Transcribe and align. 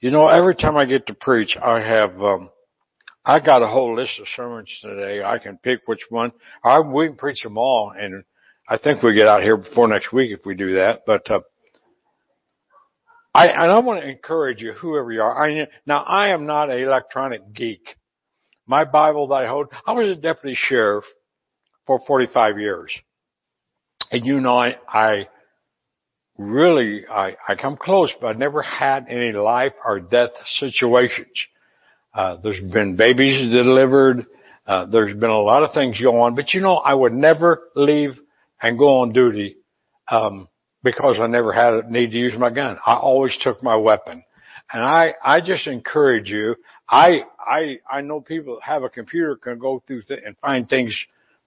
You 0.00 0.10
know, 0.10 0.28
every 0.28 0.54
time 0.54 0.76
I 0.76 0.84
get 0.84 1.06
to 1.06 1.14
preach, 1.14 1.56
I 1.56 1.80
have, 1.80 2.20
um, 2.20 2.50
I 3.24 3.40
got 3.40 3.62
a 3.62 3.66
whole 3.66 3.96
list 3.96 4.20
of 4.20 4.26
sermons 4.36 4.70
today. 4.82 5.22
I 5.24 5.38
can 5.38 5.58
pick 5.62 5.80
which 5.86 6.02
one. 6.10 6.32
I, 6.62 6.80
we 6.80 7.08
can 7.08 7.16
preach 7.16 7.42
them 7.42 7.56
all, 7.56 7.92
and 7.96 8.22
I 8.68 8.76
think 8.76 9.02
we 9.02 9.14
get 9.14 9.26
out 9.26 9.42
here 9.42 9.56
before 9.56 9.88
next 9.88 10.12
week 10.12 10.32
if 10.32 10.44
we 10.44 10.54
do 10.54 10.74
that. 10.74 11.04
But 11.06 11.30
uh, 11.30 11.40
I 13.34 13.46
and 13.46 13.72
I 13.72 13.78
want 13.78 14.02
to 14.02 14.08
encourage 14.08 14.60
you, 14.60 14.72
whoever 14.72 15.12
you 15.12 15.22
are. 15.22 15.42
I 15.42 15.66
now 15.86 16.02
I 16.02 16.28
am 16.28 16.46
not 16.46 16.70
an 16.70 16.78
electronic 16.78 17.54
geek. 17.54 17.96
My 18.66 18.84
Bible 18.84 19.28
that 19.28 19.34
I 19.34 19.46
hold, 19.46 19.68
I 19.86 19.92
was 19.92 20.08
a 20.08 20.16
deputy 20.16 20.56
sheriff 20.58 21.04
for 21.86 22.00
45 22.06 22.58
years, 22.58 22.92
and 24.10 24.26
you 24.26 24.40
know 24.40 24.58
I 24.58 24.76
I 24.88 25.28
really 26.38 27.06
I 27.08 27.36
I 27.48 27.54
come 27.54 27.76
close, 27.76 28.12
but 28.20 28.28
I 28.28 28.38
never 28.38 28.62
had 28.62 29.06
any 29.08 29.32
life 29.32 29.72
or 29.84 30.00
death 30.00 30.30
situations. 30.58 31.36
Uh, 32.14 32.36
there's 32.42 32.60
been 32.60 32.96
babies 32.96 33.50
delivered. 33.52 34.26
Uh, 34.66 34.86
there's 34.86 35.14
been 35.14 35.30
a 35.30 35.38
lot 35.38 35.62
of 35.62 35.72
things 35.72 36.00
go 36.00 36.20
on, 36.22 36.34
but 36.34 36.52
you 36.52 36.60
know, 36.60 36.76
I 36.76 36.94
would 36.94 37.12
never 37.12 37.68
leave 37.76 38.18
and 38.60 38.78
go 38.78 39.00
on 39.00 39.12
duty, 39.12 39.56
um, 40.08 40.48
because 40.82 41.18
I 41.20 41.26
never 41.26 41.52
had 41.52 41.74
a 41.74 41.90
need 41.90 42.10
to 42.12 42.18
use 42.18 42.34
my 42.38 42.50
gun. 42.50 42.78
I 42.84 42.94
always 42.94 43.36
took 43.40 43.62
my 43.62 43.76
weapon. 43.76 44.24
And 44.72 44.82
I, 44.82 45.14
I 45.22 45.40
just 45.40 45.66
encourage 45.66 46.28
you. 46.28 46.56
I, 46.88 47.20
I, 47.38 47.78
I 47.88 48.00
know 48.00 48.20
people 48.20 48.56
that 48.56 48.62
have 48.62 48.82
a 48.82 48.88
computer 48.88 49.36
can 49.36 49.58
go 49.58 49.82
through 49.86 50.02
th- 50.02 50.22
and 50.24 50.36
find 50.38 50.68
things 50.68 50.96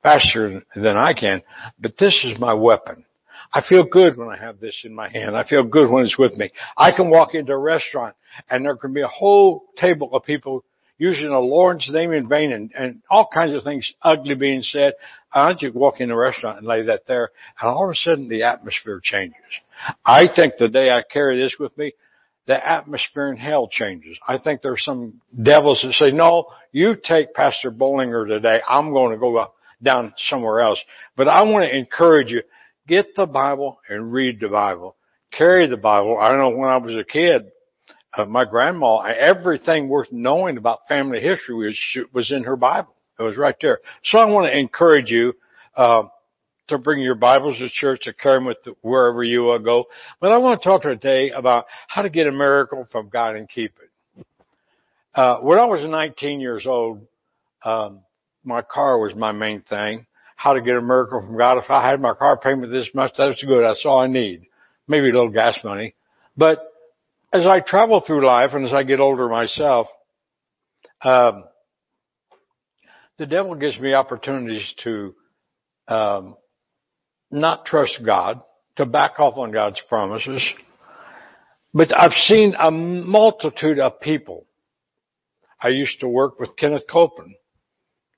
faster 0.03 0.61
than 0.75 0.97
I 0.97 1.13
can, 1.13 1.41
but 1.79 1.97
this 1.97 2.23
is 2.23 2.39
my 2.39 2.53
weapon. 2.53 3.05
I 3.51 3.61
feel 3.67 3.85
good 3.85 4.17
when 4.17 4.29
I 4.29 4.37
have 4.37 4.59
this 4.59 4.81
in 4.83 4.93
my 4.93 5.09
hand. 5.09 5.35
I 5.35 5.43
feel 5.43 5.63
good 5.63 5.89
when 5.89 6.05
it's 6.05 6.17
with 6.19 6.37
me. 6.37 6.51
I 6.77 6.91
can 6.91 7.09
walk 7.09 7.33
into 7.33 7.53
a 7.53 7.57
restaurant 7.57 8.15
and 8.49 8.63
there 8.63 8.77
can 8.77 8.93
be 8.93 9.01
a 9.01 9.07
whole 9.07 9.65
table 9.77 10.13
of 10.13 10.23
people 10.23 10.63
using 10.99 11.29
the 11.29 11.39
Lord's 11.39 11.89
name 11.91 12.11
in 12.11 12.27
vain 12.27 12.51
and, 12.51 12.71
and 12.77 13.01
all 13.09 13.29
kinds 13.33 13.55
of 13.55 13.63
things 13.63 13.91
ugly 14.01 14.35
being 14.35 14.61
said. 14.61 14.93
I 15.33 15.47
don't 15.47 15.59
just 15.59 15.73
walk 15.73 15.99
in 15.99 16.11
a 16.11 16.17
restaurant 16.17 16.59
and 16.59 16.67
lay 16.67 16.83
that 16.83 17.07
there 17.07 17.29
and 17.59 17.69
all 17.69 17.85
of 17.85 17.91
a 17.91 17.95
sudden 17.95 18.27
the 18.27 18.43
atmosphere 18.43 18.99
changes. 19.01 19.35
I 20.05 20.23
think 20.35 20.55
the 20.59 20.67
day 20.67 20.89
I 20.89 21.01
carry 21.11 21.37
this 21.37 21.55
with 21.59 21.75
me, 21.77 21.93
the 22.45 22.67
atmosphere 22.67 23.31
in 23.31 23.37
hell 23.37 23.67
changes. 23.71 24.17
I 24.27 24.37
think 24.37 24.61
there's 24.61 24.83
some 24.83 25.21
devils 25.41 25.81
that 25.83 25.93
say, 25.93 26.11
no, 26.11 26.47
you 26.71 26.95
take 27.01 27.33
Pastor 27.33 27.71
Bollinger 27.71 28.27
today. 28.27 28.59
I'm 28.67 28.91
going 28.91 29.11
to 29.13 29.19
go 29.19 29.53
down 29.81 30.13
somewhere 30.17 30.59
else. 30.59 30.83
But 31.15 31.27
I 31.27 31.43
want 31.43 31.65
to 31.65 31.77
encourage 31.77 32.31
you, 32.31 32.41
Get 32.89 33.13
the 33.15 33.27
Bible 33.27 33.79
and 33.87 34.11
read 34.11 34.39
the 34.39 34.49
Bible. 34.49 34.95
Carry 35.31 35.67
the 35.67 35.77
Bible. 35.77 36.17
I 36.19 36.35
know 36.35 36.49
when 36.49 36.69
I 36.69 36.77
was 36.77 36.95
a 36.95 37.03
kid, 37.03 37.43
uh, 38.17 38.25
my 38.25 38.45
grandma, 38.45 38.97
everything 38.97 39.87
worth 39.87 40.07
knowing 40.11 40.57
about 40.57 40.79
family 40.89 41.21
history 41.21 41.67
was, 41.67 42.07
was 42.11 42.31
in 42.31 42.43
her 42.45 42.55
Bible. 42.55 42.95
It 43.19 43.21
was 43.21 43.37
right 43.37 43.53
there. 43.61 43.79
So 44.03 44.17
I 44.17 44.25
want 44.25 44.51
to 44.51 44.57
encourage 44.57 45.11
you, 45.11 45.33
uh, 45.77 46.05
to 46.69 46.79
bring 46.79 47.03
your 47.03 47.13
Bibles 47.13 47.59
to 47.59 47.69
church, 47.69 48.01
to 48.05 48.13
carry 48.13 48.37
them 48.37 48.45
with 48.45 48.57
the, 48.65 48.73
wherever 48.81 49.23
you 49.23 49.51
uh, 49.51 49.59
go. 49.59 49.85
But 50.19 50.31
I 50.31 50.37
want 50.37 50.59
to 50.59 50.67
talk 50.67 50.81
today 50.81 51.29
about 51.29 51.65
how 51.87 52.01
to 52.01 52.09
get 52.09 52.25
a 52.25 52.31
miracle 52.31 52.87
from 52.91 53.09
God 53.09 53.35
and 53.35 53.47
keep 53.47 53.71
it. 53.83 54.25
Uh, 55.13 55.41
when 55.41 55.59
I 55.59 55.65
was 55.65 55.87
19 55.87 56.39
years 56.39 56.65
old, 56.65 57.01
um, 57.63 57.99
my 58.43 58.63
car 58.63 58.97
was 58.97 59.13
my 59.15 59.31
main 59.31 59.61
thing 59.61 60.07
how 60.39 60.53
to 60.53 60.61
get 60.61 60.77
a 60.77 60.81
miracle 60.81 61.19
from 61.19 61.35
God. 61.35 61.57
If 61.57 61.69
I 61.69 61.85
had 61.85 61.99
my 61.99 62.13
car 62.13 62.39
payment 62.39 62.71
this 62.71 62.89
much, 62.93 63.11
that's 63.17 63.43
good. 63.43 63.61
That's 63.61 63.83
all 63.85 63.99
I 63.99 64.07
need. 64.07 64.43
Maybe 64.87 65.09
a 65.09 65.11
little 65.11 65.31
gas 65.31 65.59
money. 65.65 65.95
But 66.37 66.59
as 67.33 67.45
I 67.45 67.59
travel 67.59 68.01
through 68.07 68.25
life 68.25 68.51
and 68.53 68.65
as 68.65 68.71
I 68.71 68.83
get 68.83 69.01
older 69.01 69.27
myself, 69.27 69.87
um, 71.01 71.43
the 73.17 73.25
devil 73.25 73.53
gives 73.55 73.77
me 73.81 73.93
opportunities 73.93 74.73
to 74.85 75.13
um, 75.89 76.37
not 77.29 77.65
trust 77.65 77.99
God, 78.05 78.41
to 78.77 78.85
back 78.85 79.19
off 79.19 79.37
on 79.37 79.51
God's 79.51 79.81
promises. 79.89 80.41
But 81.73 81.89
I've 81.99 82.13
seen 82.13 82.55
a 82.57 82.71
multitude 82.71 83.79
of 83.79 83.99
people. 83.99 84.45
I 85.61 85.67
used 85.67 85.99
to 85.99 86.07
work 86.07 86.39
with 86.39 86.55
Kenneth 86.55 86.85
Copeland. 86.89 87.35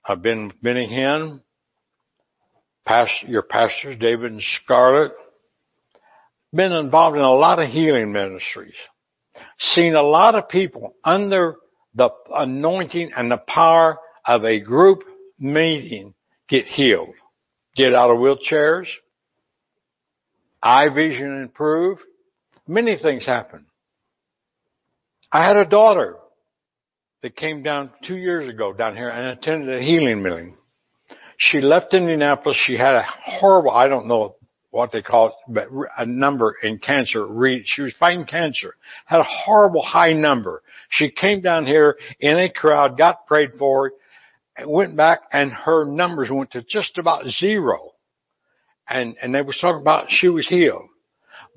I've 0.05 0.21
been 0.21 0.49
with 0.49 0.61
Benny 0.61 0.87
Hinn 0.87 1.41
past, 2.85 3.11
your 3.27 3.43
pastors, 3.43 3.97
David 3.99 4.31
and 4.31 4.41
Scarlett, 4.41 5.11
been 6.53 6.71
involved 6.71 7.17
in 7.17 7.23
a 7.23 7.33
lot 7.33 7.59
of 7.59 7.69
healing 7.69 8.11
ministries, 8.11 8.75
seen 9.57 9.95
a 9.95 10.01
lot 10.01 10.35
of 10.35 10.49
people 10.49 10.95
under 11.03 11.55
the 11.95 12.09
anointing 12.33 13.11
and 13.15 13.31
the 13.31 13.41
power 13.47 13.97
of 14.25 14.43
a 14.43 14.59
group 14.59 15.03
meeting 15.39 16.13
get 16.49 16.65
healed, 16.65 17.15
get 17.75 17.93
out 17.93 18.11
of 18.11 18.17
wheelchairs, 18.17 18.87
eye 20.61 20.89
vision 20.93 21.41
improve, 21.41 21.99
many 22.67 22.97
things 23.01 23.25
happen. 23.25 23.65
I 25.31 25.47
had 25.47 25.57
a 25.57 25.65
daughter 25.65 26.17
that 27.21 27.35
came 27.35 27.63
down 27.63 27.91
two 28.05 28.17
years 28.17 28.49
ago 28.49 28.73
down 28.73 28.95
here 28.95 29.07
and 29.07 29.37
attended 29.37 29.81
a 29.81 29.83
healing 29.83 30.21
meeting. 30.21 30.57
She 31.43 31.59
left 31.59 31.95
Indianapolis. 31.95 32.55
She 32.67 32.77
had 32.77 32.93
a 32.93 33.03
horrible, 33.23 33.71
I 33.71 33.87
don't 33.87 34.05
know 34.05 34.35
what 34.69 34.91
they 34.91 35.01
call 35.01 35.29
it, 35.29 35.33
but 35.47 35.69
a 35.97 36.05
number 36.05 36.55
in 36.61 36.77
cancer. 36.77 37.25
She 37.65 37.81
was 37.81 37.95
fighting 37.99 38.25
cancer. 38.25 38.75
Had 39.07 39.21
a 39.21 39.27
horrible 39.27 39.81
high 39.81 40.13
number. 40.13 40.61
She 40.89 41.09
came 41.09 41.41
down 41.41 41.65
here 41.65 41.97
in 42.19 42.37
a 42.37 42.47
crowd, 42.47 42.95
got 42.95 43.25
prayed 43.25 43.53
for, 43.57 43.91
and 44.55 44.69
went 44.69 44.95
back 44.95 45.21
and 45.31 45.51
her 45.51 45.83
numbers 45.83 46.29
went 46.29 46.51
to 46.51 46.61
just 46.61 46.99
about 46.99 47.25
zero. 47.25 47.93
And, 48.87 49.15
and 49.19 49.33
they 49.33 49.41
were 49.41 49.55
talking 49.59 49.81
about 49.81 50.11
she 50.11 50.29
was 50.29 50.47
healed. 50.47 50.89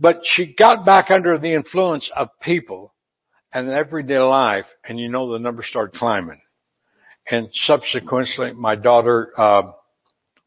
But 0.01 0.21
she 0.23 0.55
got 0.55 0.87
back 0.87 1.11
under 1.11 1.37
the 1.37 1.53
influence 1.53 2.11
of 2.17 2.29
people 2.41 2.95
and 3.53 3.69
everyday 3.69 4.19
life 4.19 4.67
and 4.83 4.99
you 4.99 5.11
know 5.11 5.31
the 5.31 5.39
numbers 5.39 5.67
started 5.67 5.99
climbing 5.99 6.41
and 7.31 7.49
subsequently 7.53 8.53
my 8.55 8.77
daughter 8.77 9.33
uh, 9.37 9.63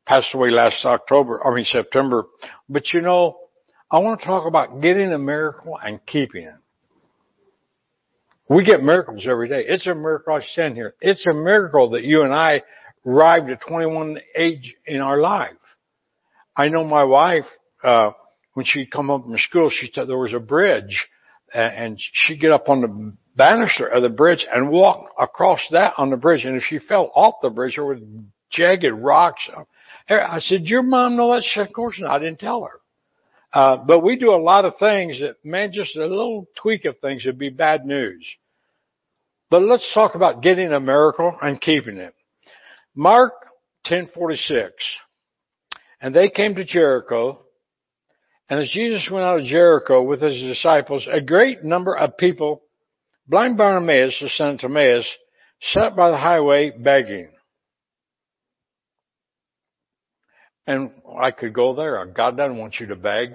passed 0.05 0.33
away 0.33 0.49
last 0.49 0.85
October, 0.85 1.45
I 1.45 1.53
mean 1.53 1.65
September. 1.65 2.25
But 2.69 2.93
you 2.93 3.01
know, 3.01 3.38
I 3.91 3.99
want 3.99 4.19
to 4.19 4.25
talk 4.25 4.47
about 4.47 4.81
getting 4.81 5.11
a 5.11 5.17
miracle 5.17 5.77
and 5.81 6.05
keeping 6.05 6.43
it. 6.43 6.55
We 8.49 8.63
get 8.63 8.81
miracles 8.81 9.25
every 9.29 9.49
day. 9.49 9.65
It's 9.67 9.88
a 9.88 9.95
miracle 9.95 10.33
I 10.33 10.41
stand 10.41 10.75
here. 10.75 10.95
It's 11.01 11.25
a 11.27 11.33
miracle 11.33 11.91
that 11.91 12.03
you 12.03 12.23
and 12.23 12.33
I 12.33 12.63
arrived 13.05 13.49
at 13.49 13.61
21 13.67 14.19
age 14.35 14.75
in 14.85 15.01
our 15.01 15.17
life. 15.17 15.51
I 16.55 16.69
know 16.69 16.83
my 16.83 17.03
wife, 17.03 17.45
uh, 17.83 18.11
when 18.53 18.65
she'd 18.65 18.89
come 18.89 19.11
up 19.11 19.23
from 19.23 19.38
school, 19.38 19.69
she 19.69 19.89
said 19.94 20.07
there 20.07 20.17
was 20.17 20.33
a 20.33 20.39
bridge 20.39 21.07
and 21.53 21.97
she'd 21.99 22.39
get 22.41 22.51
up 22.51 22.69
on 22.69 22.81
the 22.81 23.13
banister 23.37 23.87
of 23.87 24.03
the 24.03 24.09
bridge 24.09 24.45
and 24.51 24.69
walk 24.69 25.09
across 25.19 25.61
that 25.71 25.93
on 25.97 26.09
the 26.09 26.17
bridge. 26.17 26.43
And 26.43 26.57
if 26.57 26.63
she 26.63 26.79
fell 26.79 27.11
off 27.15 27.35
the 27.41 27.49
bridge, 27.49 27.75
there 27.75 27.85
were 27.85 27.99
jagged 28.51 28.93
rocks. 28.93 29.47
I 30.09 30.39
said, 30.39 30.63
your 30.63 30.83
mom 30.83 31.15
know 31.15 31.33
that? 31.33 31.43
She 31.43 31.59
said, 31.59 31.67
of 31.67 31.73
course 31.73 31.99
not. 31.99 32.11
I 32.11 32.19
didn't 32.19 32.39
tell 32.39 32.63
her. 32.63 32.79
Uh, 33.53 33.77
but 33.77 34.01
we 34.01 34.17
do 34.17 34.31
a 34.31 34.35
lot 34.35 34.65
of 34.65 34.73
things 34.77 35.19
that, 35.21 35.37
man, 35.43 35.71
just 35.71 35.95
a 35.95 36.05
little 36.05 36.47
tweak 36.61 36.85
of 36.85 36.99
things 36.99 37.25
would 37.25 37.39
be 37.39 37.49
bad 37.49 37.85
news. 37.85 38.27
But 39.49 39.61
let's 39.61 39.89
talk 39.93 40.15
about 40.15 40.43
getting 40.43 40.73
a 40.73 40.79
miracle 40.79 41.37
and 41.41 41.61
keeping 41.61 41.97
it. 41.97 42.13
Mark 42.93 43.33
1046. 43.89 44.73
And 46.01 46.13
they 46.13 46.29
came 46.29 46.55
to 46.55 46.65
Jericho 46.65 47.39
and 48.49 48.61
as 48.61 48.71
Jesus 48.71 49.09
went 49.11 49.25
out 49.25 49.39
of 49.39 49.45
Jericho 49.45 50.01
with 50.01 50.21
his 50.21 50.39
disciples, 50.41 51.05
a 51.11 51.21
great 51.21 51.63
number 51.63 51.95
of 51.95 52.17
people, 52.17 52.63
blind 53.27 53.57
Bartimaeus, 53.57 54.17
the 54.21 54.29
son 54.29 54.56
of 54.56 54.59
Timaeus, 54.59 55.07
sat 55.62 55.95
by 55.95 56.09
the 56.09 56.18
highway 56.18 56.71
begging. 56.71 57.29
And 60.65 60.91
I 61.19 61.31
could 61.31 61.53
go 61.53 61.75
there. 61.75 62.06
God 62.06 62.38
doesn't 62.38 62.57
want 62.57 62.75
you 62.79 62.88
to 62.88 62.95
beg. 62.95 63.29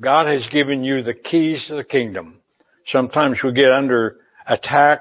God 0.00 0.28
has 0.28 0.48
given 0.52 0.84
you 0.84 1.02
the 1.02 1.14
keys 1.14 1.66
to 1.68 1.74
the 1.74 1.84
kingdom. 1.84 2.40
Sometimes 2.86 3.40
we 3.42 3.52
get 3.52 3.72
under 3.72 4.16
attack 4.46 5.00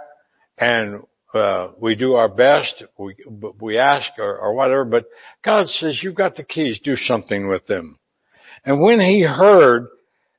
and 0.58 1.04
uh, 1.34 1.70
we 1.80 1.96
do 1.96 2.14
our 2.14 2.30
best, 2.30 2.84
we, 2.98 3.16
we 3.62 3.78
ask 3.78 4.10
or, 4.18 4.38
or 4.40 4.56
whatever, 4.56 4.86
but 4.86 5.06
God 5.46 5.68
says, 5.68 6.00
you've 6.02 6.16
got 6.16 6.36
the 6.36 6.44
keys, 6.44 6.80
do 6.84 6.96
something 6.96 7.48
with 7.48 7.68
them. 7.68 8.00
And 8.66 8.82
when 8.82 9.00
he 9.00 9.22
heard 9.22 9.88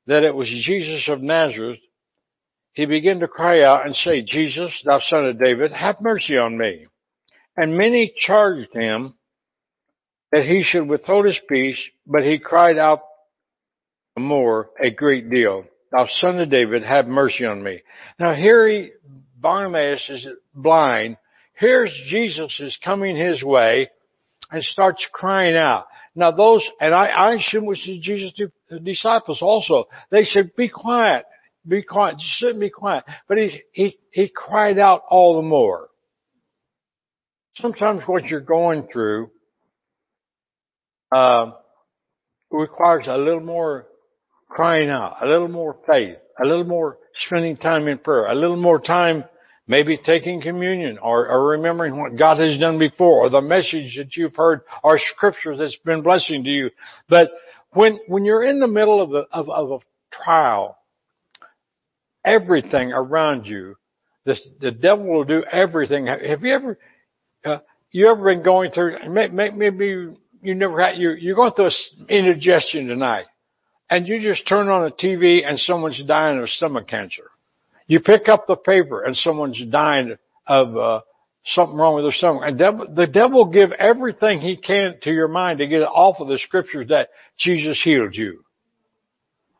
that 0.07 0.25
it 0.25 0.35
was 0.35 0.49
Jesus 0.49 1.09
of 1.09 1.21
Nazareth, 1.21 1.79
he 2.73 2.87
began 2.87 3.21
to 3.21 3.29
cry 3.29 3.63
out 3.63 3.87
and 3.87 3.97
say, 3.97 4.23
Jesus, 4.23 4.81
thou 4.85 5.01
son 5.01 5.27
of 5.27 5.39
David, 5.39 5.73
have 5.73 6.01
mercy 6.01 6.37
on 6.37 6.57
me. 6.57 6.87
And 7.57 7.77
many 7.77 8.13
charged 8.17 8.73
him 8.73 9.15
that 10.31 10.45
he 10.45 10.63
should 10.63 10.89
withhold 10.89 11.27
his 11.27 11.41
peace, 11.49 11.81
but 12.07 12.23
he 12.23 12.39
cried 12.39 12.79
out 12.79 13.01
more 14.17 14.71
a 14.81 14.91
great 14.91 15.31
deal, 15.31 15.65
thou 15.93 16.07
son 16.09 16.41
of 16.41 16.51
David, 16.51 16.83
have 16.83 17.07
mercy 17.07 17.45
on 17.45 17.63
me. 17.63 17.81
Now 18.19 18.35
here 18.35 18.69
he, 18.69 18.91
Bartimaeus 19.37 20.09
is 20.11 20.29
blind. 20.55 21.17
Here's 21.55 21.93
Jesus 22.09 22.59
is 22.61 22.79
coming 22.85 23.17
his 23.17 23.43
way 23.43 23.91
and 24.51 24.63
starts 24.63 25.07
crying 25.13 25.57
out. 25.57 25.87
Now 26.15 26.33
those, 26.33 26.69
and 26.81 26.95
I, 26.95 27.07
I 27.07 27.35
assume 27.35 27.71
is 27.73 27.99
Jesus' 28.03 28.33
disciples 28.83 29.41
also. 29.41 29.85
They 30.11 30.25
said, 30.25 30.51
be 30.57 30.69
quiet, 30.69 31.25
be 31.69 31.83
quiet, 31.83 32.17
sit 32.21 32.51
and 32.51 32.61
be 32.61 32.71
quiet. 32.71 33.05
But 33.29 33.39
he, 33.39 33.61
he, 33.73 33.97
he 34.13 34.29
cried 34.35 34.79
out 34.79 35.03
all 35.09 35.37
the 35.37 35.49
more. 35.49 35.89
Sometimes 37.57 38.03
what 38.07 38.25
you're 38.25 38.41
going 38.41 38.89
through, 38.93 39.31
uh, 41.11 41.53
requires 42.51 43.07
a 43.07 43.17
little 43.17 43.41
more 43.41 43.87
crying 44.49 44.89
out, 44.89 45.17
a 45.21 45.27
little 45.27 45.49
more 45.49 45.77
faith, 45.87 46.17
a 46.43 46.47
little 46.47 46.65
more 46.65 46.99
spending 47.15 47.57
time 47.57 47.89
in 47.89 47.99
prayer, 47.99 48.27
a 48.27 48.35
little 48.35 48.57
more 48.57 48.81
time 48.81 49.25
maybe 49.67 49.99
taking 50.03 50.41
communion 50.41 50.99
or, 50.99 51.29
or, 51.29 51.49
remembering 51.51 52.01
what 52.01 52.17
God 52.17 52.41
has 52.41 52.59
done 52.59 52.79
before 52.79 53.27
or 53.27 53.29
the 53.29 53.43
message 53.43 53.97
that 53.99 54.17
you've 54.17 54.35
heard 54.35 54.63
or 54.83 54.99
scripture 54.99 55.57
that's 55.57 55.77
been 55.85 56.03
blessing 56.03 56.43
to 56.45 56.51
you. 56.51 56.71
But 57.09 57.31
when, 57.73 58.01
when 58.09 58.25
you're 58.25 58.43
in 58.43 58.61
the 58.61 58.67
middle 58.67 59.03
of 59.03 59.13
a, 59.13 59.27
of, 59.31 59.51
of 59.51 59.71
a 59.71 60.15
trial, 60.25 60.78
everything 62.29 62.93
around 62.93 63.47
you, 63.47 63.77
this, 64.25 64.47
the 64.61 64.71
devil 64.71 65.07
will 65.07 65.25
do 65.25 65.43
everything. 65.51 66.07
Have 66.07 66.43
you 66.43 66.55
ever, 66.55 66.79
uh, 67.45 67.59
you 67.91 68.09
ever 68.09 68.25
been 68.25 68.43
going 68.43 68.71
through, 68.71 68.97
maybe 69.09 70.15
you 70.43 70.55
never 70.55 70.81
had, 70.81 70.99
you're, 70.99 71.17
you're 71.17 71.37
going 71.37 71.53
through 71.53 71.71
indigestion 72.09 72.89
tonight 72.89 73.27
and 73.91 74.07
you 74.07 74.21
just 74.21 74.47
turn 74.47 74.69
on 74.69 74.87
a 74.87 74.91
TV 74.91 75.41
and 75.47 75.59
someone's 75.59 76.03
dying 76.07 76.39
of 76.39 76.49
stomach 76.51 76.89
cancer. 76.89 77.31
You 77.87 78.01
pick 78.01 78.29
up 78.29 78.47
the 78.47 78.57
paper 78.57 79.03
and 79.03 79.17
someone's 79.17 79.63
dying 79.71 80.17
of 80.47 80.77
uh, 80.77 81.01
something 81.47 81.77
wrong 81.77 81.95
with 81.95 82.05
their 82.05 82.13
stomach. 82.13 82.43
And 82.45 82.59
devil, 82.59 82.87
the 82.95 83.07
devil 83.07 83.45
will 83.45 83.53
give 83.53 83.73
everything 83.73 84.41
he 84.41 84.57
can 84.59 84.97
to 85.03 85.11
your 85.11 85.29
mind 85.29 85.61
to 85.61 85.67
get 85.67 85.81
it 85.81 85.85
off 85.85 86.21
of 86.21 86.29
the 86.29 86.39
scriptures 86.39 86.89
that 86.89 87.09
Jesus 87.39 87.81
healed 87.83 88.15
you. 88.15 88.45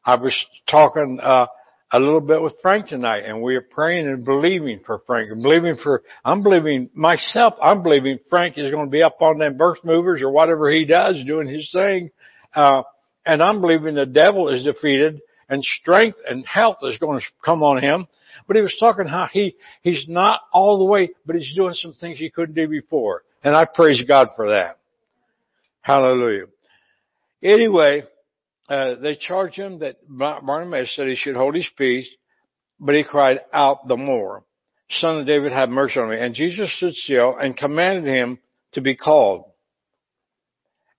I 0.05 0.17
was 0.17 0.35
talking 0.71 1.21
uh, 1.23 1.47
a 1.91 1.99
little 1.99 2.21
bit 2.21 2.43
with 2.43 2.55
Frank 2.61 2.87
tonight, 2.87 3.25
and 3.25 3.41
we 3.41 3.57
are 3.57 3.63
praying 3.63 4.07
and 4.07 4.25
believing 4.25 4.81
for 4.85 5.01
Frank. 5.07 5.31
And 5.31 5.43
believing 5.43 5.77
for, 5.83 6.03
I'm 6.25 6.43
believing 6.43 6.91
myself. 6.95 7.55
I'm 7.63 7.83
believing 7.83 8.19
Frank 8.29 8.59
is 8.59 8.71
going 8.71 8.87
to 8.87 8.91
be 8.91 9.03
up 9.03 9.21
on 9.21 9.39
them 9.39 9.57
birth 9.57 9.79
movers 9.85 10.23
or 10.23 10.31
whatever 10.31 10.71
he 10.71 10.85
does, 10.85 11.25
doing 11.27 11.49
his 11.49 11.71
thing. 11.73 12.11
Uh, 12.55 12.83
and 13.25 13.43
I'm 13.43 13.61
believing 13.61 13.95
the 13.95 14.07
devil 14.07 14.49
is 14.49 14.65
defeated 14.65 15.21
and 15.49 15.65
strength 15.65 16.19
and 16.29 16.45
health 16.47 16.79
is 16.83 16.99
going 16.99 17.21
to 17.21 17.27
come 17.43 17.63
on 17.63 17.83
him. 17.83 18.07
But 18.47 18.57
he 18.57 18.63
was 18.63 18.77
talking 18.79 19.07
how 19.07 19.29
he, 19.33 19.57
he's 19.83 20.07
not 20.09 20.43
all 20.53 20.79
the 20.79 20.85
way, 20.85 21.11
but 21.27 21.37
he's 21.37 21.55
doing 21.57 21.75
some 21.75 21.95
things 21.95 22.19
he 22.19 22.31
couldn't 22.31 22.55
do 22.55 22.69
before. 22.69 23.23
And 23.43 23.57
I 23.57 23.65
praise 23.65 24.03
God 24.07 24.29
for 24.37 24.49
that. 24.49 24.77
Hallelujah. 25.81 26.47
Anyway, 27.43 28.03
uh, 28.69 28.97
they 28.97 29.17
charged 29.17 29.57
him 29.57 29.79
that 29.79 29.97
Barnabas 30.09 30.95
said 30.95 31.07
he 31.07 31.17
should 31.17 31.37
hold 31.37 31.55
his 31.55 31.69
peace, 31.77 32.09
but 32.79 32.95
he 32.95 33.03
cried 33.03 33.41
out 33.53 33.89
the 33.89 33.97
more, 33.97 34.45
Son 34.91 35.21
of 35.21 35.27
David, 35.27 35.53
have 35.53 35.71
mercy 35.71 35.99
on 35.99 36.11
me. 36.11 36.19
And 36.19 36.35
Jesus 36.35 36.75
stood 36.77 36.95
still 36.95 37.37
and 37.37 37.57
commanded 37.57 38.05
him 38.05 38.39
to 38.73 38.81
be 38.81 38.95
called. 38.95 39.45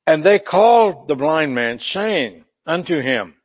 And 0.07 0.23
they 0.23 0.39
called 0.39 1.07
the 1.07 1.15
blind 1.15 1.53
man, 1.53 1.79
saying 1.79 2.43
unto 2.65 2.99
him, 2.99 3.35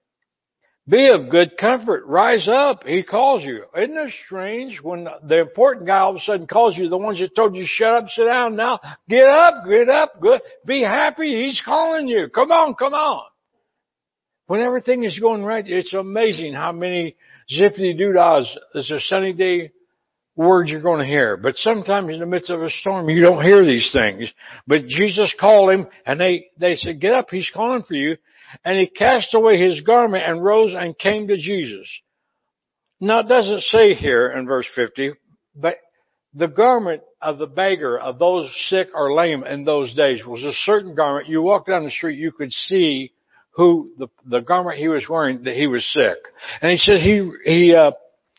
Be 0.88 1.10
of 1.10 1.28
good 1.28 1.58
comfort, 1.60 2.06
rise 2.06 2.48
up, 2.48 2.84
he 2.86 3.02
calls 3.02 3.44
you. 3.44 3.64
Isn't 3.76 3.98
it 3.98 4.14
strange 4.24 4.80
when 4.82 5.06
the 5.22 5.40
important 5.40 5.86
guy 5.86 5.98
all 5.98 6.12
of 6.12 6.16
a 6.16 6.20
sudden 6.20 6.46
calls 6.46 6.78
you, 6.78 6.88
the 6.88 6.96
ones 6.96 7.20
that 7.20 7.36
told 7.36 7.54
you 7.54 7.64
shut 7.66 7.92
up, 7.92 8.08
sit 8.08 8.24
down 8.24 8.56
now, 8.56 8.80
get 9.06 9.28
up, 9.28 9.64
get 9.68 9.90
up, 9.90 10.18
good, 10.18 10.40
be 10.64 10.80
happy, 10.80 11.44
he's 11.44 11.60
calling 11.62 12.08
you. 12.08 12.30
Come 12.30 12.50
on, 12.50 12.74
come 12.74 12.94
on. 12.94 13.26
When 14.46 14.60
everything 14.60 15.04
is 15.04 15.18
going 15.18 15.42
right, 15.42 15.66
it's 15.66 15.94
amazing 15.94 16.52
how 16.54 16.72
many 16.72 17.16
zippity 17.50 17.98
doodahs. 17.98 18.46
It's 18.74 18.90
a 18.90 19.00
sunny 19.00 19.32
day 19.32 19.72
words 20.36 20.70
you're 20.70 20.82
going 20.82 21.00
to 21.00 21.06
hear. 21.06 21.36
But 21.36 21.56
sometimes 21.56 22.12
in 22.12 22.20
the 22.20 22.26
midst 22.26 22.50
of 22.50 22.62
a 22.62 22.68
storm, 22.68 23.08
you 23.08 23.22
don't 23.22 23.44
hear 23.44 23.64
these 23.64 23.90
things. 23.92 24.30
But 24.66 24.86
Jesus 24.86 25.34
called 25.38 25.72
him 25.72 25.86
and 26.04 26.20
they, 26.20 26.46
they 26.58 26.76
said, 26.76 27.00
get 27.00 27.14
up, 27.14 27.28
he's 27.30 27.50
calling 27.54 27.84
for 27.86 27.94
you. 27.94 28.16
And 28.64 28.78
he 28.78 28.86
cast 28.86 29.34
away 29.34 29.58
his 29.58 29.80
garment 29.80 30.24
and 30.26 30.44
rose 30.44 30.74
and 30.76 30.98
came 30.98 31.28
to 31.28 31.36
Jesus. 31.36 31.88
Now 33.00 33.20
it 33.20 33.28
doesn't 33.28 33.62
say 33.62 33.94
here 33.94 34.30
in 34.30 34.46
verse 34.46 34.66
50, 34.74 35.12
but 35.56 35.78
the 36.34 36.48
garment 36.48 37.02
of 37.20 37.38
the 37.38 37.46
beggar, 37.46 37.98
of 37.98 38.18
those 38.18 38.50
sick 38.68 38.88
or 38.94 39.14
lame 39.14 39.44
in 39.44 39.64
those 39.64 39.94
days 39.94 40.24
was 40.24 40.42
a 40.44 40.52
certain 40.64 40.94
garment. 40.94 41.28
You 41.28 41.42
walk 41.42 41.66
down 41.66 41.84
the 41.84 41.90
street, 41.90 42.18
you 42.18 42.32
could 42.32 42.52
see 42.52 43.12
who 43.56 43.92
the, 43.98 44.08
the 44.26 44.40
garment 44.40 44.78
he 44.78 44.88
was 44.88 45.06
wearing 45.08 45.44
that 45.44 45.54
he 45.54 45.66
was 45.66 45.84
sick. 45.92 46.18
And 46.60 46.72
he 46.72 46.76
said 46.78 47.00
he, 47.00 47.30
he, 47.44 47.74
uh, 47.74 47.92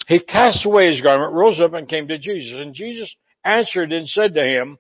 he 0.07 0.19
cast 0.19 0.65
away 0.65 0.91
his 0.91 1.01
garment, 1.01 1.33
rose 1.33 1.59
up 1.59 1.73
and 1.73 1.87
came 1.87 2.07
to 2.07 2.19
Jesus. 2.19 2.59
And 2.59 2.73
Jesus 2.73 3.13
answered 3.43 3.91
and 3.91 4.07
said 4.07 4.33
to 4.35 4.43
him, 4.43 4.77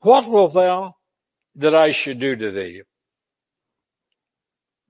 What 0.00 0.30
wilt 0.30 0.54
thou 0.54 0.96
that 1.56 1.74
I 1.74 1.92
should 1.92 2.20
do 2.20 2.36
to 2.36 2.50
thee? 2.52 2.82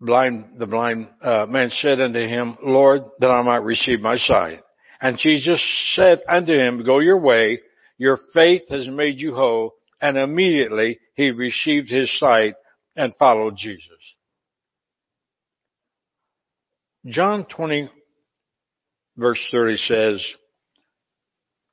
Blind, 0.01 0.59
the 0.59 0.67
blind 0.67 1.09
uh, 1.23 1.47
man 1.49 1.71
said 1.71 2.01
unto 2.01 2.21
him, 2.21 2.57
Lord, 2.62 3.03
that 3.19 3.31
I 3.31 3.43
might 3.43 3.62
receive 3.62 4.01
my 4.01 4.17
sight. 4.17 4.61
And 5.01 5.19
Jesus 5.19 5.62
said 5.95 6.21
unto 6.29 6.55
him, 6.55 6.85
Go 6.85 6.99
your 6.99 7.19
way, 7.19 7.61
your 7.99 8.19
faith 8.35 8.62
has 8.71 8.89
made 8.89 9.19
you 9.19 9.35
whole. 9.35 9.75
And 10.03 10.17
immediately 10.17 10.99
he 11.15 11.31
received 11.31 11.91
his 11.91 12.19
sight 12.19 12.55
and 12.97 13.15
followed 13.17 13.57
Jesus. 13.57 14.00
John 17.06 17.47
20, 17.47 17.91
verse 19.17 19.41
30 19.50 19.76
says, 19.76 20.26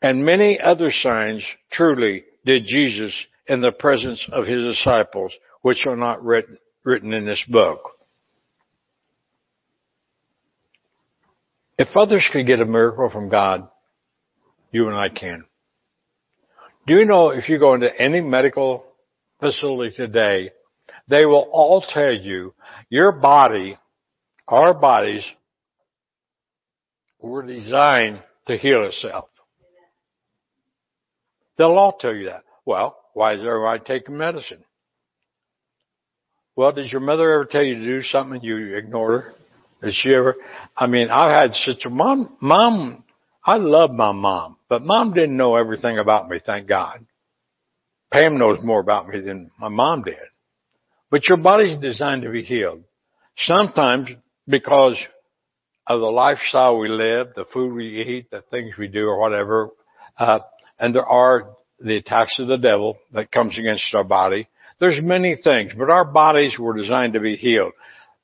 And 0.01 0.25
many 0.25 0.59
other 0.59 0.89
signs 0.91 1.45
truly 1.71 2.23
did 2.45 2.65
Jesus 2.65 3.13
in 3.47 3.61
the 3.61 3.71
presence 3.71 4.25
of 4.31 4.45
his 4.45 4.63
disciples, 4.63 5.33
which 5.61 5.85
are 5.85 5.97
not 5.97 6.23
written, 6.23 6.57
written 6.83 7.13
in 7.13 7.25
this 7.25 7.43
book. 7.49 7.79
If 11.77 11.89
others 11.95 12.27
could 12.31 12.47
get 12.47 12.59
a 12.59 12.65
miracle 12.65 13.09
from 13.09 13.29
God, 13.29 13.67
you 14.71 14.87
and 14.87 14.95
I 14.95 15.09
can. 15.09 15.45
Do 16.87 16.95
you 16.95 17.05
know 17.05 17.29
if 17.29 17.49
you 17.49 17.59
go 17.59 17.73
into 17.73 17.89
any 17.99 18.21
medical 18.21 18.85
facility 19.39 19.95
today, 19.95 20.51
they 21.07 21.25
will 21.25 21.47
all 21.51 21.81
tell 21.81 22.13
you 22.13 22.53
your 22.89 23.11
body, 23.11 23.77
our 24.47 24.73
bodies 24.73 25.25
were 27.19 27.45
designed 27.45 28.21
to 28.47 28.57
heal 28.57 28.85
itself. 28.85 29.29
They'll 31.57 31.77
all 31.77 31.97
tell 31.99 32.13
you 32.13 32.25
that. 32.25 32.43
Well, 32.65 32.97
why 33.13 33.33
is 33.33 33.39
everybody 33.39 33.81
taking 33.85 34.17
medicine? 34.17 34.63
Well, 36.55 36.71
did 36.71 36.91
your 36.91 37.01
mother 37.01 37.31
ever 37.31 37.45
tell 37.45 37.63
you 37.63 37.75
to 37.75 37.85
do 37.85 38.01
something 38.01 38.35
and 38.35 38.43
you 38.43 38.75
ignored 38.75 39.23
her? 39.23 39.33
Did 39.83 39.93
she 39.95 40.13
ever? 40.13 40.35
I 40.75 40.87
mean, 40.87 41.09
I've 41.09 41.49
had 41.49 41.55
such 41.55 41.85
a 41.85 41.89
mom, 41.89 42.35
mom, 42.41 43.03
I 43.45 43.57
love 43.57 43.91
my 43.91 44.11
mom, 44.11 44.57
but 44.67 44.81
mom 44.81 45.13
didn't 45.13 45.37
know 45.37 45.55
everything 45.55 45.99
about 45.99 46.29
me, 46.29 46.39
thank 46.43 46.67
God. 46.67 47.05
Pam 48.11 48.37
knows 48.37 48.59
more 48.63 48.79
about 48.79 49.07
me 49.07 49.19
than 49.19 49.51
my 49.59 49.69
mom 49.69 50.03
did. 50.03 50.17
But 51.11 51.27
your 51.27 51.37
body's 51.37 51.77
designed 51.77 52.23
to 52.23 52.31
be 52.31 52.43
healed. 52.43 52.83
Sometimes 53.37 54.09
because 54.47 54.97
of 55.85 55.99
the 55.99 56.05
lifestyle 56.05 56.77
we 56.77 56.89
live, 56.89 57.29
the 57.35 57.45
food 57.53 57.73
we 57.73 58.01
eat, 58.01 58.31
the 58.31 58.43
things 58.51 58.75
we 58.77 58.87
do 58.87 59.07
or 59.07 59.19
whatever. 59.19 59.69
Uh, 60.17 60.39
and 60.79 60.93
there 60.93 61.05
are 61.05 61.55
the 61.79 61.97
attacks 61.97 62.37
of 62.39 62.47
the 62.47 62.57
devil 62.57 62.97
that 63.13 63.31
comes 63.31 63.57
against 63.57 63.93
our 63.93 64.03
body. 64.03 64.47
There's 64.79 64.99
many 65.01 65.35
things, 65.41 65.71
but 65.77 65.89
our 65.89 66.05
bodies 66.05 66.57
were 66.59 66.75
designed 66.75 67.13
to 67.13 67.19
be 67.19 67.35
healed. 67.35 67.73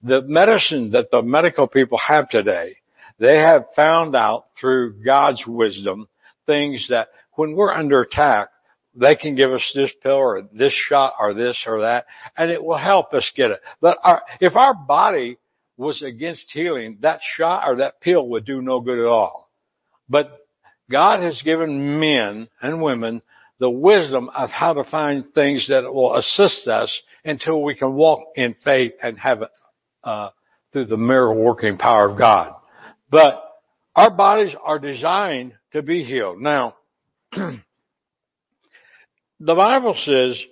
The 0.04 0.22
medicine 0.22 0.92
that 0.92 1.10
the 1.12 1.22
medical 1.22 1.68
people 1.68 1.98
have 1.98 2.30
today, 2.30 2.78
they 3.20 3.38
have 3.38 3.66
found 3.76 4.16
out 4.16 4.46
through 4.60 5.04
God's 5.04 5.44
wisdom 5.48 6.08
things 6.46 6.88
that 6.90 7.08
when 7.34 7.56
we're 7.56 7.74
under 7.74 8.02
attack, 8.02 8.50
they 8.96 9.16
can 9.16 9.36
give 9.36 9.52
us 9.52 9.72
this 9.74 9.92
pill 10.04 10.14
or 10.14 10.48
this 10.54 10.74
shot 10.74 11.14
or 11.20 11.34
this 11.34 11.64
or 11.66 11.82
that, 11.82 12.06
and 12.38 12.52
it 12.52 12.64
will 12.64 12.78
help 12.78 13.14
us 13.14 13.32
get 13.36 13.50
it. 13.50 13.60
But 13.82 13.98
our, 14.04 14.22
if 14.40 14.56
our 14.56 14.76
body 14.76 15.38
was 15.78 16.02
against 16.02 16.52
healing, 16.52 16.98
that 17.02 17.20
shot 17.36 17.68
or 17.68 17.78
that 17.78 18.02
pill 18.02 18.28
would 18.30 18.46
do 18.46 18.62
no 18.62 18.80
good 18.80 19.00
at 19.00 19.06
all. 19.06 19.50
But 20.08 20.40
God 20.92 21.22
has 21.22 21.42
given 21.44 22.00
men 22.00 22.48
and 22.62 22.82
women 22.82 23.22
the 23.60 23.70
wisdom 23.70 24.30
of 24.36 24.50
how 24.50 24.74
to 24.74 24.84
find 24.84 25.34
things 25.34 25.68
that 25.70 25.92
will 25.92 26.16
assist 26.16 26.68
us 26.68 27.02
until 27.24 27.64
we 27.64 27.76
can 27.76 27.94
walk 27.94 28.20
in 28.36 28.56
faith 28.64 28.92
and 29.02 29.18
have 29.18 29.42
it 29.42 29.50
uh, 30.04 30.30
through 30.72 30.86
the 30.86 30.98
miracle 30.98 31.42
working 31.42 31.78
power 31.78 32.10
of 32.10 32.18
God. 32.18 32.54
But 33.10 33.42
our 33.96 34.12
bodies 34.12 34.56
are 34.64 34.80
designed 34.80 35.54
to 35.72 35.82
be 35.82 36.04
healed. 36.04 36.42
Now, 36.42 36.76
the 37.32 37.62
Bible 39.40 39.96
says 40.04 40.44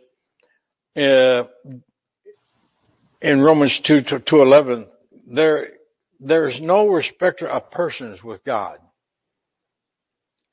uh, 0.95 1.43
in 3.21 3.41
Romans 3.41 3.79
2 3.85 4.01
to 4.25 4.41
11, 4.41 4.87
there, 5.33 5.67
there's 6.19 6.59
no 6.61 6.87
respecter 6.87 7.47
of 7.47 7.71
persons 7.71 8.23
with 8.23 8.43
God. 8.43 8.77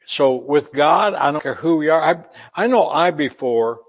So 0.06 0.36
with 0.36 0.72
God, 0.74 1.14
I 1.14 1.30
don't 1.30 1.42
care 1.42 1.54
who 1.54 1.76
we 1.76 1.90
are. 1.90 2.00
I, 2.00 2.62
I 2.62 2.66
know 2.66 2.88
I 2.88 3.10
before, 3.10 3.80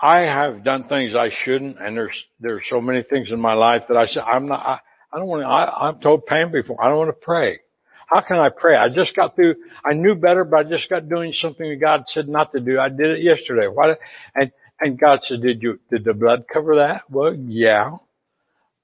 I 0.00 0.20
have 0.20 0.64
done 0.64 0.88
things 0.88 1.14
I 1.14 1.30
shouldn't, 1.44 1.78
and 1.80 1.96
there's 1.96 2.24
there's 2.40 2.64
so 2.68 2.80
many 2.80 3.02
things 3.02 3.30
in 3.30 3.40
my 3.40 3.54
life 3.54 3.82
that 3.88 3.96
I 3.96 4.06
said 4.06 4.22
I'm 4.24 4.46
not. 4.46 4.60
I, 4.64 4.78
I 5.12 5.18
don't 5.18 5.28
want 5.28 5.42
to. 5.42 5.48
I, 5.48 5.88
I've 5.88 6.00
told 6.00 6.26
Pam 6.26 6.52
before. 6.52 6.82
I 6.82 6.88
don't 6.88 6.98
want 6.98 7.10
to 7.10 7.24
pray. 7.24 7.60
How 8.06 8.20
can 8.20 8.36
I 8.36 8.48
pray? 8.48 8.76
I 8.76 8.88
just 8.92 9.14
got 9.14 9.36
through. 9.36 9.56
I 9.84 9.94
knew 9.94 10.14
better, 10.14 10.44
but 10.44 10.66
I 10.66 10.70
just 10.70 10.88
got 10.88 11.08
doing 11.08 11.32
something 11.34 11.68
that 11.68 11.80
God 11.80 12.04
said 12.06 12.28
not 12.28 12.52
to 12.52 12.60
do. 12.60 12.78
I 12.78 12.88
did 12.88 13.10
it 13.10 13.22
yesterday. 13.22 13.66
Why? 13.66 13.94
And 14.34 14.52
and 14.80 14.98
God 14.98 15.18
said, 15.22 15.42
"Did 15.42 15.62
you? 15.62 15.78
Did 15.90 16.04
the 16.04 16.14
blood 16.14 16.44
cover 16.52 16.76
that?" 16.76 17.02
Well, 17.10 17.34
yeah. 17.34 17.90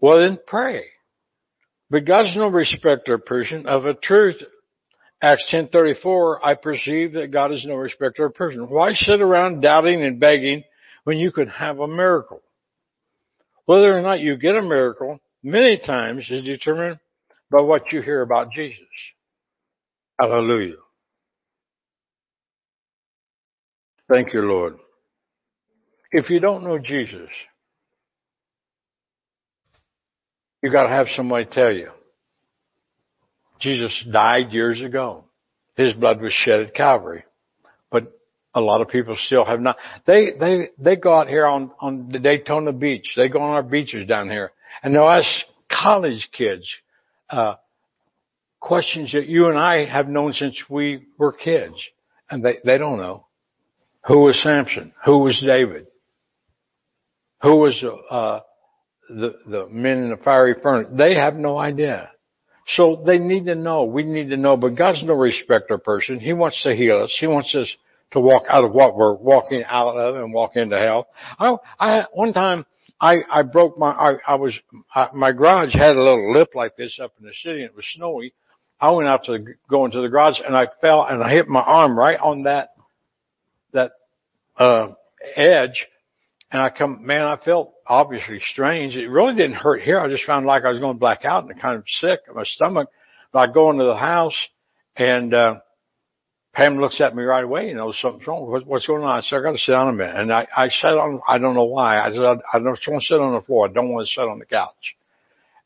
Well, 0.00 0.18
then 0.18 0.38
pray. 0.46 0.84
But 1.94 2.06
God's 2.06 2.36
no 2.36 2.48
respecter 2.48 3.14
of 3.14 3.24
person. 3.24 3.66
Of 3.66 3.86
a 3.86 3.94
truth, 3.94 4.42
Acts 5.22 5.48
10:34, 5.48 6.40
I 6.42 6.54
perceive 6.54 7.12
that 7.12 7.30
God 7.30 7.52
is 7.52 7.64
no 7.64 7.76
respecter 7.76 8.24
of 8.24 8.34
person. 8.34 8.68
Why 8.68 8.94
sit 8.94 9.20
around 9.20 9.60
doubting 9.60 10.02
and 10.02 10.18
begging 10.18 10.64
when 11.04 11.18
you 11.18 11.30
could 11.30 11.48
have 11.48 11.78
a 11.78 11.86
miracle? 11.86 12.42
Whether 13.66 13.96
or 13.96 14.02
not 14.02 14.18
you 14.18 14.36
get 14.36 14.56
a 14.56 14.62
miracle, 14.62 15.20
many 15.44 15.78
times 15.78 16.28
is 16.32 16.42
determined 16.42 16.98
by 17.48 17.62
what 17.62 17.92
you 17.92 18.02
hear 18.02 18.22
about 18.22 18.50
Jesus. 18.50 18.80
Hallelujah. 20.20 20.82
Thank 24.08 24.34
you, 24.34 24.42
Lord. 24.42 24.78
If 26.10 26.28
you 26.28 26.40
don't 26.40 26.64
know 26.64 26.80
Jesus, 26.80 27.30
you 30.64 30.72
gotta 30.72 30.88
have 30.88 31.08
somebody 31.14 31.44
tell 31.44 31.70
you. 31.70 31.90
Jesus 33.60 34.02
died 34.10 34.50
years 34.50 34.80
ago. 34.80 35.24
His 35.76 35.92
blood 35.92 36.22
was 36.22 36.32
shed 36.32 36.60
at 36.60 36.74
Calvary. 36.74 37.24
But 37.90 38.18
a 38.54 38.62
lot 38.62 38.80
of 38.80 38.88
people 38.88 39.14
still 39.14 39.44
have 39.44 39.60
not. 39.60 39.76
They, 40.06 40.28
they, 40.40 40.68
they 40.78 40.96
go 40.96 41.12
out 41.12 41.28
here 41.28 41.44
on, 41.44 41.70
on 41.80 42.08
the 42.10 42.18
Daytona 42.18 42.72
beach. 42.72 43.12
They 43.14 43.28
go 43.28 43.42
on 43.42 43.50
our 43.50 43.62
beaches 43.62 44.06
down 44.06 44.30
here 44.30 44.52
and 44.82 44.94
they'll 44.94 45.02
ask 45.02 45.28
college 45.70 46.30
kids, 46.32 46.66
uh, 47.28 47.56
questions 48.58 49.12
that 49.12 49.26
you 49.26 49.48
and 49.50 49.58
I 49.58 49.84
have 49.84 50.08
known 50.08 50.32
since 50.32 50.58
we 50.70 51.08
were 51.18 51.32
kids. 51.32 51.74
And 52.30 52.42
they, 52.42 52.56
they 52.64 52.78
don't 52.78 52.96
know. 52.96 53.26
Who 54.06 54.20
was 54.20 54.42
Samson? 54.42 54.94
Who 55.04 55.18
was 55.18 55.42
David? 55.44 55.88
Who 57.42 57.56
was, 57.56 57.84
uh, 58.10 58.40
the, 59.08 59.34
the 59.46 59.68
men 59.70 59.98
in 59.98 60.10
the 60.10 60.16
fiery 60.16 60.54
furnace? 60.62 60.88
They 60.96 61.14
have 61.14 61.34
no 61.34 61.58
idea. 61.58 62.10
So 62.66 63.02
they 63.04 63.18
need 63.18 63.46
to 63.46 63.54
know. 63.54 63.84
We 63.84 64.04
need 64.04 64.30
to 64.30 64.36
know. 64.36 64.56
But 64.56 64.76
God's 64.76 65.02
no 65.04 65.14
respecter 65.14 65.74
of 65.74 65.84
person. 65.84 66.18
He 66.18 66.32
wants 66.32 66.62
to 66.62 66.74
heal 66.74 67.02
us. 67.02 67.16
He 67.18 67.26
wants 67.26 67.54
us 67.54 67.74
to 68.12 68.20
walk 68.20 68.44
out 68.48 68.64
of 68.64 68.72
what 68.72 68.96
we're 68.96 69.14
walking 69.14 69.62
out 69.66 69.96
of 69.96 70.16
and 70.16 70.32
walk 70.32 70.52
into 70.56 70.78
hell. 70.78 71.08
I, 71.38 71.56
I 71.78 72.04
one 72.12 72.32
time 72.32 72.64
I, 73.00 73.22
I 73.28 73.42
broke 73.42 73.76
my, 73.76 73.90
I, 73.90 74.14
I 74.26 74.34
was, 74.36 74.58
I, 74.94 75.08
my 75.12 75.32
garage 75.32 75.74
had 75.74 75.96
a 75.96 76.02
little 76.02 76.32
lip 76.32 76.50
like 76.54 76.76
this 76.76 76.98
up 77.02 77.12
in 77.20 77.26
the 77.26 77.34
city 77.34 77.60
and 77.60 77.70
it 77.70 77.76
was 77.76 77.86
snowy. 77.94 78.32
I 78.80 78.90
went 78.92 79.08
out 79.08 79.24
to 79.24 79.44
go 79.68 79.84
into 79.84 80.00
the 80.00 80.08
garage 80.08 80.40
and 80.44 80.56
I 80.56 80.68
fell 80.80 81.04
and 81.04 81.22
I 81.22 81.30
hit 81.30 81.48
my 81.48 81.60
arm 81.60 81.98
right 81.98 82.18
on 82.18 82.44
that, 82.44 82.70
that, 83.72 83.92
uh, 84.56 84.88
edge. 85.36 85.86
And 86.54 86.62
I 86.62 86.70
come, 86.70 87.04
man, 87.04 87.22
I 87.22 87.36
felt 87.44 87.74
obviously 87.84 88.38
strange. 88.52 88.94
It 88.94 89.08
really 89.08 89.34
didn't 89.34 89.56
hurt 89.56 89.82
here. 89.82 89.98
I 89.98 90.08
just 90.08 90.24
found 90.24 90.46
like 90.46 90.62
I 90.62 90.70
was 90.70 90.78
going 90.78 90.94
to 90.94 91.00
black 91.00 91.24
out 91.24 91.42
and 91.42 91.60
kind 91.60 91.76
of 91.76 91.84
sick 91.88 92.20
in 92.28 92.34
my 92.36 92.44
stomach. 92.44 92.88
But 93.32 93.38
I 93.40 93.52
go 93.52 93.72
into 93.72 93.82
the 93.82 93.96
house 93.96 94.36
and, 94.94 95.34
uh, 95.34 95.56
Pam 96.52 96.78
looks 96.78 97.00
at 97.00 97.16
me 97.16 97.24
right 97.24 97.42
away, 97.42 97.66
you 97.66 97.74
know, 97.74 97.90
something's 97.90 98.28
wrong. 98.28 98.48
What, 98.48 98.64
what's 98.68 98.86
going 98.86 99.02
on? 99.02 99.18
I 99.18 99.22
said, 99.22 99.40
I 99.40 99.42
got 99.42 99.50
to 99.50 99.58
sit 99.58 99.72
down 99.72 99.88
a 99.88 99.92
minute. 99.94 100.14
And 100.14 100.32
I, 100.32 100.46
I 100.56 100.68
sat 100.68 100.92
on, 100.92 101.20
I 101.26 101.38
don't 101.38 101.56
know 101.56 101.64
why. 101.64 101.98
I 101.98 102.12
said, 102.12 102.20
I, 102.20 102.34
I 102.52 102.58
don't 102.58 102.66
want 102.66 102.78
to 102.84 103.00
sit 103.00 103.18
on 103.18 103.34
the 103.34 103.42
floor. 103.42 103.68
I 103.68 103.72
don't 103.72 103.88
want 103.88 104.06
to 104.06 104.12
sit 104.12 104.20
on 104.20 104.38
the 104.38 104.46
couch. 104.46 104.94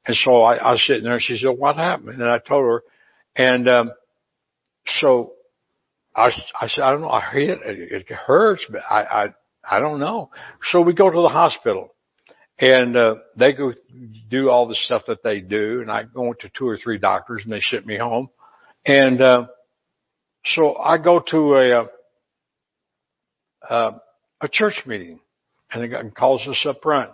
And 0.07 0.17
so 0.17 0.41
I, 0.41 0.57
I 0.57 0.73
was 0.73 0.87
sitting 0.87 1.05
there 1.05 1.13
and 1.13 1.23
she 1.23 1.37
said, 1.37 1.51
what 1.51 1.77
happened? 1.77 2.23
And 2.23 2.31
I 2.31 2.39
told 2.39 2.65
her, 2.65 2.83
and, 3.37 3.69
um, 3.69 3.93
so 4.87 5.35
I, 6.17 6.31
I 6.59 6.69
said, 6.69 6.81
I 6.81 6.93
don't 6.93 7.03
know. 7.03 7.11
I 7.11 7.31
hit 7.31 7.59
it. 7.63 8.07
It 8.09 8.11
hurts, 8.11 8.65
but 8.71 8.81
I, 8.89 9.03
I, 9.03 9.35
I 9.69 9.81
don't 9.81 10.01
know. 10.01 10.31
So 10.71 10.81
we 10.81 10.95
go 10.95 11.11
to 11.11 11.23
the 11.23 11.29
hospital 11.29 11.95
and, 12.59 12.97
uh, 12.97 13.17
they 13.37 13.53
go 13.53 13.73
do 14.29 14.51
all 14.51 14.67
the 14.67 14.75
stuff 14.75 15.03
that 15.07 15.23
they 15.23 15.41
do. 15.41 15.81
And 15.81 15.91
I 15.91 16.05
go 16.05 16.33
to 16.33 16.51
two 16.57 16.67
or 16.67 16.77
three 16.77 16.99
doctors 16.99 17.43
and 17.45 17.53
they 17.53 17.61
sent 17.61 17.87
me 17.87 17.99
home. 17.99 18.29
And, 18.87 19.21
uh, 19.21 19.47
so 20.45 20.77
I 20.77 20.99
go 20.99 21.23
to 21.31 21.55
a, 21.57 21.89
uh, 23.69 23.99
a 24.41 24.49
church 24.51 24.83
meeting 24.87 25.21
and 25.71 25.83
the 25.83 25.89
guy 25.89 26.03
calls 26.17 26.47
us 26.49 26.65
up 26.67 26.81
front 26.83 27.11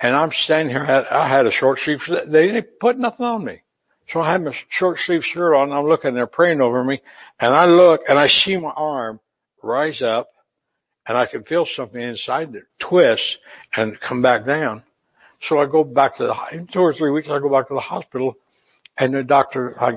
and 0.00 0.14
I'm 0.14 0.30
standing 0.44 0.70
here. 0.70 0.84
I 0.84 1.28
had 1.28 1.46
a 1.46 1.50
short 1.50 1.78
sleeve. 1.84 1.98
They 2.08 2.46
didn't 2.46 2.78
put 2.80 2.98
nothing 2.98 3.26
on 3.26 3.44
me. 3.44 3.62
So 4.10 4.20
I 4.20 4.32
had 4.32 4.42
my 4.42 4.54
short 4.70 4.98
sleeve 5.04 5.22
shirt 5.22 5.54
on. 5.54 5.70
I'm 5.70 5.86
looking, 5.86 6.14
they're 6.14 6.26
praying 6.26 6.62
over 6.62 6.82
me 6.82 7.02
and 7.38 7.54
I 7.54 7.66
look 7.66 8.02
and 8.08 8.18
I 8.18 8.26
see 8.28 8.56
my 8.56 8.72
arm 8.74 9.20
rise 9.62 10.00
up 10.00 10.30
and 11.08 11.16
I 11.16 11.26
can 11.26 11.42
feel 11.44 11.66
something 11.74 12.00
inside 12.00 12.52
that 12.52 12.64
twists 12.86 13.38
and 13.74 13.98
come 14.00 14.22
back 14.22 14.46
down. 14.46 14.82
So 15.42 15.58
I 15.58 15.66
go 15.66 15.82
back 15.82 16.16
to 16.16 16.24
the, 16.24 16.56
in 16.56 16.68
two 16.72 16.80
or 16.80 16.92
three 16.92 17.10
weeks, 17.10 17.28
I 17.30 17.38
go 17.38 17.50
back 17.50 17.68
to 17.68 17.74
the 17.74 17.80
hospital 17.80 18.34
and 18.96 19.14
the 19.14 19.24
doctor, 19.24 19.74
I 19.80 19.92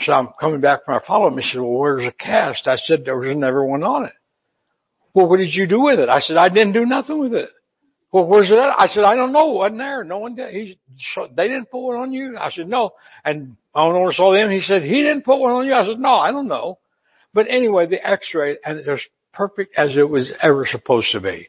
so 0.00 0.12
I'm 0.12 0.28
coming 0.40 0.60
back 0.60 0.84
from 0.84 0.94
my 0.94 1.00
follow-up. 1.06 1.34
He 1.34 1.42
said, 1.42 1.60
well, 1.60 1.70
where's 1.70 2.04
the 2.04 2.12
cast? 2.12 2.66
I 2.66 2.76
said, 2.76 3.04
there 3.04 3.16
was 3.16 3.36
never 3.36 3.64
one 3.64 3.84
on 3.84 4.06
it. 4.06 4.12
Well, 5.14 5.28
what 5.28 5.36
did 5.36 5.54
you 5.54 5.68
do 5.68 5.82
with 5.82 6.00
it? 6.00 6.08
I 6.08 6.18
said, 6.18 6.36
I 6.36 6.48
didn't 6.48 6.72
do 6.72 6.84
nothing 6.84 7.20
with 7.20 7.32
it. 7.32 7.50
Well, 8.10 8.26
where's 8.26 8.50
it 8.50 8.58
at? 8.58 8.74
I 8.78 8.86
said, 8.88 9.04
I 9.04 9.14
don't 9.14 9.32
know. 9.32 9.52
It 9.52 9.58
wasn't 9.58 9.78
there. 9.78 10.04
No 10.04 10.18
one 10.18 10.34
did. 10.34 10.52
He, 10.52 10.78
they 11.36 11.48
didn't 11.48 11.70
put 11.70 11.80
one 11.80 11.96
on 11.96 12.12
you. 12.12 12.36
I 12.38 12.50
said, 12.50 12.68
no. 12.68 12.90
And 13.24 13.56
I 13.74 13.84
don't 13.84 13.94
know 13.94 14.10
saw 14.12 14.32
them. 14.32 14.50
He 14.50 14.60
said, 14.60 14.82
he 14.82 15.02
didn't 15.02 15.24
put 15.24 15.38
one 15.38 15.52
on 15.52 15.66
you. 15.66 15.74
I 15.74 15.86
said, 15.86 15.98
no, 15.98 16.10
I 16.10 16.30
don't 16.30 16.48
know. 16.48 16.78
But 17.32 17.46
anyway, 17.48 17.86
the 17.86 18.04
x-ray, 18.04 18.58
and 18.64 18.84
was 18.86 19.04
perfect 19.34 19.74
as 19.76 19.96
it 19.96 20.08
was 20.08 20.32
ever 20.40 20.66
supposed 20.66 21.12
to 21.12 21.20
be. 21.20 21.48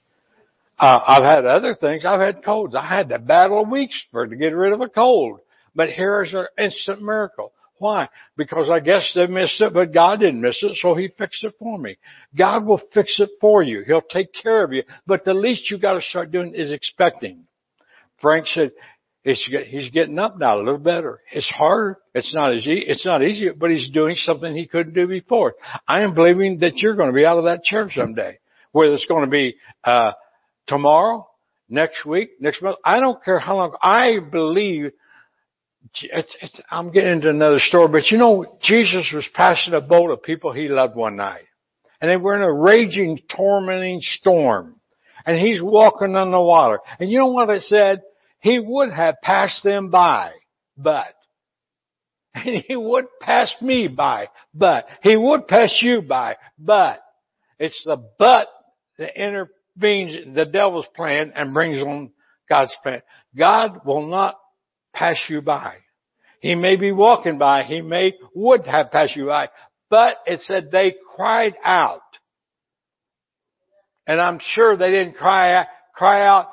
Uh, 0.78 1.00
I've 1.06 1.24
had 1.24 1.46
other 1.46 1.76
things. 1.76 2.04
I've 2.06 2.20
had 2.20 2.44
colds. 2.44 2.76
I 2.76 2.86
had 2.86 3.10
to 3.10 3.20
battle 3.20 3.66
weeks 3.66 4.02
for 4.12 4.28
to 4.28 4.36
get 4.36 4.54
rid 4.54 4.74
of 4.74 4.82
a 4.82 4.90
cold. 4.90 5.40
But 5.74 5.90
here's 5.90 6.34
an 6.34 6.48
instant 6.58 7.02
miracle. 7.02 7.54
Why? 7.78 8.10
Because 8.38 8.70
I 8.70 8.80
guess 8.80 9.12
they 9.14 9.28
missed 9.28 9.60
it, 9.60 9.74
but 9.74 9.94
God 9.94 10.22
didn't 10.22 10.42
miss 10.42 10.62
it, 10.64 10.76
so 10.76 10.96
He 10.96 11.10
fixed 11.18 11.44
it 11.44 11.54
for 11.60 11.78
me. 11.78 11.98
God 12.38 12.66
will 12.66 12.82
fix 12.94 13.20
it 13.20 13.30
for 13.42 13.64
you. 13.64 13.84
He'll 13.86 14.02
take 14.02 14.34
care 14.34 14.64
of 14.64 14.72
you. 14.72 14.84
But 15.06 15.26
the 15.26 15.34
least 15.34 15.70
you 15.70 15.78
gotta 15.78 16.02
start 16.02 16.32
doing 16.32 16.56
is 16.56 16.72
expecting. 16.72 17.46
Frank 18.22 18.48
said, 18.48 18.72
he's 19.34 19.90
getting 19.90 20.20
up 20.20 20.38
now 20.38 20.58
a 20.58 20.62
little 20.62 20.78
better. 20.78 21.20
It's 21.32 21.50
harder. 21.50 21.98
It's 22.14 22.34
not 22.34 22.54
easy. 22.54 22.84
It's 22.86 23.06
not 23.06 23.24
easy, 23.24 23.50
but 23.50 23.72
he's 23.72 23.90
doing 23.90 24.16
something 24.16 24.56
he 24.56 24.68
couldn't 24.68 24.94
do 24.94 25.08
before. 25.08 25.56
I 25.88 26.02
am 26.02 26.14
believing 26.14 26.60
that 26.60 26.78
you're 26.78 26.96
going 26.96 27.10
to 27.10 27.16
be 27.16 27.26
out 27.26 27.38
of 27.38 27.46
that 27.46 27.64
chair 27.64 27.90
someday. 27.94 28.40
Whether 28.72 28.94
it's 28.94 29.06
going 29.06 29.26
to 29.26 29.32
be, 29.32 29.56
uh, 29.84 30.12
tomorrow, 30.68 31.28
next 31.70 32.06
week, 32.06 32.32
next 32.40 32.62
month. 32.62 32.78
I 32.84 33.00
don't 33.00 33.24
care 33.24 33.40
how 33.40 33.56
long. 33.56 33.76
I 33.82 34.20
believe 34.20 34.92
it's, 35.94 36.36
it's, 36.42 36.62
I'm 36.70 36.92
getting 36.92 37.14
into 37.14 37.30
another 37.30 37.60
story, 37.60 37.88
but 37.92 38.12
you 38.12 38.18
know, 38.18 38.58
Jesus 38.62 39.12
was 39.14 39.28
passing 39.34 39.74
a 39.74 39.82
boat 39.82 40.12
of 40.12 40.24
people 40.24 40.52
he 40.52 40.68
loved 40.68 40.96
one 40.96 41.16
night. 41.16 41.46
And 42.02 42.12
they 42.12 42.18
were 42.18 42.36
in 42.36 42.42
a 42.42 42.54
raging, 42.54 43.20
tormenting 43.36 44.00
storm. 44.02 44.80
And 45.26 45.40
he's 45.40 45.62
walking 45.64 46.16
on 46.16 46.32
the 46.32 46.42
water. 46.42 46.80
And 47.00 47.10
you 47.10 47.18
know 47.20 47.28
what 47.28 47.50
it 47.50 47.62
said? 47.62 48.02
He 48.46 48.60
would 48.60 48.92
have 48.92 49.16
passed 49.24 49.64
them 49.64 49.90
by, 49.90 50.30
but. 50.78 51.16
And 52.36 52.64
he 52.68 52.76
would 52.76 53.06
pass 53.20 53.52
me 53.60 53.88
by, 53.88 54.30
but. 54.54 54.86
He 55.02 55.18
would 55.18 55.48
pass 55.48 55.76
you 55.82 56.04
by, 56.04 56.36
but. 56.60 57.00
It's 57.58 57.82
the 57.88 57.98
but 58.20 58.48
that 59.00 59.20
intervenes 59.20 60.36
the 60.36 60.46
devil's 60.46 60.86
plan 60.96 61.34
and 61.36 61.56
brings 61.56 61.82
on 61.82 62.12
God's 62.48 62.76
plan. 62.84 63.02
God 63.36 63.80
will 63.84 64.06
not 64.06 64.38
pass 64.94 65.18
you 65.28 65.42
by. 65.42 65.78
He 66.40 66.54
may 66.54 66.76
be 66.76 66.92
walking 66.92 67.40
by. 67.40 67.64
He 67.64 67.82
may 67.82 68.14
would 68.36 68.68
have 68.68 68.92
passed 68.92 69.16
you 69.16 69.26
by. 69.26 69.50
But 69.90 70.18
it 70.28 70.42
said 70.42 70.70
they 70.72 70.94
cried 71.16 71.56
out. 71.64 72.02
And 74.06 74.22
I'm 74.22 74.40
sure 74.40 74.78
they 74.78 74.92
didn't 74.92 75.16
cry, 75.16 75.66
cry 75.96 76.28
out, 76.28 76.50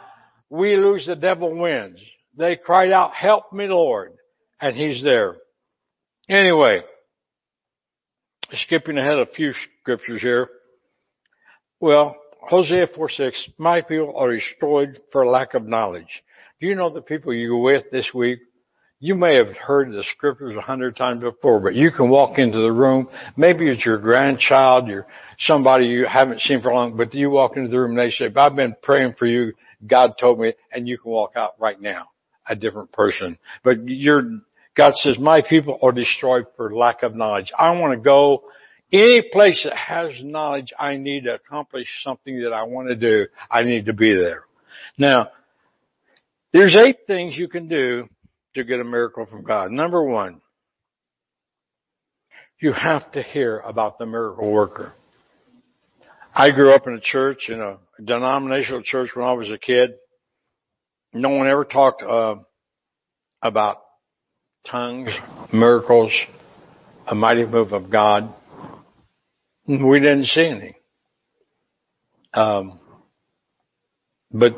we 0.53 0.77
lose, 0.77 1.07
the 1.07 1.17
devil 1.17 1.59
wins. 1.59 1.99
They 2.37 2.57
cried 2.57 2.93
out, 2.93 3.15
help 3.15 3.55
me 3.55 3.69
Lord. 3.69 4.13
And 4.61 4.77
he's 4.77 5.03
there. 5.03 5.37
Anyway, 6.29 6.83
skipping 8.53 8.99
ahead 8.99 9.19
a 9.19 9.27
few 9.27 9.55
scriptures 9.81 10.21
here. 10.21 10.49
Well, 11.81 12.17
Hosea 12.43 12.89
4 12.95 13.09
6, 13.09 13.51
my 13.59 13.81
people 13.81 14.15
are 14.17 14.35
destroyed 14.35 15.01
for 15.11 15.27
lack 15.27 15.55
of 15.55 15.67
knowledge. 15.67 16.23
Do 16.61 16.67
you 16.67 16.75
know 16.75 16.91
the 16.91 17.01
people 17.01 17.33
you 17.33 17.53
were 17.53 17.73
with 17.73 17.85
this 17.91 18.11
week? 18.15 18.41
You 19.05 19.17
may 19.17 19.35
have 19.35 19.49
heard 19.57 19.91
the 19.91 20.05
scriptures 20.13 20.55
a 20.57 20.61
hundred 20.61 20.95
times 20.95 21.23
before, 21.23 21.59
but 21.59 21.75
you 21.75 21.91
can 21.91 22.09
walk 22.09 22.39
into 22.39 22.61
the 22.61 22.71
room. 22.71 23.09
Maybe 23.37 23.69
it's 23.69 23.85
your 23.85 23.99
grandchild, 23.99 24.87
you're 24.87 25.09
somebody 25.41 25.87
you 25.87 26.07
haven't 26.07 26.41
seen 26.41 26.63
for 26.63 26.73
long, 26.73 26.97
but 26.97 27.13
you 27.13 27.29
walk 27.29 27.57
into 27.57 27.69
the 27.69 27.81
room 27.81 27.99
and 27.99 27.99
they 27.99 28.11
say, 28.13 28.27
I've 28.37 28.55
been 28.55 28.77
praying 28.81 29.15
for 29.19 29.27
you. 29.27 29.55
God 29.85 30.13
told 30.21 30.39
me, 30.39 30.55
and 30.71 30.87
you 30.87 30.99
can 30.99 31.11
walk 31.11 31.33
out 31.35 31.55
right 31.59 31.81
now, 31.81 32.11
a 32.47 32.55
different 32.55 32.93
person. 32.93 33.39
But 33.65 33.79
you're, 33.89 34.23
God 34.77 34.95
says, 34.95 35.19
my 35.19 35.43
people 35.43 35.81
are 35.83 35.91
destroyed 35.91 36.47
for 36.57 36.73
lack 36.73 37.03
of 37.03 37.17
knowledge. 37.17 37.51
I 37.59 37.73
want 37.73 37.99
to 37.99 38.05
go 38.05 38.45
any 38.93 39.25
place 39.33 39.61
that 39.65 39.77
has 39.77 40.13
knowledge, 40.23 40.73
I 40.79 40.97
need 40.97 41.25
to 41.25 41.35
accomplish 41.35 41.89
something 42.05 42.43
that 42.43 42.53
I 42.53 42.63
want 42.63 42.87
to 42.87 42.95
do. 42.95 43.27
I 43.51 43.65
need 43.65 43.87
to 43.87 43.95
be 43.95 44.15
there. 44.15 44.45
Now, 44.97 45.31
there's 46.53 46.77
eight 46.79 46.99
things 47.09 47.37
you 47.37 47.49
can 47.49 47.67
do 47.67 48.09
to 48.55 48.65
get 48.65 48.81
a 48.81 48.85
miracle 48.85 49.27
from 49.27 49.43
God. 49.45 49.71
Number 49.71 50.05
one, 50.05 50.41
you 52.61 52.73
have 52.73 53.11
to 53.13 53.23
hear 53.23 53.59
about 53.61 53.99
the 53.99 54.07
miracle 54.07 54.51
worker. 54.51 54.95
I 56.35 56.51
grew 56.51 56.73
up 56.73 56.87
in 56.87 56.95
a 56.95 57.01
church, 57.01 57.49
in 57.49 57.61
a 57.61 57.79
denominational 58.03 58.83
church 58.83 59.11
when 59.15 59.27
I 59.27 59.33
was 59.33 59.51
a 59.51 59.59
kid. 59.59 59.91
No 61.13 61.31
one 61.31 61.49
ever 61.49 61.65
talked 61.65 62.03
uh, 62.03 62.37
about 63.43 63.79
tongues, 64.71 65.11
miracles, 65.53 66.13
a 67.07 67.15
mighty 67.15 67.45
move 67.45 67.73
of 67.73 67.91
God. 67.91 68.33
We 69.67 70.01
didn't 70.01 70.27
see 70.27 70.47
any. 70.47 70.77
Um, 72.33 72.81
but 74.31 74.53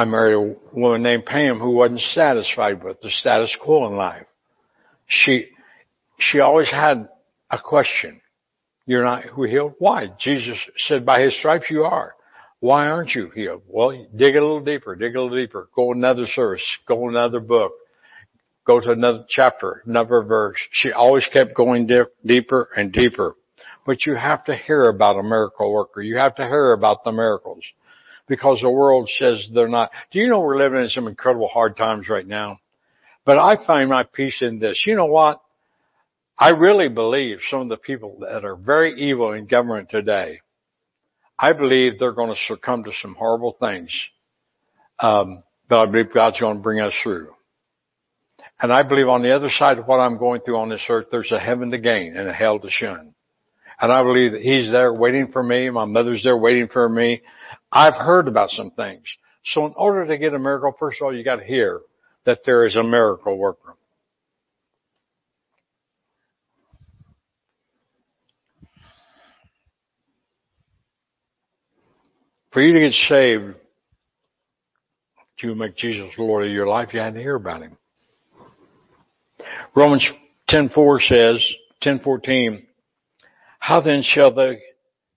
I 0.00 0.06
married 0.06 0.32
a 0.32 0.56
woman 0.74 1.02
named 1.02 1.26
Pam 1.26 1.58
who 1.58 1.72
wasn't 1.72 2.00
satisfied 2.00 2.82
with 2.82 3.02
the 3.02 3.10
status 3.10 3.54
quo 3.62 3.86
in 3.86 3.96
life. 3.96 4.24
She, 5.06 5.48
she 6.18 6.40
always 6.40 6.70
had 6.70 7.06
a 7.50 7.58
question. 7.58 8.22
You're 8.86 9.04
not 9.04 9.24
who 9.24 9.42
healed? 9.42 9.74
Why? 9.78 10.08
Jesus 10.18 10.56
said 10.78 11.04
by 11.04 11.20
his 11.20 11.38
stripes 11.38 11.66
you 11.68 11.82
are. 11.82 12.14
Why 12.60 12.86
aren't 12.86 13.10
you 13.10 13.28
healed? 13.28 13.60
Well, 13.68 14.06
dig 14.16 14.36
a 14.36 14.40
little 14.40 14.64
deeper, 14.64 14.96
dig 14.96 15.14
a 15.16 15.20
little 15.20 15.36
deeper. 15.36 15.68
Go 15.76 15.92
another 15.92 16.24
service, 16.26 16.64
go 16.88 17.06
another 17.06 17.40
book, 17.40 17.72
go 18.66 18.80
to 18.80 18.92
another 18.92 19.26
chapter, 19.28 19.82
another 19.84 20.22
verse. 20.22 20.56
She 20.72 20.92
always 20.92 21.26
kept 21.30 21.54
going 21.54 21.86
deeper 22.24 22.70
and 22.74 22.90
deeper. 22.90 23.36
But 23.84 24.06
you 24.06 24.14
have 24.14 24.44
to 24.44 24.56
hear 24.56 24.88
about 24.88 25.18
a 25.18 25.22
miracle 25.22 25.70
worker. 25.70 26.00
You 26.00 26.16
have 26.16 26.36
to 26.36 26.44
hear 26.44 26.72
about 26.72 27.04
the 27.04 27.12
miracles 27.12 27.64
because 28.30 28.60
the 28.62 28.70
world 28.70 29.10
says 29.18 29.46
they're 29.52 29.68
not. 29.68 29.90
Do 30.12 30.20
you 30.20 30.28
know 30.28 30.40
we're 30.40 30.56
living 30.56 30.80
in 30.80 30.88
some 30.88 31.08
incredible 31.08 31.48
hard 31.48 31.76
times 31.76 32.08
right 32.08 32.26
now? 32.26 32.60
But 33.26 33.38
I 33.38 33.56
find 33.66 33.90
my 33.90 34.04
peace 34.04 34.40
in 34.40 34.60
this. 34.60 34.84
You 34.86 34.94
know 34.94 35.06
what? 35.06 35.42
I 36.38 36.50
really 36.50 36.88
believe 36.88 37.38
some 37.50 37.62
of 37.62 37.68
the 37.68 37.76
people 37.76 38.18
that 38.20 38.44
are 38.44 38.54
very 38.54 38.98
evil 38.98 39.32
in 39.32 39.46
government 39.46 39.90
today, 39.90 40.40
I 41.38 41.52
believe 41.52 41.98
they're 41.98 42.12
going 42.12 42.32
to 42.32 42.40
succumb 42.46 42.84
to 42.84 42.92
some 43.02 43.16
horrible 43.16 43.56
things. 43.58 43.92
Um, 45.00 45.42
but 45.68 45.80
I 45.80 45.90
believe 45.90 46.14
God's 46.14 46.40
going 46.40 46.56
to 46.56 46.62
bring 46.62 46.80
us 46.80 46.94
through. 47.02 47.34
And 48.62 48.72
I 48.72 48.84
believe 48.84 49.08
on 49.08 49.22
the 49.22 49.34
other 49.34 49.50
side 49.50 49.78
of 49.78 49.86
what 49.86 49.98
I'm 49.98 50.18
going 50.18 50.42
through 50.42 50.56
on 50.56 50.68
this 50.68 50.86
earth, 50.88 51.06
there's 51.10 51.32
a 51.32 51.40
heaven 51.40 51.72
to 51.72 51.78
gain 51.78 52.16
and 52.16 52.28
a 52.28 52.32
hell 52.32 52.60
to 52.60 52.70
shun. 52.70 53.14
And 53.80 53.90
I 53.90 54.02
believe 54.02 54.32
that 54.32 54.42
he's 54.42 54.70
there 54.70 54.92
waiting 54.92 55.32
for 55.32 55.42
me. 55.42 55.70
My 55.70 55.86
mother's 55.86 56.22
there 56.22 56.36
waiting 56.36 56.68
for 56.68 56.88
me. 56.88 57.22
I've 57.72 57.94
heard 57.94 58.28
about 58.28 58.50
some 58.50 58.70
things. 58.72 59.04
So 59.44 59.64
in 59.64 59.72
order 59.74 60.06
to 60.06 60.18
get 60.18 60.34
a 60.34 60.38
miracle, 60.38 60.74
first 60.78 61.00
of 61.00 61.06
all, 61.06 61.16
you 61.16 61.24
got 61.24 61.36
to 61.36 61.44
hear 61.44 61.80
that 62.26 62.40
there 62.44 62.66
is 62.66 62.76
a 62.76 62.82
miracle 62.82 63.38
worker. 63.38 63.74
For 72.52 72.60
you 72.60 72.74
to 72.74 72.80
get 72.80 72.92
saved, 72.92 73.54
to 75.38 75.54
make 75.54 75.76
Jesus 75.76 76.10
Lord 76.18 76.44
of 76.44 76.52
your 76.52 76.66
life, 76.66 76.92
you 76.92 77.00
had 77.00 77.14
to 77.14 77.20
hear 77.20 77.36
about 77.36 77.62
him. 77.62 77.78
Romans 79.74 80.06
10:4 80.50 81.00
says, 81.00 81.54
10:14, 81.82 82.66
how 83.60 83.80
then 83.82 84.02
shall 84.02 84.34
they 84.34 84.58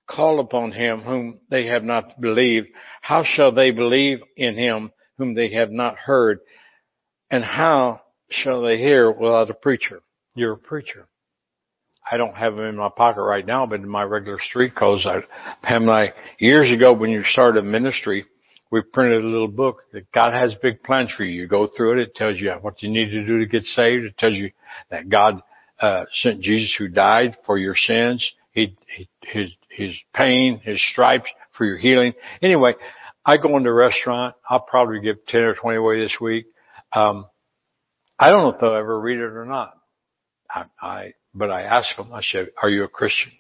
call 0.08 0.40
upon 0.40 0.74
him 0.74 1.02
whom 1.02 1.40
they 1.50 1.66
have 1.68 1.84
not 1.84 2.20
believed? 2.22 2.68
How 3.02 3.24
shall 3.24 3.52
they 3.52 3.72
believe 3.72 4.20
in 4.38 4.56
him 4.56 4.92
whom 5.18 5.34
they 5.34 5.54
have 5.54 5.72
not 5.72 5.98
heard? 5.98 6.40
And 7.32 7.44
how 7.44 8.02
shall 8.30 8.62
they 8.62 8.78
hear 8.78 9.10
without 9.10 9.50
a 9.50 9.56
preacher? 9.56 10.02
You're 10.36 10.54
a 10.54 10.58
preacher. 10.58 11.08
I 12.10 12.18
don't 12.18 12.36
have 12.36 12.56
them 12.56 12.66
in 12.66 12.76
my 12.76 12.90
pocket 12.96 13.22
right 13.22 13.46
now, 13.46 13.66
but 13.66 13.80
in 13.80 13.88
my 13.88 14.04
regular 14.04 14.40
street 14.40 14.76
clothes, 14.76 15.08
I, 15.08 15.22
Pamela, 15.62 16.10
years 16.38 16.70
ago 16.70 16.92
when 16.92 17.12
you 17.12 17.24
started 17.24 17.64
ministry, 17.64 18.26
we 18.72 18.82
printed 18.82 19.24
a 19.24 19.28
little 19.28 19.48
book 19.48 19.84
that 19.94 20.12
God 20.12 20.34
has 20.34 20.54
big 20.62 20.84
plans 20.84 21.14
for 21.16 21.24
you. 21.24 21.42
You 21.44 21.48
go 21.48 21.68
through 21.68 21.94
it. 21.94 22.00
It 22.00 22.16
tells 22.16 22.40
you 22.40 22.52
what 22.60 22.84
you 22.84 22.90
need 22.90 23.12
to 23.12 23.26
do 23.26 23.40
to 23.40 23.46
get 23.46 23.64
saved. 23.64 24.04
It 24.04 24.18
tells 24.18 24.34
you 24.34 24.52
that 24.92 25.08
God 25.08 25.42
uh, 25.84 26.06
sent 26.14 26.40
Jesus 26.40 26.74
who 26.80 26.88
died 26.88 27.36
for 27.46 27.58
your 27.58 27.76
sins. 27.76 28.34
He, 28.54 28.78
his, 29.22 29.52
his 29.70 29.94
pain, 30.14 30.62
his 30.64 30.82
stripes 30.92 31.30
for 31.58 31.66
your 31.66 31.78
healing. 31.78 32.14
Anyway, 32.42 32.76
I 33.26 33.36
go 33.36 33.58
into 33.58 33.70
a 33.70 33.74
restaurant. 33.74 34.34
I'll 34.50 34.62
probably 34.62 35.02
give 35.02 35.18
10 35.28 35.42
or 35.42 35.56
20 35.56 35.78
away 35.78 36.00
this 36.00 36.16
week. 36.22 36.46
Um, 36.94 37.26
I 38.18 38.30
don't 38.30 38.44
know 38.44 38.50
if 38.50 38.62
they'll 38.62 38.76
ever 38.76 38.98
read 38.98 39.18
it 39.18 39.34
or 39.34 39.44
not. 39.44 39.74
I, 40.50 40.66
I, 40.82 41.14
but 41.36 41.52
I 41.52 41.64
ask 41.64 41.98
them, 41.98 42.14
I 42.14 42.22
say, 42.22 42.46
are 42.62 42.70
you 42.70 42.86
a 42.86 42.88
Christian? 42.88 43.34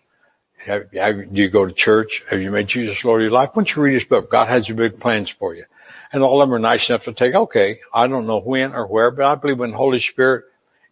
Have, 0.65 0.91
have, 0.91 1.15
do 1.34 1.41
you 1.41 1.49
go 1.49 1.65
to 1.65 1.73
church? 1.73 2.23
Have 2.29 2.41
you 2.41 2.51
made 2.51 2.67
Jesus 2.67 2.99
Lord 3.06 3.21
of 3.21 3.23
your 3.23 3.32
life? 3.32 3.51
Don't 3.56 3.69
you 3.73 3.82
read 3.82 3.93
his 3.93 4.10
book? 4.10 4.29
God 4.29 4.49
has 4.49 4.69
big 4.75 4.99
plans 4.99 5.34
for 5.39 5.56
you. 5.56 5.63
And 6.12 6.21
all 6.21 6.41
of 6.41 6.49
them 6.49 6.56
are 6.56 6.60
nice 6.60 6.89
enough 6.89 7.03
to 7.03 7.13
take, 7.13 7.36
okay, 7.36 7.79
I 7.93 8.08
don't 8.08 8.27
know 8.27 8.41
when 8.41 8.73
or 8.73 8.86
where, 8.86 9.12
but 9.12 9.23
I 9.23 9.36
believe 9.36 9.60
when 9.60 9.71
the 9.71 9.77
Holy 9.77 10.01
Spirit 10.01 10.43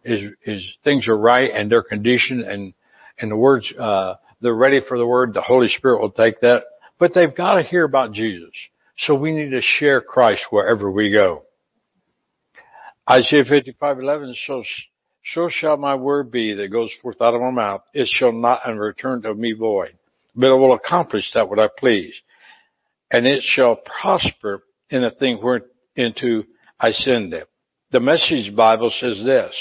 is, 0.04 0.32
is 0.44 0.66
things 0.84 1.08
are 1.08 1.16
right 1.16 1.50
and 1.52 1.70
they're 1.70 1.82
conditioned 1.82 2.42
and, 2.42 2.74
and 3.18 3.30
the 3.30 3.36
words, 3.36 3.72
uh, 3.78 4.14
they're 4.40 4.54
ready 4.54 4.80
for 4.86 4.98
the 4.98 5.06
word, 5.06 5.34
the 5.34 5.42
Holy 5.42 5.68
Spirit 5.68 6.00
will 6.00 6.10
take 6.10 6.40
that. 6.40 6.64
But 6.98 7.12
they've 7.14 7.34
got 7.34 7.56
to 7.56 7.62
hear 7.62 7.84
about 7.84 8.12
Jesus. 8.12 8.50
So 8.98 9.14
we 9.14 9.32
need 9.32 9.50
to 9.50 9.62
share 9.62 10.00
Christ 10.00 10.46
wherever 10.50 10.90
we 10.90 11.10
go. 11.10 11.44
Isaiah 13.08 13.44
55:11 13.44 14.34
so 14.46 14.62
so 15.24 15.48
shall 15.48 15.76
my 15.76 15.96
word 15.96 16.30
be 16.30 16.54
that 16.54 16.68
goes 16.70 16.92
forth 17.02 17.20
out 17.20 17.34
of 17.34 17.40
my 17.40 17.50
mouth 17.50 17.82
it 17.92 18.08
shall 18.08 18.30
not 18.30 18.60
and 18.64 18.78
return 18.78 19.22
to 19.22 19.34
me 19.34 19.52
void 19.52 19.92
but 20.36 20.52
it 20.52 20.56
will 20.56 20.74
accomplish 20.74 21.28
that 21.34 21.48
what 21.48 21.58
I 21.58 21.68
please 21.76 22.14
and 23.10 23.26
it 23.26 23.42
shall 23.42 23.76
prosper 23.76 24.62
in 24.90 25.02
the 25.02 25.10
thing 25.10 25.40
whereunto 25.42 26.44
I 26.80 26.90
send 26.90 27.34
it. 27.34 27.48
The 27.92 28.00
message 28.00 28.56
Bible 28.56 28.90
says 28.90 29.22
this 29.24 29.54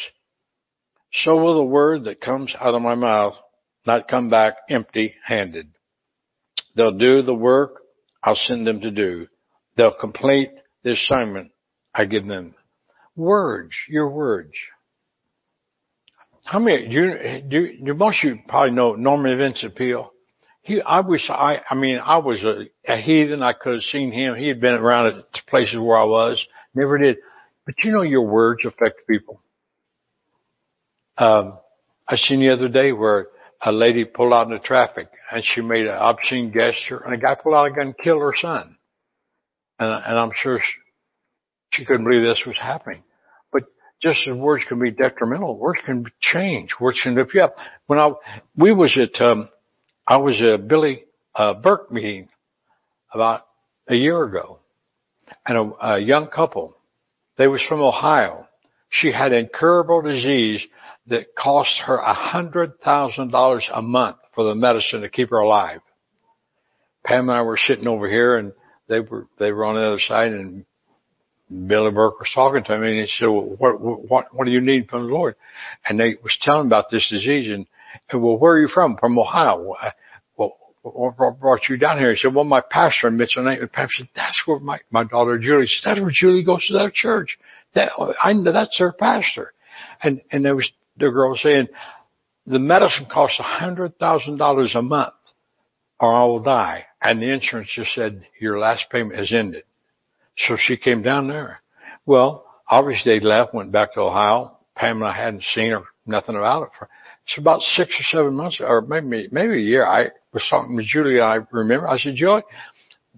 so 1.13 1.35
will 1.35 1.55
the 1.55 1.63
word 1.63 2.05
that 2.05 2.21
comes 2.21 2.53
out 2.59 2.75
of 2.75 2.81
my 2.81 2.95
mouth 2.95 3.35
not 3.85 4.07
come 4.07 4.29
back 4.29 4.55
empty 4.69 5.15
handed. 5.25 5.67
They'll 6.75 6.97
do 6.97 7.21
the 7.21 7.35
work 7.35 7.81
I'll 8.23 8.35
send 8.35 8.67
them 8.67 8.81
to 8.81 8.91
do. 8.91 9.27
They'll 9.77 9.95
complete 9.99 10.51
the 10.83 10.91
assignment 10.93 11.51
I 11.93 12.05
give 12.05 12.27
them. 12.27 12.55
Words, 13.15 13.73
your 13.89 14.09
words. 14.09 14.53
How 16.45 16.59
many, 16.59 16.87
do 16.87 16.93
you, 16.93 17.41
do, 17.47 17.85
do 17.85 17.93
most 17.93 18.23
of 18.23 18.29
you 18.29 18.39
probably 18.47 18.71
know 18.71 18.95
Norman 18.95 19.37
Vincent 19.37 19.75
Peale? 19.75 20.11
He, 20.63 20.81
I 20.81 21.01
wish 21.01 21.29
I, 21.29 21.61
I 21.69 21.75
mean, 21.75 21.97
I 21.97 22.17
was 22.17 22.43
a, 22.43 22.65
a 22.91 22.97
heathen. 22.97 23.41
I 23.41 23.53
could 23.53 23.73
have 23.73 23.81
seen 23.81 24.11
him. 24.11 24.35
He 24.35 24.47
had 24.47 24.61
been 24.61 24.75
around 24.75 25.07
at 25.07 25.47
places 25.47 25.79
where 25.79 25.97
I 25.97 26.03
was. 26.03 26.43
Never 26.75 26.97
did. 26.97 27.17
But 27.65 27.75
you 27.83 27.91
know 27.91 28.03
your 28.03 28.25
words 28.27 28.61
affect 28.65 29.01
people. 29.09 29.40
Um, 31.17 31.57
I 32.07 32.15
seen 32.15 32.39
the 32.39 32.49
other 32.49 32.67
day 32.67 32.91
where 32.91 33.27
a 33.61 33.71
lady 33.71 34.05
pulled 34.05 34.33
out 34.33 34.47
in 34.47 34.53
the 34.53 34.59
traffic 34.59 35.07
and 35.31 35.43
she 35.45 35.61
made 35.61 35.85
an 35.85 35.95
obscene 35.95 36.51
gesture 36.53 36.97
and 36.97 37.13
a 37.13 37.17
guy 37.17 37.35
pulled 37.35 37.55
out 37.55 37.67
a 37.67 37.69
gun 37.71 37.87
and 37.87 37.97
killed 37.97 38.21
her 38.21 38.33
son. 38.35 38.77
And, 39.79 40.03
and 40.05 40.19
I'm 40.19 40.31
sure 40.35 40.59
she, 40.59 41.77
she 41.77 41.85
couldn't 41.85 42.05
believe 42.05 42.23
this 42.23 42.43
was 42.45 42.57
happening. 42.59 43.03
But 43.51 43.63
just 44.01 44.27
as 44.27 44.35
words 44.35 44.65
can 44.67 44.79
be 44.79 44.91
detrimental, 44.91 45.57
words 45.57 45.79
can 45.85 46.05
change. 46.19 46.71
Words 46.79 46.99
can 47.03 47.15
lift 47.15 47.33
you 47.33 47.41
up. 47.41 47.55
When 47.85 47.99
I, 47.99 48.11
we 48.57 48.73
was 48.73 48.99
at, 48.99 49.21
um, 49.21 49.49
I 50.07 50.17
was 50.17 50.41
at 50.41 50.49
a 50.49 50.57
Billy, 50.57 51.05
uh, 51.35 51.53
Burke 51.53 51.91
meeting 51.91 52.29
about 53.13 53.45
a 53.87 53.95
year 53.95 54.23
ago 54.23 54.59
and 55.45 55.57
a, 55.57 55.93
a 55.93 55.99
young 55.99 56.27
couple, 56.27 56.75
they 57.37 57.47
was 57.47 57.63
from 57.67 57.81
Ohio. 57.81 58.47
She 58.91 59.11
had 59.11 59.31
incurable 59.31 60.01
disease 60.01 60.65
that 61.07 61.33
cost 61.35 61.81
her 61.85 61.97
a 61.97 62.13
hundred 62.13 62.79
thousand 62.81 63.31
dollars 63.31 63.67
a 63.73 63.81
month 63.81 64.17
for 64.35 64.43
the 64.43 64.53
medicine 64.53 65.01
to 65.01 65.09
keep 65.09 65.29
her 65.29 65.37
alive. 65.39 65.79
Pam 67.05 67.29
and 67.29 67.37
I 67.37 67.41
were 67.41 67.57
sitting 67.57 67.87
over 67.87 68.07
here 68.07 68.37
and 68.37 68.51
they 68.87 68.99
were, 68.99 69.27
they 69.39 69.51
were 69.51 69.65
on 69.65 69.75
the 69.75 69.87
other 69.87 69.99
side 69.99 70.33
and 70.33 70.65
Billy 71.49 71.91
Burke 71.91 72.19
was 72.19 72.31
talking 72.35 72.63
to 72.65 72.77
me 72.77 72.89
and 72.89 72.99
he 72.99 73.07
said, 73.07 73.27
well, 73.27 73.55
what, 73.57 73.81
what, 73.81 74.25
what 74.33 74.45
do 74.45 74.51
you 74.51 74.61
need 74.61 74.89
from 74.89 75.07
the 75.07 75.13
Lord? 75.13 75.35
And 75.85 75.99
they 75.99 76.15
was 76.21 76.37
telling 76.41 76.67
about 76.67 76.89
this 76.91 77.07
disease 77.09 77.49
and, 77.49 77.65
and 78.09 78.21
well, 78.21 78.37
where 78.37 78.53
are 78.53 78.59
you 78.59 78.67
from? 78.67 78.97
From 78.97 79.17
Ohio. 79.17 79.73
Well, 80.37 80.57
what 80.83 81.39
brought 81.39 81.67
you 81.69 81.77
down 81.77 81.97
here? 81.97 82.11
He 82.11 82.17
said, 82.17 82.35
well, 82.35 82.43
my 82.43 82.61
pastor 82.61 83.09
Mitchell 83.09 83.45
Pastor 83.71 83.89
said, 83.97 84.09
that's 84.15 84.41
where 84.45 84.59
my, 84.59 84.79
my 84.91 85.05
daughter 85.05 85.37
Julie 85.39 85.67
said, 85.67 85.89
that's 85.89 86.01
where 86.01 86.11
Julie 86.13 86.43
goes 86.43 86.65
to 86.67 86.73
that 86.73 86.93
church. 86.93 87.37
That, 87.73 87.91
I, 87.97 88.33
that's 88.51 88.77
her 88.79 88.91
pastor. 88.91 89.53
And, 90.01 90.21
and 90.31 90.43
there 90.45 90.55
was 90.55 90.69
the 90.97 91.09
girl 91.09 91.35
saying, 91.35 91.67
the 92.45 92.59
medicine 92.59 93.07
costs 93.11 93.39
a 93.39 93.43
hundred 93.43 93.97
thousand 93.97 94.37
dollars 94.37 94.73
a 94.75 94.81
month 94.81 95.13
or 95.99 96.13
I 96.13 96.25
will 96.25 96.41
die. 96.41 96.85
And 97.01 97.21
the 97.21 97.31
insurance 97.31 97.69
just 97.73 97.93
said, 97.93 98.25
your 98.39 98.59
last 98.59 98.85
payment 98.91 99.19
has 99.19 99.31
ended. 99.31 99.63
So 100.35 100.55
she 100.57 100.75
came 100.75 101.03
down 101.03 101.27
there. 101.27 101.61
Well, 102.05 102.45
obviously 102.67 103.19
they 103.19 103.25
left, 103.25 103.53
went 103.53 103.71
back 103.71 103.93
to 103.93 104.01
Ohio. 104.01 104.57
Pamela 104.75 105.13
hadn't 105.13 105.43
seen 105.43 105.71
her, 105.71 105.83
nothing 106.05 106.35
about 106.35 106.63
it. 106.63 106.69
For, 106.77 106.89
it's 107.25 107.37
about 107.37 107.61
six 107.61 107.91
or 107.91 108.17
seven 108.17 108.33
months, 108.33 108.59
or 108.59 108.81
maybe 108.81 109.27
maybe 109.31 109.53
a 109.53 109.61
year. 109.61 109.85
I 109.85 110.09
was 110.33 110.45
talking 110.49 110.75
with 110.75 110.85
Julie. 110.85 111.21
I 111.21 111.39
remember. 111.51 111.87
I 111.87 111.97
said, 111.99 112.15
Joy, 112.15 112.41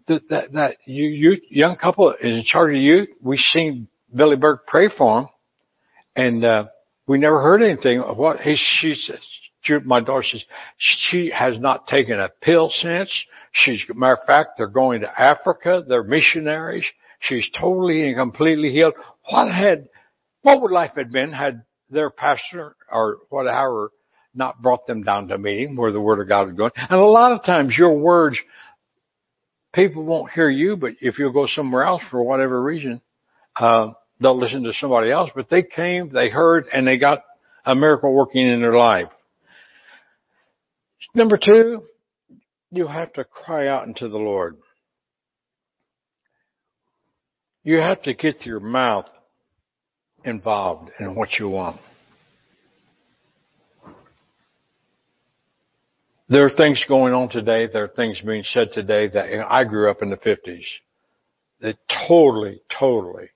that 0.07 0.27
that, 0.29 0.51
that 0.53 0.77
you, 0.85 1.07
youth, 1.07 1.39
young 1.49 1.77
couple 1.77 2.11
is 2.11 2.19
in 2.21 2.43
charge 2.45 2.75
of 2.75 2.81
youth. 2.81 3.09
We 3.21 3.37
seen 3.37 3.87
Billy 4.15 4.35
Burke 4.35 4.67
pray 4.67 4.89
for 4.95 5.21
him, 5.21 5.27
and 6.15 6.45
uh, 6.45 6.65
we 7.07 7.17
never 7.17 7.41
heard 7.41 7.61
anything 7.61 7.99
of 7.99 8.17
what 8.17 8.39
he. 8.39 8.55
She 8.55 8.95
says, 8.95 9.19
my 9.85 10.01
daughter 10.01 10.23
says 10.23 10.43
she 10.77 11.31
has 11.33 11.59
not 11.59 11.87
taken 11.87 12.19
a 12.19 12.29
pill 12.41 12.69
since. 12.69 13.11
She's 13.51 13.83
matter 13.93 14.13
of 14.15 14.25
fact, 14.25 14.51
they're 14.57 14.67
going 14.67 15.01
to 15.01 15.21
Africa. 15.21 15.83
They're 15.87 16.03
missionaries. 16.03 16.85
She's 17.19 17.49
totally 17.57 18.07
and 18.07 18.17
completely 18.17 18.71
healed. 18.71 18.95
What 19.29 19.51
had, 19.51 19.87
what 20.41 20.61
would 20.61 20.71
life 20.71 20.91
have 20.97 21.11
been 21.11 21.31
had 21.31 21.63
their 21.89 22.09
pastor 22.09 22.75
or 22.91 23.19
whatever 23.29 23.91
not 24.35 24.61
brought 24.61 24.87
them 24.87 25.03
down 25.03 25.27
to 25.29 25.37
meeting 25.37 25.77
where 25.77 25.91
the 25.91 26.01
word 26.01 26.19
of 26.19 26.27
God 26.27 26.49
is 26.49 26.55
going? 26.55 26.71
And 26.75 26.99
a 26.99 27.05
lot 27.05 27.31
of 27.31 27.45
times 27.45 27.75
your 27.77 27.97
words, 27.97 28.37
people 29.73 30.03
won't 30.03 30.31
hear 30.31 30.49
you, 30.49 30.75
but 30.75 30.93
if 30.99 31.17
you 31.17 31.31
go 31.31 31.47
somewhere 31.47 31.83
else 31.83 32.01
for 32.11 32.21
whatever 32.21 32.61
reason, 32.61 33.01
uh, 33.55 33.91
they'll 34.19 34.39
listen 34.39 34.63
to 34.63 34.73
somebody 34.73 35.11
else. 35.11 35.31
But 35.35 35.49
they 35.49 35.63
came, 35.63 36.09
they 36.11 36.29
heard, 36.29 36.65
and 36.73 36.87
they 36.87 36.97
got 36.97 37.23
a 37.65 37.75
miracle 37.75 38.13
working 38.13 38.47
in 38.47 38.61
their 38.61 38.77
life. 38.77 39.09
Number 41.15 41.37
two, 41.37 41.83
you 42.71 42.87
have 42.87 43.13
to 43.13 43.23
cry 43.23 43.67
out 43.67 43.87
into 43.87 44.09
the 44.09 44.17
Lord. 44.17 44.57
You 47.63 47.77
have 47.77 48.01
to 48.03 48.13
get 48.13 48.45
your 48.45 48.59
mouth 48.59 49.05
involved 50.25 50.89
in 50.99 51.15
what 51.15 51.33
you 51.39 51.49
want. 51.49 51.79
There 56.29 56.45
are 56.45 56.49
things 56.49 56.83
going 56.87 57.13
on 57.13 57.29
today. 57.29 57.67
There 57.71 57.83
are 57.83 57.89
things 57.89 58.19
being 58.25 58.43
said 58.43 58.69
today 58.73 59.07
that 59.09 59.45
I 59.47 59.65
grew 59.65 59.89
up 59.89 60.01
in 60.01 60.09
the 60.09 60.17
50s. 60.17 60.65
That 61.61 61.77
totally, 62.07 62.61
totally, 62.79 63.29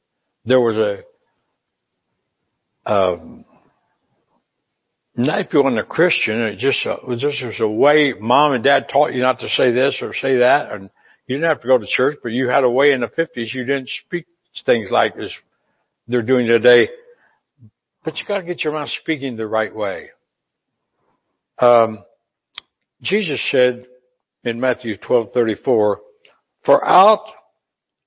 there 0.48 0.62
was 0.62 1.04
a, 2.86 2.92
um, 2.92 3.44
not 5.16 5.42
if 5.42 5.54
you 5.54 5.62
weren't 5.62 5.78
a 5.78 5.84
Christian, 5.84 6.40
it 6.42 6.58
just, 6.58 6.86
uh, 6.86 6.96
just 7.18 7.44
was 7.44 7.60
a 7.60 7.68
way 7.68 8.14
mom 8.18 8.54
and 8.54 8.64
dad 8.64 8.88
taught 8.92 9.14
you 9.14 9.22
not 9.22 9.40
to 9.40 9.50
say 9.50 9.74
this 9.74 9.98
or 10.02 10.14
say 10.14 10.38
that. 10.38 10.72
And 10.72 10.90
you 11.28 11.36
didn't 11.36 11.50
have 11.50 11.62
to 11.62 11.68
go 11.68 11.78
to 11.78 11.86
church, 11.86 12.20
but 12.24 12.32
you 12.32 12.48
had 12.48 12.64
a 12.64 12.70
way 12.70 12.94
in 12.94 13.02
the 13.02 13.08
50s 13.08 13.54
you 13.54 13.66
didn't 13.66 13.90
speak 14.06 14.26
things 14.66 14.90
like 14.90 15.18
as 15.18 15.34
they're 16.08 16.22
doing 16.22 16.48
today. 16.48 16.90
But 18.06 18.18
you 18.18 18.26
gotta 18.26 18.44
get 18.44 18.64
your 18.64 18.74
mouth 18.74 18.90
speaking 19.02 19.36
the 19.36 19.48
right 19.48 19.76
way. 19.76 20.12
Um, 21.60 22.06
Jesus 23.02 23.46
said 23.52 23.86
in 24.46 24.62
Matthew 24.62 24.96
12:34, 24.96 26.00
"For 26.64 26.88
out 26.88 27.26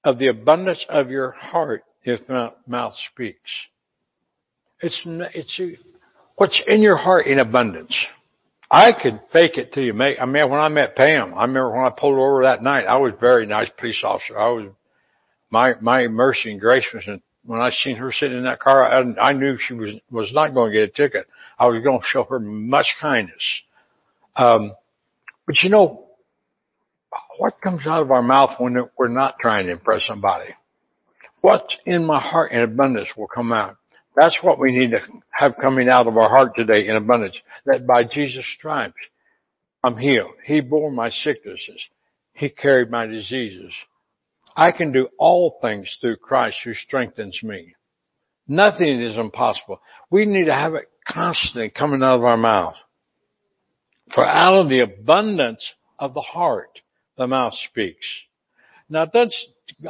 of 0.05 0.19
the 0.19 0.29
abundance 0.29 0.85
of 0.89 1.11
your 1.11 1.33
heart 1.33 1.85
your 2.05 2.53
mouth 2.67 2.95
speaks." 3.13 3.51
It's 4.81 5.03
it's 5.07 5.61
what's 6.37 6.61
in 6.67 6.81
your 6.83 6.97
heart 6.97 7.27
in 7.27 7.39
abundance. 7.39 7.95
I 8.71 8.93
could 8.93 9.21
fake 9.33 9.59
it 9.59 9.73
till 9.73 9.83
you 9.83 9.93
make. 9.93 10.21
I 10.21 10.27
mean, 10.27 10.49
when 10.49 10.61
I 10.61 10.69
met 10.69 10.95
Pam, 10.95 11.35
I 11.35 11.43
remember 11.43 11.73
when 11.73 11.85
I 11.85 11.91
pulled 11.91 12.19
over 12.19 12.45
that 12.45 12.63
night. 12.63 12.85
I 12.85 12.97
was 12.99 13.13
a 13.15 13.21
very 13.21 13.45
nice 13.45 13.69
police 13.77 14.03
officer. 14.05 14.39
I 14.39 14.49
was 14.49 14.71
my 15.51 15.75
my 15.81 16.07
mercy 16.07 16.53
and 16.53 16.61
grace 16.61 16.87
was 16.95 17.03
in, 17.07 17.21
when 17.45 17.61
I 17.61 17.71
seen 17.71 17.97
her 17.97 18.13
sitting 18.13 18.39
in 18.39 18.45
that 18.45 18.61
car. 18.61 18.85
I, 18.85 19.01
I 19.21 19.33
knew 19.33 19.59
she 19.59 19.75
was 19.75 19.97
was 20.11 20.33
not 20.33 20.55
going 20.55 20.73
to 20.73 20.79
get 20.79 20.89
a 20.89 20.93
ticket. 20.93 21.27
I 21.59 21.67
was 21.67 21.83
going 21.83 21.99
to 21.99 22.07
show 22.07 22.25
her 22.25 22.39
much 22.39 22.95
kindness. 23.01 23.45
Um, 24.37 24.73
but 25.47 25.57
you 25.63 25.71
know, 25.71 26.07
what 27.39 27.61
comes 27.61 27.87
out 27.87 28.03
of 28.03 28.13
our 28.13 28.23
mouth 28.23 28.51
when 28.59 28.89
we're 28.97 29.09
not 29.09 29.35
trying 29.41 29.67
to 29.67 29.73
impress 29.73 30.07
somebody? 30.07 30.55
What's 31.41 31.77
in 31.87 32.05
my 32.05 32.21
heart 32.21 32.53
in 32.53 32.61
abundance 32.61 33.11
will 33.17 33.29
come 33.29 33.53
out. 33.53 33.77
That's 34.17 34.39
what 34.43 34.59
we 34.59 34.77
need 34.77 34.91
to 34.91 35.01
have 35.31 35.55
coming 35.61 35.89
out 35.89 36.07
of 36.07 36.17
our 36.17 36.29
heart 36.29 36.53
today 36.55 36.87
in 36.87 36.97
abundance. 36.97 37.37
That 37.67 37.87
by 37.87 38.05
Jesus' 38.05 38.47
stripes, 38.59 38.95
I'm 39.83 39.97
healed. 39.97 40.33
He 40.45 40.61
bore 40.61 40.91
my 40.91 41.11
sicknesses. 41.11 41.83
He 42.35 42.49
carried 42.51 42.91
my 42.91 43.07
diseases. 43.07 43.73
I 44.57 44.73
can 44.73 44.93
do 44.93 45.09
all 45.19 45.59
things 45.63 45.97
through 46.01 46.17
Christ 46.17 46.59
who 46.65 46.75
strengthens 46.75 47.41
me. 47.43 47.75
Nothing 48.49 49.01
is 49.01 49.17
impossible. 49.17 49.81
We 50.11 50.27
need 50.27 50.47
to 50.47 50.55
have 50.55 50.75
it 50.75 50.91
constantly 51.09 51.71
coming 51.71 52.03
out 52.03 52.17
of 52.17 52.25
our 52.25 52.37
mouth. 52.37 52.75
For 54.13 54.27
out 54.27 54.61
of 54.61 54.69
the 54.69 54.81
abundance 54.81 55.73
of 55.99 56.15
the 56.15 56.21
heart, 56.21 56.81
the 57.17 57.29
mouth 57.29 57.55
speaks. 57.71 58.07
Now 58.89 59.07
that's 59.07 59.47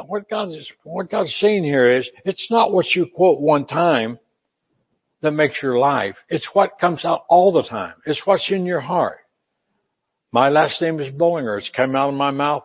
what 0.07 0.29
God 0.29 0.49
is, 0.49 0.71
what 0.83 1.09
God's 1.09 1.35
saying 1.39 1.63
here 1.63 1.97
is, 1.97 2.09
it's 2.25 2.47
not 2.49 2.71
what 2.71 2.85
you 2.95 3.07
quote 3.13 3.39
one 3.39 3.65
time 3.65 4.19
that 5.21 5.31
makes 5.31 5.61
your 5.61 5.77
life. 5.77 6.15
It's 6.29 6.49
what 6.53 6.79
comes 6.79 7.05
out 7.05 7.25
all 7.29 7.51
the 7.51 7.63
time. 7.63 7.95
It's 8.05 8.21
what's 8.25 8.51
in 8.51 8.65
your 8.65 8.81
heart. 8.81 9.19
My 10.31 10.49
last 10.49 10.81
name 10.81 10.99
is 10.99 11.13
Bollinger. 11.13 11.57
It's 11.57 11.71
come 11.75 11.95
out 11.95 12.09
of 12.09 12.15
my 12.15 12.31
mouth 12.31 12.63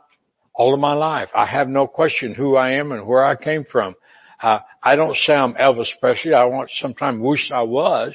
all 0.57 0.73
of 0.73 0.81
my 0.81 0.95
life. 0.95 1.29
I 1.35 1.47
have 1.47 1.69
no 1.69 1.87
question 1.87 2.35
who 2.35 2.57
I 2.57 2.73
am 2.73 2.91
and 2.93 3.07
where 3.07 3.25
I 3.25 3.37
came 3.37 3.65
from. 3.71 3.95
Uh, 4.41 4.61
I 4.83 4.97
don't 4.97 5.17
say 5.17 5.35
I'm 5.35 5.55
Elvis 5.55 5.89
Presley. 6.01 6.35
I 6.35 6.45
want 6.45 6.71
sometimes 6.79 7.21
wish 7.21 7.51
I 7.53 7.63
was, 7.63 8.15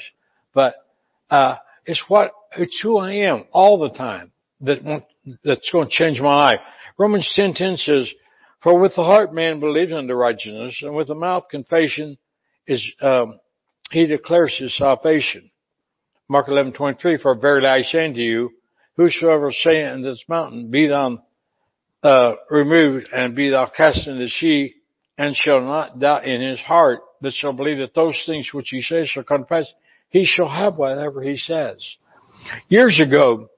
but 0.54 0.76
uh, 1.30 1.56
it's 1.86 2.04
what 2.08 2.32
it's 2.58 2.80
who 2.82 2.98
I 2.98 3.14
am 3.14 3.46
all 3.52 3.80
the 3.80 3.96
time 3.96 4.32
that 4.62 5.04
that's 5.44 5.72
going 5.72 5.88
to 5.88 5.94
change 5.94 6.20
my 6.20 6.36
life. 6.36 6.60
Romans 6.98 7.32
ten 7.36 7.54
ten 7.54 7.78
says, 7.78 8.12
"For 8.64 8.80
with 8.80 8.96
the 8.96 9.04
heart 9.04 9.34
man 9.34 9.60
believes 9.60 9.92
unto 9.92 10.14
righteousness, 10.14 10.80
and 10.82 10.96
with 10.96 11.08
the 11.08 11.16
mouth 11.16 11.46
confession 11.50 12.18
is 12.68 12.86
um, 13.02 13.40
he 13.92 14.08
declares 14.08 14.56
his 14.58 14.76
salvation." 14.78 15.52
Mark 16.28 16.48
eleven 16.48 16.74
twenty 16.74 17.00
three. 17.00 17.18
For 17.18 17.36
verily 17.36 17.68
I 17.68 17.82
say 17.82 18.06
unto 18.06 18.20
you, 18.22 18.52
whosoever 18.96 19.52
saith 19.52 19.94
in 19.94 20.02
this 20.02 20.24
mountain, 20.30 20.72
be 20.72 20.88
thou 20.88 21.24
uh, 22.04 22.34
removed 22.50 23.10
and 23.12 23.36
be 23.36 23.50
thou 23.50 23.68
cast 23.76 24.08
into 24.08 24.20
the 24.20 24.30
sea 24.30 24.76
and 25.18 25.36
shall 25.36 25.62
not 25.62 26.00
doubt 26.00 26.26
in 26.26 26.42
his 26.42 26.60
heart, 26.60 27.02
but 27.22 27.34
shall 27.34 27.54
believe 27.54 27.78
that 27.78 27.94
those 27.94 28.22
things 28.26 28.50
which 28.54 28.70
he 28.70 28.82
says 28.82 29.08
shall 29.10 29.24
come 29.24 29.42
to 29.42 29.46
pass, 29.46 29.72
he 30.10 30.26
shall 30.26 30.50
have 30.50 30.76
whatever 30.78 31.22
he 31.22 31.38
says. 31.38 31.78
Years 32.70 33.00
ago, 33.00 33.50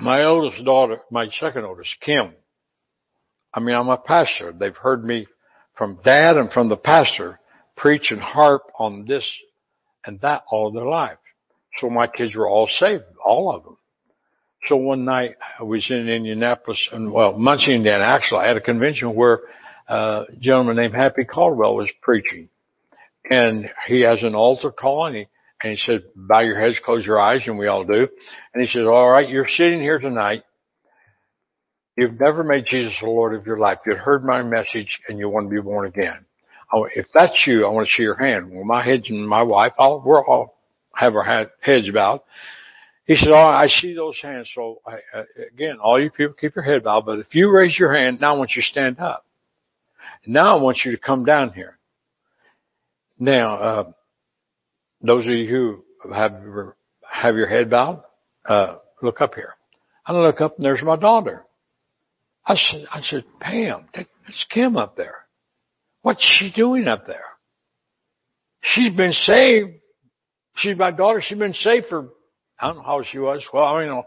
my 0.00 0.24
oldest 0.24 0.64
daughter, 0.64 1.00
my 1.10 1.28
second 1.38 1.64
oldest, 1.64 1.94
Kim, 2.00 2.32
I 3.54 3.60
mean, 3.60 3.74
I'm 3.76 3.88
a 3.88 3.98
pastor. 3.98 4.52
They've 4.52 4.76
heard 4.76 5.04
me 5.04 5.26
from 5.76 5.98
dad 6.04 6.36
and 6.36 6.50
from 6.50 6.68
the 6.68 6.76
pastor 6.76 7.38
preach 7.76 8.10
and 8.10 8.20
harp 8.20 8.62
on 8.78 9.04
this 9.06 9.28
and 10.04 10.20
that 10.20 10.44
all 10.50 10.72
their 10.72 10.84
life. 10.84 11.18
So 11.78 11.90
my 11.90 12.06
kids 12.06 12.34
were 12.34 12.48
all 12.48 12.68
saved, 12.68 13.04
all 13.24 13.54
of 13.54 13.64
them. 13.64 13.76
So 14.66 14.76
one 14.76 15.04
night 15.04 15.36
I 15.58 15.64
was 15.64 15.86
in 15.90 16.08
Indianapolis 16.08 16.88
and 16.92 17.12
well, 17.12 17.36
Muncie, 17.36 17.74
Indiana, 17.74 18.04
actually, 18.04 18.40
I 18.40 18.48
had 18.48 18.56
a 18.56 18.60
convention 18.60 19.14
where 19.14 19.40
a 19.88 20.24
gentleman 20.38 20.76
named 20.76 20.94
Happy 20.94 21.24
Caldwell 21.24 21.76
was 21.76 21.90
preaching. 22.00 22.48
And 23.28 23.68
he 23.86 24.02
has 24.02 24.22
an 24.22 24.34
altar 24.34 24.70
call 24.70 25.06
and 25.06 25.16
he, 25.16 25.26
and 25.62 25.72
he 25.72 25.76
said, 25.76 26.04
bow 26.14 26.40
your 26.40 26.60
heads, 26.60 26.80
close 26.84 27.06
your 27.06 27.20
eyes, 27.20 27.42
and 27.46 27.56
we 27.56 27.68
all 27.68 27.84
do. 27.84 28.08
And 28.52 28.62
he 28.62 28.68
said, 28.68 28.84
all 28.84 29.10
right, 29.10 29.28
you're 29.28 29.46
sitting 29.48 29.80
here 29.80 29.98
tonight. 29.98 30.42
You've 31.96 32.18
never 32.18 32.42
made 32.42 32.64
Jesus 32.66 32.94
the 33.00 33.06
Lord 33.06 33.34
of 33.34 33.46
your 33.46 33.58
life. 33.58 33.78
You've 33.86 33.98
heard 33.98 34.24
my 34.24 34.42
message 34.42 35.00
and 35.08 35.18
you 35.18 35.28
want 35.28 35.50
to 35.50 35.54
be 35.54 35.60
born 35.60 35.86
again. 35.86 36.24
if 36.94 37.06
that's 37.12 37.44
you, 37.46 37.66
I 37.66 37.70
want 37.70 37.86
to 37.86 37.94
see 37.94 38.02
your 38.02 38.16
hand. 38.16 38.50
Well, 38.50 38.64
my 38.64 38.82
head 38.82 39.02
and 39.08 39.28
my 39.28 39.42
wife, 39.42 39.72
all, 39.76 40.02
we're 40.04 40.24
all 40.24 40.58
have 40.94 41.14
our 41.14 41.48
heads 41.60 41.88
about. 41.88 42.24
He 43.04 43.16
said, 43.16 43.30
oh, 43.30 43.36
I 43.36 43.66
see 43.66 43.94
those 43.94 44.18
hands. 44.22 44.50
So 44.54 44.80
I, 44.86 45.18
uh, 45.18 45.24
again, 45.52 45.78
all 45.82 46.00
you 46.00 46.10
people 46.10 46.34
keep 46.40 46.54
your 46.54 46.64
head 46.64 46.84
bowed, 46.84 47.04
but 47.04 47.18
if 47.18 47.34
you 47.34 47.50
raise 47.50 47.78
your 47.78 47.94
hand, 47.94 48.20
now 48.20 48.34
I 48.34 48.38
want 48.38 48.52
you 48.54 48.62
to 48.62 48.66
stand 48.66 48.98
up. 49.00 49.26
Now 50.26 50.56
I 50.56 50.62
want 50.62 50.78
you 50.84 50.92
to 50.92 50.98
come 50.98 51.24
down 51.24 51.52
here. 51.52 51.78
Now, 53.18 53.54
uh, 53.54 53.92
those 55.00 55.26
of 55.26 55.32
you 55.32 55.48
who 55.48 56.12
have 56.12 56.32
have 57.10 57.36
your 57.36 57.48
head 57.48 57.70
bowed, 57.70 58.02
uh, 58.46 58.76
look 59.02 59.20
up 59.20 59.34
here. 59.34 59.54
I 60.06 60.12
look 60.12 60.40
up 60.40 60.56
and 60.56 60.64
there's 60.64 60.82
my 60.82 60.96
daughter. 60.96 61.44
I 62.44 62.56
said, 62.56 62.86
I 62.90 63.00
said, 63.02 63.24
Pam, 63.40 63.86
that's 63.94 64.46
Kim 64.50 64.76
up 64.76 64.96
there. 64.96 65.26
What's 66.02 66.24
she 66.38 66.52
doing 66.54 66.88
up 66.88 67.06
there? 67.06 67.24
She's 68.60 68.94
been 68.94 69.12
saved. 69.12 69.70
She's 70.56 70.76
my 70.76 70.90
daughter. 70.90 71.22
She's 71.22 71.38
been 71.38 71.54
saved 71.54 71.86
for, 71.88 72.08
I 72.58 72.68
don't 72.68 72.76
know 72.78 72.82
how 72.82 73.02
she 73.02 73.18
was. 73.18 73.44
Well, 73.52 73.64
I 73.64 73.86
mean, 73.86 74.02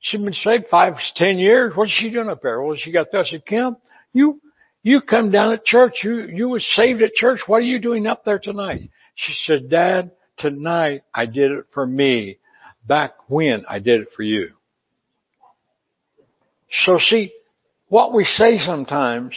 she's 0.00 0.20
been 0.20 0.32
saved 0.32 0.64
five, 0.70 0.94
ten 1.14 1.38
years. 1.38 1.72
What's 1.74 1.92
she 1.92 2.10
doing 2.10 2.28
up 2.28 2.42
there? 2.42 2.60
Well, 2.62 2.76
she 2.76 2.92
got 2.92 3.08
there. 3.12 3.22
I 3.22 3.24
said, 3.24 3.46
Kim, 3.46 3.76
you, 4.12 4.40
you 4.82 5.00
come 5.00 5.30
down 5.30 5.52
at 5.52 5.64
church. 5.64 6.00
You, 6.02 6.26
you 6.26 6.48
was 6.48 6.66
saved 6.76 7.02
at 7.02 7.14
church. 7.14 7.40
What 7.46 7.58
are 7.58 7.66
you 7.66 7.80
doing 7.80 8.06
up 8.06 8.24
there 8.24 8.38
tonight? 8.38 8.90
She 9.14 9.34
said, 9.44 9.70
Dad, 9.70 10.12
tonight 10.38 11.02
I 11.14 11.26
did 11.26 11.52
it 11.52 11.66
for 11.72 11.86
me. 11.86 12.38
Back 12.86 13.12
when 13.28 13.64
I 13.68 13.80
did 13.80 14.00
it 14.00 14.08
for 14.16 14.22
you. 14.22 14.50
So 16.70 16.98
see, 16.98 17.32
what 17.88 18.14
we 18.14 18.24
say 18.24 18.58
sometimes, 18.58 19.34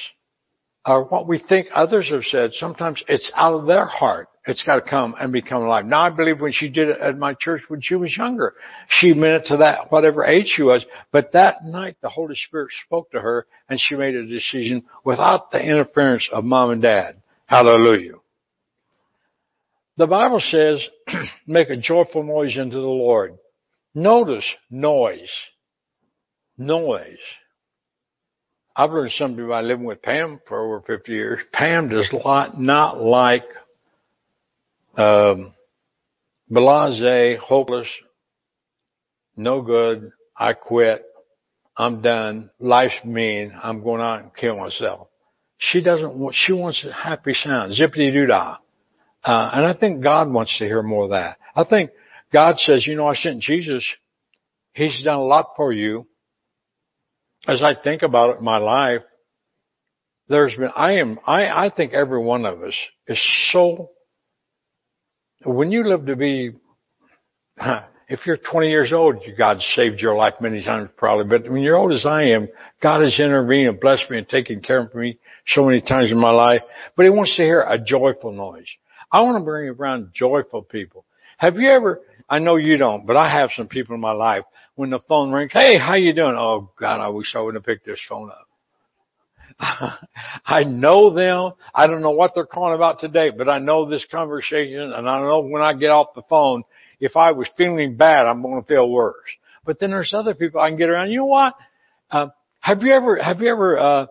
or 0.86 1.04
what 1.06 1.28
we 1.28 1.40
think 1.40 1.68
others 1.74 2.10
have 2.12 2.24
said, 2.24 2.52
sometimes 2.54 3.04
it's 3.08 3.32
out 3.36 3.54
of 3.54 3.68
their 3.68 3.86
heart. 3.86 4.28
It's 4.48 4.64
got 4.64 4.76
to 4.76 4.82
come 4.82 5.14
and 5.20 5.32
become 5.32 5.62
alive. 5.62 5.86
Now 5.86 6.02
I 6.02 6.10
believe 6.10 6.42
when 6.42 6.52
she 6.52 6.70
did 6.70 6.90
it 6.90 7.00
at 7.00 7.18
my 7.18 7.36
church 7.40 7.62
when 7.68 7.80
she 7.82 7.94
was 7.94 8.16
younger, 8.18 8.56
she 8.88 9.14
meant 9.14 9.44
it 9.44 9.48
to 9.50 9.58
that 9.58 9.92
whatever 9.92 10.26
age 10.26 10.48
she 10.48 10.64
was. 10.64 10.84
But 11.12 11.34
that 11.34 11.64
night 11.64 11.98
the 12.02 12.10
Holy 12.10 12.34
Spirit 12.36 12.70
spoke 12.86 13.12
to 13.12 13.22
her 13.22 13.46
and 13.70 13.80
she 13.80 13.96
made 13.96 14.16
a 14.16 14.26
decision 14.26 14.84
without 15.06 15.52
the 15.52 15.62
interference 15.62 16.28
of 16.32 16.44
mom 16.44 16.72
and 16.72 16.82
dad. 16.82 17.22
Hallelujah. 17.46 18.16
The 19.98 20.08
Bible 20.08 20.40
says, 20.40 20.84
make 21.46 21.70
a 21.70 21.78
joyful 21.78 22.24
noise 22.24 22.58
unto 22.58 22.78
the 22.78 22.82
Lord. 22.82 23.38
Notice 23.94 24.50
noise. 24.72 25.32
Noise. 26.58 27.20
I've 28.76 28.92
learned 28.92 29.12
something 29.12 29.48
by 29.48 29.62
living 29.62 29.86
with 29.86 30.02
Pam 30.02 30.40
for 30.48 30.66
over 30.66 30.82
50 30.82 31.12
years. 31.12 31.40
Pam 31.52 31.90
does 31.90 32.14
not 32.58 33.02
like 33.02 33.46
um, 34.98 35.54
blase, 36.50 37.38
hopeless, 37.42 37.88
no 39.36 39.62
good, 39.62 40.12
I 40.38 40.54
quit, 40.54 41.06
I'm 41.76 42.02
done, 42.02 42.50
life's 42.60 43.04
mean, 43.04 43.54
I'm 43.62 43.84
going 43.84 44.02
out 44.02 44.22
and 44.22 44.36
kill 44.36 44.58
myself. 44.58 45.08
She 45.58 45.84
doesn't 45.84 46.16
want, 46.16 46.36
she 46.36 46.54
wants 46.54 46.86
a 46.86 46.94
happy 46.94 47.34
sound, 47.34 47.74
zippity 47.74 48.12
doo 48.12 48.26
dah. 48.28 48.58
Uh, 49.24 49.50
and 49.54 49.66
I 49.66 49.74
think 49.74 50.02
God 50.02 50.32
wants 50.32 50.58
to 50.58 50.66
hear 50.66 50.82
more 50.82 51.06
of 51.06 51.12
that. 51.12 51.38
I 51.56 51.64
think 51.64 51.92
God 52.34 52.58
says, 52.58 52.88
you 52.88 52.96
know, 52.96 53.08
I 53.08 53.16
sent 53.16 53.42
Jesus. 53.42 53.86
He's 54.74 55.04
done 55.04 55.18
a 55.18 55.24
lot 55.24 55.54
for 55.56 55.72
you 55.72 56.08
as 57.48 57.64
I 57.64 57.74
think 57.82 58.02
about 58.02 58.36
it 58.36 58.42
my 58.42 58.58
life, 58.58 59.02
there's 60.28 60.56
been, 60.56 60.72
I 60.76 60.94
am, 60.94 61.20
I, 61.26 61.66
I 61.66 61.72
think 61.76 61.94
every 61.94 62.22
one 62.24 62.46
of 62.46 62.62
us 62.64 62.76
is 63.08 63.52
so, 63.52 63.92
when 65.44 65.72
you 65.72 65.88
live 65.88 66.06
to 66.06 66.16
be, 66.16 66.52
if 68.08 68.26
you're 68.26 68.38
20 68.38 68.70
years 68.70 68.94
old, 68.94 69.24
God 69.38 69.60
saved 69.76 70.00
your 70.00 70.16
life 70.16 70.36
many 70.40 70.64
times 70.64 70.90
probably, 70.98 71.26
but 71.26 71.52
when 71.52 71.62
you're 71.62 71.78
old 71.78 71.92
as 71.92 72.06
I 72.06 72.24
am, 72.26 72.48
God 72.82 73.02
has 73.02 73.20
intervened 73.20 73.70
and 73.70 73.80
blessed 73.80 74.10
me 74.10 74.20
and 74.20 74.30
taken 74.30 74.62
care 74.62 74.80
of 74.80 74.94
me 74.94 75.20
so 75.48 75.66
many 75.66 75.82
times 75.82 76.12
in 76.12 76.18
my 76.18 76.32
life, 76.32 76.62
but 76.96 77.04
He 77.04 77.10
wants 77.10 77.36
to 77.38 77.44
hear 77.44 77.62
a 77.62 77.80
joyful 77.80 78.32
noise. 78.32 78.70
I 79.12 79.22
want 79.22 79.38
to 79.38 79.44
bring 79.44 79.68
around 79.70 80.12
joyful 80.14 80.62
people. 80.62 81.06
Have 81.38 81.56
you 81.56 81.70
ever, 81.70 82.02
I 82.30 82.40
know 82.40 82.56
you 82.56 82.78
don't, 82.78 83.06
but 83.06 83.16
I 83.16 83.30
have 83.30 83.50
some 83.56 83.68
people 83.68 83.96
in 83.96 84.02
my 84.02 84.12
life 84.12 84.44
when 84.76 84.90
the 84.90 85.00
phone 85.08 85.32
rings, 85.32 85.52
hey, 85.54 85.78
how 85.78 85.96
you 85.96 86.14
doing? 86.14 86.36
Oh 86.38 86.72
God, 86.80 87.00
I 87.00 87.10
wish 87.10 87.36
I 87.36 87.42
wouldn't 87.42 87.64
have 87.64 87.66
picked 87.66 87.86
this 87.86 88.02
phone 88.08 88.32
up. 88.32 88.48
I 90.46 90.64
know 90.64 91.14
them. 91.14 91.54
I 91.74 91.88
don't 91.88 92.02
know 92.02 92.12
what 92.12 92.32
they're 92.34 92.46
calling 92.46 92.76
about 92.76 93.00
today, 93.00 93.32
but 93.36 93.50
I 93.50 93.60
know 93.60 93.90
this 93.90 94.06
conversation 94.10 94.92
and 94.94 95.10
I 95.10 95.22
know 95.22 95.42
when 95.42 95.62
I 95.62 95.74
get 95.74 95.90
off 95.90 96.16
the 96.16 96.24
phone, 96.30 96.64
if 97.00 97.16
I 97.16 97.32
was 97.32 97.50
feeling 97.58 97.98
bad, 97.98 98.22
I'm 98.22 98.42
going 98.42 98.62
to 98.62 98.68
feel 98.68 98.90
worse. 98.90 99.16
But 99.66 99.80
then 99.80 99.92
there's 99.92 100.14
other 100.14 100.34
people 100.34 100.62
I 100.62 100.70
can 100.70 100.78
get 100.78 100.90
around. 100.90 101.12
You 101.12 101.20
know 101.20 101.26
what? 101.26 101.54
Uh, 102.10 102.28
have 102.60 102.82
you 102.82 102.94
ever, 102.94 103.22
have 103.22 103.40
you 103.40 103.50
ever, 103.50 103.78
uh, 103.78 104.06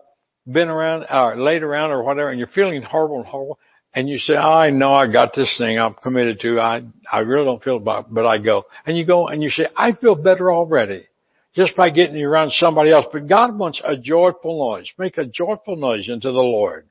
been 0.47 0.69
around 0.69 1.05
or 1.11 1.37
laid 1.37 1.63
around 1.63 1.91
or 1.91 2.03
whatever 2.03 2.29
and 2.29 2.39
you're 2.39 2.47
feeling 2.47 2.81
horrible 2.81 3.17
and 3.17 3.25
horrible 3.25 3.59
and 3.93 4.07
you 4.07 4.17
say, 4.17 4.35
I 4.35 4.69
know 4.69 4.93
I 4.93 5.11
got 5.11 5.33
this 5.35 5.53
thing 5.57 5.77
I'm 5.77 5.93
committed 5.95 6.39
to. 6.41 6.59
I, 6.59 6.83
I 7.11 7.19
really 7.19 7.45
don't 7.45 7.63
feel 7.63 7.77
about, 7.77 8.13
but 8.13 8.25
I 8.25 8.37
go. 8.37 8.63
And 8.85 8.97
you 8.97 9.05
go 9.05 9.27
and 9.27 9.43
you 9.43 9.49
say, 9.49 9.67
I 9.75 9.93
feel 9.93 10.15
better 10.15 10.51
already 10.51 11.07
just 11.55 11.75
by 11.75 11.89
getting 11.89 12.21
around 12.21 12.51
somebody 12.53 12.91
else. 12.91 13.05
But 13.11 13.27
God 13.27 13.57
wants 13.57 13.81
a 13.85 13.97
joyful 13.97 14.57
noise. 14.57 14.89
Make 14.97 15.17
a 15.17 15.25
joyful 15.25 15.75
noise 15.75 16.09
unto 16.09 16.29
the 16.31 16.39
Lord. 16.39 16.87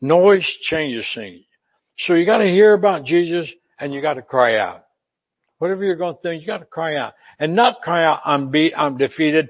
Noise 0.00 0.46
changes 0.62 1.06
things. 1.14 1.44
So 1.98 2.14
you 2.14 2.26
gotta 2.26 2.44
hear 2.44 2.74
about 2.74 3.04
Jesus 3.04 3.50
and 3.80 3.92
you 3.92 4.02
gotta 4.02 4.22
cry 4.22 4.58
out. 4.58 4.84
Whatever 5.58 5.84
you're 5.84 5.96
going 5.96 6.16
through, 6.22 6.32
you 6.32 6.46
gotta 6.46 6.66
cry 6.66 6.96
out. 6.96 7.14
And 7.40 7.56
not 7.56 7.80
cry 7.82 8.04
out, 8.04 8.20
I'm 8.24 8.50
beat, 8.50 8.74
I'm 8.76 8.96
defeated. 8.98 9.48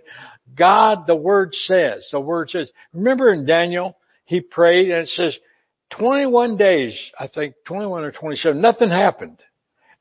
God, 0.56 1.06
the 1.06 1.16
word 1.16 1.52
says, 1.52 2.06
the 2.12 2.20
word 2.20 2.50
says, 2.50 2.70
remember 2.94 3.32
in 3.32 3.44
Daniel, 3.44 3.98
he 4.24 4.40
prayed 4.40 4.90
and 4.90 5.02
it 5.02 5.08
says, 5.08 5.36
21 5.90 6.56
days, 6.56 6.98
I 7.18 7.28
think 7.28 7.54
21 7.66 8.04
or 8.04 8.12
27, 8.12 8.60
nothing 8.60 8.90
happened. 8.90 9.38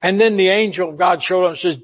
And 0.01 0.19
then 0.19 0.37
the 0.37 0.49
angel 0.49 0.89
of 0.89 0.97
God 0.97 1.21
showed 1.21 1.45
up 1.45 1.51
and 1.51 1.59
says, 1.59 1.77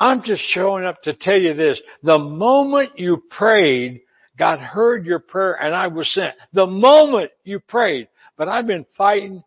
I'm 0.00 0.22
just 0.22 0.42
showing 0.52 0.84
up 0.84 1.02
to 1.02 1.14
tell 1.14 1.38
you 1.38 1.54
this. 1.54 1.80
The 2.02 2.18
moment 2.18 2.98
you 2.98 3.22
prayed, 3.30 4.02
God 4.38 4.60
heard 4.60 5.04
your 5.04 5.18
prayer 5.18 5.60
and 5.60 5.74
I 5.74 5.88
was 5.88 6.12
sent. 6.14 6.36
The 6.52 6.66
moment 6.66 7.32
you 7.44 7.58
prayed. 7.58 8.08
But 8.36 8.48
I've 8.48 8.66
been 8.66 8.86
fighting 8.96 9.42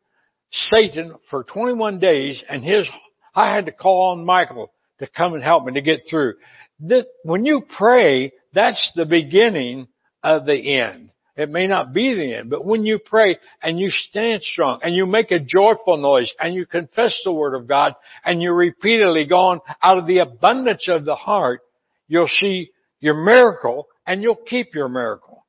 Satan 0.52 1.16
for 1.30 1.46
21 1.46 2.00
days 2.00 2.44
and 2.50 2.64
his, 2.64 2.88
I 3.34 3.54
had 3.54 3.66
to 3.68 3.72
call 3.72 4.12
on 4.12 4.26
Michael 4.26 4.74
to 5.00 5.08
come 5.08 5.34
and 5.34 5.44
help 5.44 5.66
me 5.66 5.74
to 5.74 5.82
get 5.82 6.02
through. 6.10 6.34
This, 6.80 7.06
when 7.24 7.46
you 7.46 7.64
pray, 7.78 8.34
that's 8.54 8.92
the 8.96 9.06
beginning 9.06 9.88
of 10.22 10.46
the 10.46 10.78
end. 10.78 11.12
It 11.42 11.50
may 11.50 11.66
not 11.66 11.92
be 11.92 12.14
the 12.14 12.36
end, 12.36 12.52
but 12.52 12.64
when 12.64 12.86
you 12.86 13.00
pray 13.00 13.40
and 13.64 13.80
you 13.80 13.90
stand 13.90 14.44
strong 14.44 14.80
and 14.84 14.94
you 14.94 15.08
make 15.08 15.32
a 15.32 15.40
joyful 15.40 15.98
noise 15.98 16.32
and 16.40 16.54
you 16.54 16.68
confess 16.68 17.20
the 17.24 17.34
word 17.34 17.56
of 17.56 17.68
God 17.68 17.96
and 18.24 18.44
you 18.44 18.52
repeatedly 18.52 19.26
go 19.26 19.38
on 19.38 19.62
out 19.82 19.98
of 19.98 20.06
the 20.06 20.20
abundance 20.20 20.88
of 20.88 21.04
the 21.04 21.16
heart, 21.16 21.62
you'll 22.08 22.28
see 22.28 22.70
your 23.00 23.16
miracle 23.16 23.88
and 24.06 24.22
you'll 24.22 24.36
keep 24.36 24.76
your 24.76 24.88
miracle. 24.88 25.44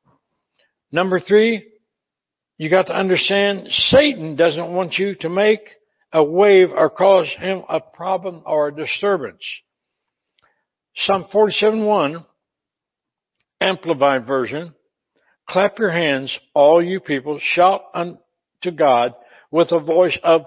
Number 0.91 1.21
three, 1.21 1.67
you 2.57 2.71
got 2.71 2.87
to 2.87 2.95
understand 2.95 3.67
Satan 3.69 4.35
doesn't 4.35 4.73
want 4.73 4.95
you 4.95 5.15
to 5.17 5.29
make 5.29 5.61
a 6.11 6.25
wave 6.25 6.69
or 6.75 6.89
cause 6.89 7.29
him 7.39 7.65
a 7.69 7.81
problem 7.81 8.43
or 8.47 8.69
a 8.69 8.75
disturbance. 8.75 9.45
Psalm 10.95 11.27
47:1, 11.31 12.25
Amplified 13.61 14.27
Version, 14.27 14.75
Clap 15.53 15.79
your 15.79 15.91
hands, 15.91 16.37
all 16.55 16.83
you 16.83 16.99
people. 16.99 17.38
Shout 17.38 17.83
unto 17.93 18.71
God 18.75 19.15
with 19.51 19.71
a 19.71 19.81
voice 19.81 20.19
of 20.23 20.47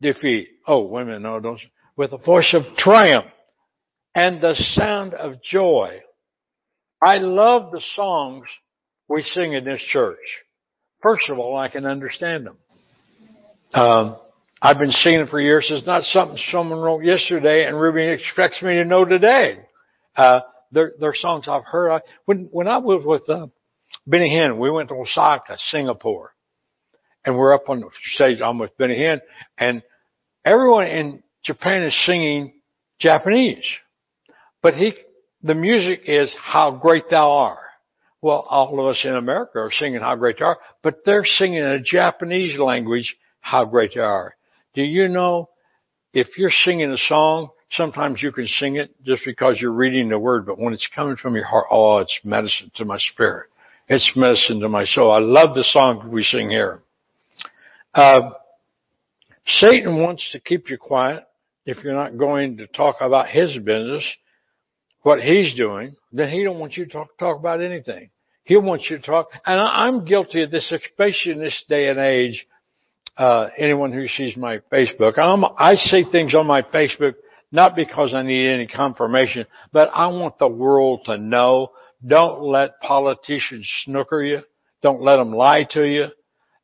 defeat. 0.00 0.48
Oh, 0.66 0.82
women. 0.88 1.22
No, 1.22 1.38
don't. 1.38 1.60
With 1.96 2.12
a 2.12 2.18
voice 2.18 2.52
of 2.52 2.76
triumph 2.76 3.26
and 4.16 4.40
the 4.40 4.54
sound 4.56 5.14
of 5.14 5.40
joy. 5.44 6.00
I 7.00 7.18
love 7.18 7.70
the 7.70 7.82
songs 7.94 8.44
we 9.08 9.22
sing 9.22 9.52
in 9.52 9.64
this 9.64 9.80
church. 9.92 10.18
First 11.02 11.30
of 11.30 11.38
all, 11.38 11.56
I 11.56 11.68
can 11.68 11.86
understand 11.86 12.46
them. 12.46 12.56
Um, 13.72 14.16
I've 14.60 14.78
been 14.78 14.90
singing 14.90 15.28
for 15.28 15.40
years. 15.40 15.68
It's 15.70 15.86
not 15.86 16.02
something 16.02 16.38
someone 16.50 16.80
wrote 16.80 17.04
yesterday 17.04 17.64
and 17.64 17.80
Ruby 17.80 18.06
expects 18.06 18.60
me 18.60 18.74
to 18.74 18.84
know 18.84 19.04
today. 19.04 19.60
Uh, 20.16 20.40
they're, 20.72 20.94
they're 20.98 21.14
songs 21.14 21.46
I've 21.46 21.64
heard. 21.64 21.90
I, 21.90 22.00
when, 22.24 22.48
when 22.50 22.66
I 22.66 22.78
was 22.78 23.04
with, 23.04 23.22
uh, 23.28 23.46
Benny 24.06 24.30
Hinn, 24.30 24.58
we 24.58 24.70
went 24.70 24.88
to 24.88 24.94
Osaka, 24.96 25.56
Singapore, 25.70 26.32
and 27.24 27.36
we're 27.36 27.54
up 27.54 27.68
on 27.68 27.80
the 27.80 27.88
stage 28.14 28.40
I'm 28.40 28.58
with 28.58 28.76
Benny 28.76 28.98
Hinn, 28.98 29.20
and 29.56 29.82
everyone 30.44 30.86
in 30.88 31.22
Japan 31.44 31.84
is 31.84 32.06
singing 32.06 32.52
Japanese. 32.98 33.64
But 34.60 34.74
he, 34.74 34.94
the 35.42 35.54
music 35.54 36.02
is 36.06 36.34
how 36.40 36.72
great 36.72 37.04
thou 37.10 37.30
art. 37.30 37.58
Well, 38.20 38.46
all 38.48 38.78
of 38.80 38.86
us 38.86 39.02
in 39.04 39.14
America 39.14 39.58
are 39.58 39.72
singing 39.72 40.00
how 40.00 40.14
great 40.14 40.38
Thou 40.38 40.46
are, 40.46 40.58
but 40.82 41.00
they're 41.04 41.24
singing 41.24 41.58
in 41.58 41.66
a 41.66 41.82
Japanese 41.82 42.56
language 42.56 43.16
how 43.40 43.64
great 43.64 43.94
Thou 43.96 44.02
are. 44.02 44.36
Do 44.74 44.82
you 44.82 45.08
know 45.08 45.48
if 46.12 46.38
you're 46.38 46.50
singing 46.50 46.92
a 46.92 46.98
song, 46.98 47.48
sometimes 47.72 48.22
you 48.22 48.30
can 48.30 48.46
sing 48.46 48.76
it 48.76 48.94
just 49.04 49.22
because 49.24 49.60
you're 49.60 49.72
reading 49.72 50.08
the 50.08 50.20
word, 50.20 50.46
but 50.46 50.58
when 50.58 50.72
it's 50.72 50.88
coming 50.94 51.16
from 51.16 51.34
your 51.34 51.46
heart, 51.46 51.66
oh, 51.70 51.98
it's 51.98 52.20
medicine 52.22 52.70
to 52.76 52.84
my 52.84 52.98
spirit. 52.98 53.48
It's 53.88 54.12
medicine 54.16 54.60
to 54.60 54.68
my 54.68 54.84
soul. 54.84 55.10
I 55.10 55.18
love 55.18 55.54
the 55.54 55.64
song 55.64 56.10
we 56.10 56.22
sing 56.22 56.50
here. 56.50 56.80
Uh, 57.94 58.30
Satan 59.46 59.96
wants 59.96 60.30
to 60.32 60.40
keep 60.40 60.70
you 60.70 60.78
quiet 60.78 61.24
if 61.66 61.82
you're 61.82 61.94
not 61.94 62.16
going 62.16 62.56
to 62.58 62.66
talk 62.66 62.96
about 63.00 63.28
his 63.28 63.56
business, 63.58 64.04
what 65.02 65.20
he's 65.20 65.54
doing, 65.56 65.96
then 66.12 66.30
he 66.30 66.42
don't 66.44 66.58
want 66.58 66.76
you 66.76 66.86
to 66.86 66.90
talk, 66.90 67.18
talk 67.18 67.38
about 67.38 67.60
anything. 67.60 68.10
He 68.44 68.56
wants 68.56 68.88
you 68.90 68.98
to 68.98 69.02
talk, 69.02 69.28
and 69.46 69.60
I'm 69.60 70.04
guilty 70.04 70.42
of 70.42 70.50
this, 70.50 70.72
especially 70.72 71.32
in 71.32 71.38
this 71.38 71.64
day 71.68 71.88
and 71.88 71.98
age. 71.98 72.46
Uh, 73.16 73.48
anyone 73.58 73.92
who 73.92 74.08
sees 74.08 74.36
my 74.36 74.58
Facebook, 74.72 75.18
I'm, 75.18 75.44
I 75.58 75.74
say 75.74 76.04
things 76.10 76.34
on 76.34 76.46
my 76.46 76.62
Facebook 76.62 77.14
not 77.52 77.76
because 77.76 78.14
I 78.14 78.22
need 78.22 78.48
any 78.48 78.66
confirmation, 78.66 79.46
but 79.72 79.90
I 79.92 80.06
want 80.06 80.38
the 80.38 80.48
world 80.48 81.02
to 81.04 81.18
know. 81.18 81.72
Don't 82.04 82.42
let 82.42 82.80
politicians 82.80 83.70
snooker 83.84 84.22
you. 84.22 84.40
Don't 84.82 85.02
let 85.02 85.16
them 85.16 85.32
lie 85.32 85.64
to 85.70 85.86
you. 85.86 86.06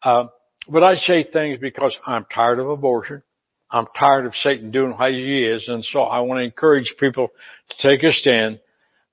Uh, 0.03 0.25
but 0.69 0.83
I 0.83 0.97
say 0.97 1.25
things 1.25 1.59
because 1.61 1.97
I'm 2.05 2.27
tired 2.33 2.59
of 2.59 2.69
abortion. 2.69 3.23
I'm 3.71 3.87
tired 3.99 4.27
of 4.27 4.35
Satan 4.35 4.71
doing 4.71 4.93
what 4.93 5.13
he 5.13 5.45
is, 5.45 5.69
and 5.69 5.85
so 5.85 6.03
I 6.03 6.21
want 6.21 6.39
to 6.39 6.45
encourage 6.45 6.95
people 6.99 7.29
to 7.71 7.89
take 7.89 8.03
a 8.03 8.13
stand. 8.13 8.61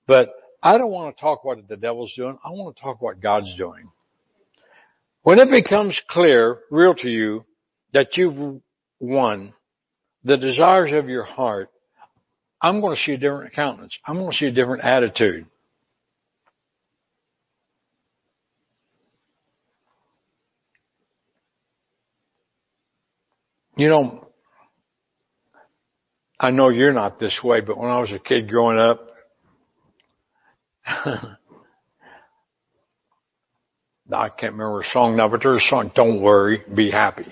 But 0.08 0.30
I 0.64 0.78
don't 0.78 0.92
want 0.92 1.16
to 1.16 1.22
talk 1.22 1.44
what 1.44 1.68
the 1.68 1.76
devil's 1.76 2.14
doing. 2.16 2.38
I 2.44 2.52
want 2.52 2.76
to 2.76 2.82
talk 2.82 3.02
what 3.02 3.20
God's 3.20 3.54
doing. 3.58 3.90
When 5.24 5.40
it 5.40 5.50
becomes 5.50 6.00
clear, 6.10 6.60
real 6.72 6.96
to 6.96 7.10
you, 7.10 7.46
that 7.94 8.16
you've 8.16 8.62
won 9.00 9.54
the 10.24 10.38
desires 10.38 10.92
of 10.94 11.10
your 11.10 11.24
heart, 11.24 11.70
I'm 12.62 12.80
going 12.80 12.96
to 12.96 13.02
see 13.02 13.14
a 13.14 13.18
different 13.18 13.54
countenance. 13.54 13.98
I'm 14.06 14.18
going 14.18 14.32
to 14.32 14.38
see 14.38 14.48
a 14.48 14.52
different 14.52 14.84
attitude. 14.84 15.48
You 23.78 23.90
know, 23.90 24.30
I 26.40 26.52
know 26.52 26.70
you're 26.70 26.94
not 26.94 27.20
this 27.20 27.42
way, 27.44 27.60
but 27.60 27.78
when 27.78 27.92
I 27.92 28.00
was 28.00 28.14
a 28.14 28.20
kid 28.20 28.50
growing 28.50 28.80
up, 28.80 29.06
I 30.86 31.36
can't 34.30 34.54
remember 34.54 34.80
a 34.82 34.86
song 34.92 35.18
now, 35.18 35.28
but 35.28 35.42
there's 35.44 35.62
a 35.62 35.70
song, 35.70 35.92
Don't 35.94 36.22
Worry, 36.22 36.64
Be 36.74 36.90
Happy. 36.90 37.28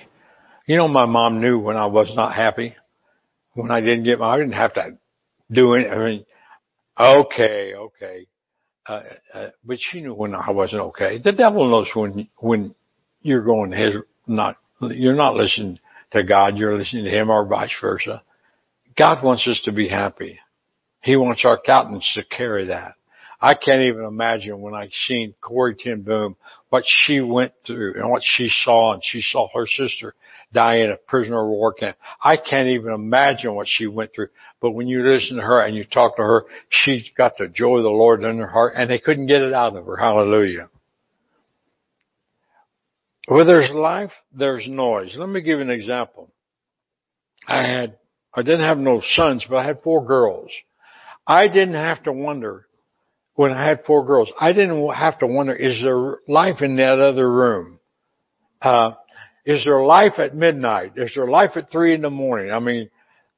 You 0.67 0.75
know, 0.75 0.89
my 0.89 1.05
mom 1.05 1.39
knew 1.39 1.59
when 1.59 1.77
I 1.77 1.85
was 1.85 2.11
not 2.15 2.35
happy. 2.35 2.75
When 3.53 3.71
I 3.71 3.79
didn't 3.79 4.03
get 4.03 4.19
my, 4.19 4.33
I 4.33 4.37
didn't 4.37 4.53
have 4.53 4.73
to 4.73 4.97
do 5.49 5.75
it. 5.75 5.87
I 5.87 5.97
mean, 5.97 6.25
okay, 6.99 7.73
okay. 7.75 8.27
Uh, 8.85 9.01
uh, 9.33 9.47
but 9.63 9.77
she 9.79 10.01
knew 10.01 10.13
when 10.13 10.35
I 10.35 10.51
wasn't 10.51 10.81
okay. 10.81 11.19
The 11.23 11.31
devil 11.31 11.69
knows 11.69 11.87
when, 11.93 12.27
when 12.37 12.75
you're 13.21 13.45
going 13.45 13.71
his, 13.71 13.95
not, 14.27 14.57
you're 14.81 15.13
not 15.13 15.35
listening 15.35 15.79
to 16.13 16.23
God, 16.23 16.57
you're 16.57 16.77
listening 16.77 17.05
to 17.05 17.11
him 17.11 17.29
or 17.29 17.45
vice 17.45 17.75
versa. 17.81 18.21
God 18.97 19.23
wants 19.23 19.47
us 19.47 19.61
to 19.65 19.71
be 19.71 19.87
happy. 19.87 20.39
He 21.01 21.15
wants 21.15 21.43
our 21.45 21.59
countenance 21.59 22.09
to 22.15 22.23
carry 22.23 22.67
that. 22.67 22.93
I 23.41 23.55
can't 23.55 23.81
even 23.81 24.05
imagine 24.05 24.61
when 24.61 24.73
I 24.73 24.87
seen 24.89 25.33
Corrie 25.41 25.75
ten 25.77 26.01
Boom, 26.01 26.37
what 26.69 26.85
she 26.87 27.19
went 27.19 27.51
through 27.67 27.95
and 27.95 28.09
what 28.09 28.21
she 28.23 28.47
saw 28.47 28.93
and 28.93 29.01
she 29.03 29.21
saw 29.21 29.49
her 29.53 29.67
sister 29.67 30.15
die 30.53 30.77
in 30.77 30.91
a 30.91 30.95
prisoner 30.95 31.43
of 31.43 31.49
war 31.49 31.73
camp. 31.73 31.97
I 32.23 32.37
can't 32.37 32.69
even 32.69 32.93
imagine 32.93 33.53
what 33.53 33.67
she 33.67 33.87
went 33.87 34.11
through. 34.15 34.29
But 34.61 34.71
when 34.71 34.87
you 34.87 35.03
listen 35.03 35.37
to 35.37 35.43
her 35.43 35.59
and 35.61 35.75
you 35.75 35.83
talk 35.83 36.15
to 36.15 36.21
her, 36.21 36.45
she's 36.69 37.09
got 37.17 37.37
the 37.37 37.49
joy 37.49 37.77
of 37.77 37.83
the 37.83 37.89
Lord 37.89 38.23
in 38.23 38.37
her 38.37 38.47
heart 38.47 38.73
and 38.77 38.89
they 38.89 38.99
couldn't 38.99 39.25
get 39.25 39.41
it 39.41 39.51
out 39.51 39.75
of 39.75 39.85
her. 39.85 39.97
Hallelujah. 39.97 40.69
Where 43.27 43.45
there's 43.45 43.69
life, 43.71 44.11
there's 44.33 44.67
noise. 44.67 45.15
Let 45.15 45.29
me 45.29 45.41
give 45.41 45.59
you 45.59 45.63
an 45.63 45.69
example. 45.69 46.31
I 47.47 47.67
had 47.67 47.97
I 48.33 48.41
didn't 48.41 48.65
have 48.65 48.77
no 48.77 49.01
sons, 49.15 49.45
but 49.47 49.57
I 49.57 49.65
had 49.65 49.83
four 49.83 50.05
girls. 50.05 50.49
I 51.25 51.47
didn't 51.47 51.75
have 51.75 52.03
to 52.03 52.11
wonder 52.11 52.67
when 53.35 53.51
I 53.51 53.67
had 53.67 53.85
four 53.85 54.05
girls. 54.05 54.31
I 54.39 54.53
didn't 54.53 54.89
have 54.89 55.19
to 55.19 55.27
wonder, 55.27 55.55
is 55.55 55.81
there 55.83 56.17
life 56.27 56.61
in 56.61 56.75
that 56.77 56.99
other 56.99 57.29
room? 57.29 57.79
Uh, 58.61 58.91
is 59.45 59.63
there 59.65 59.81
life 59.81 60.13
at 60.17 60.35
midnight? 60.35 60.93
Is 60.95 61.11
there 61.15 61.27
life 61.27 61.51
at 61.55 61.71
three 61.71 61.93
in 61.93 62.01
the 62.01 62.09
morning? 62.09 62.51
I 62.51 62.59
mean, 62.59 62.89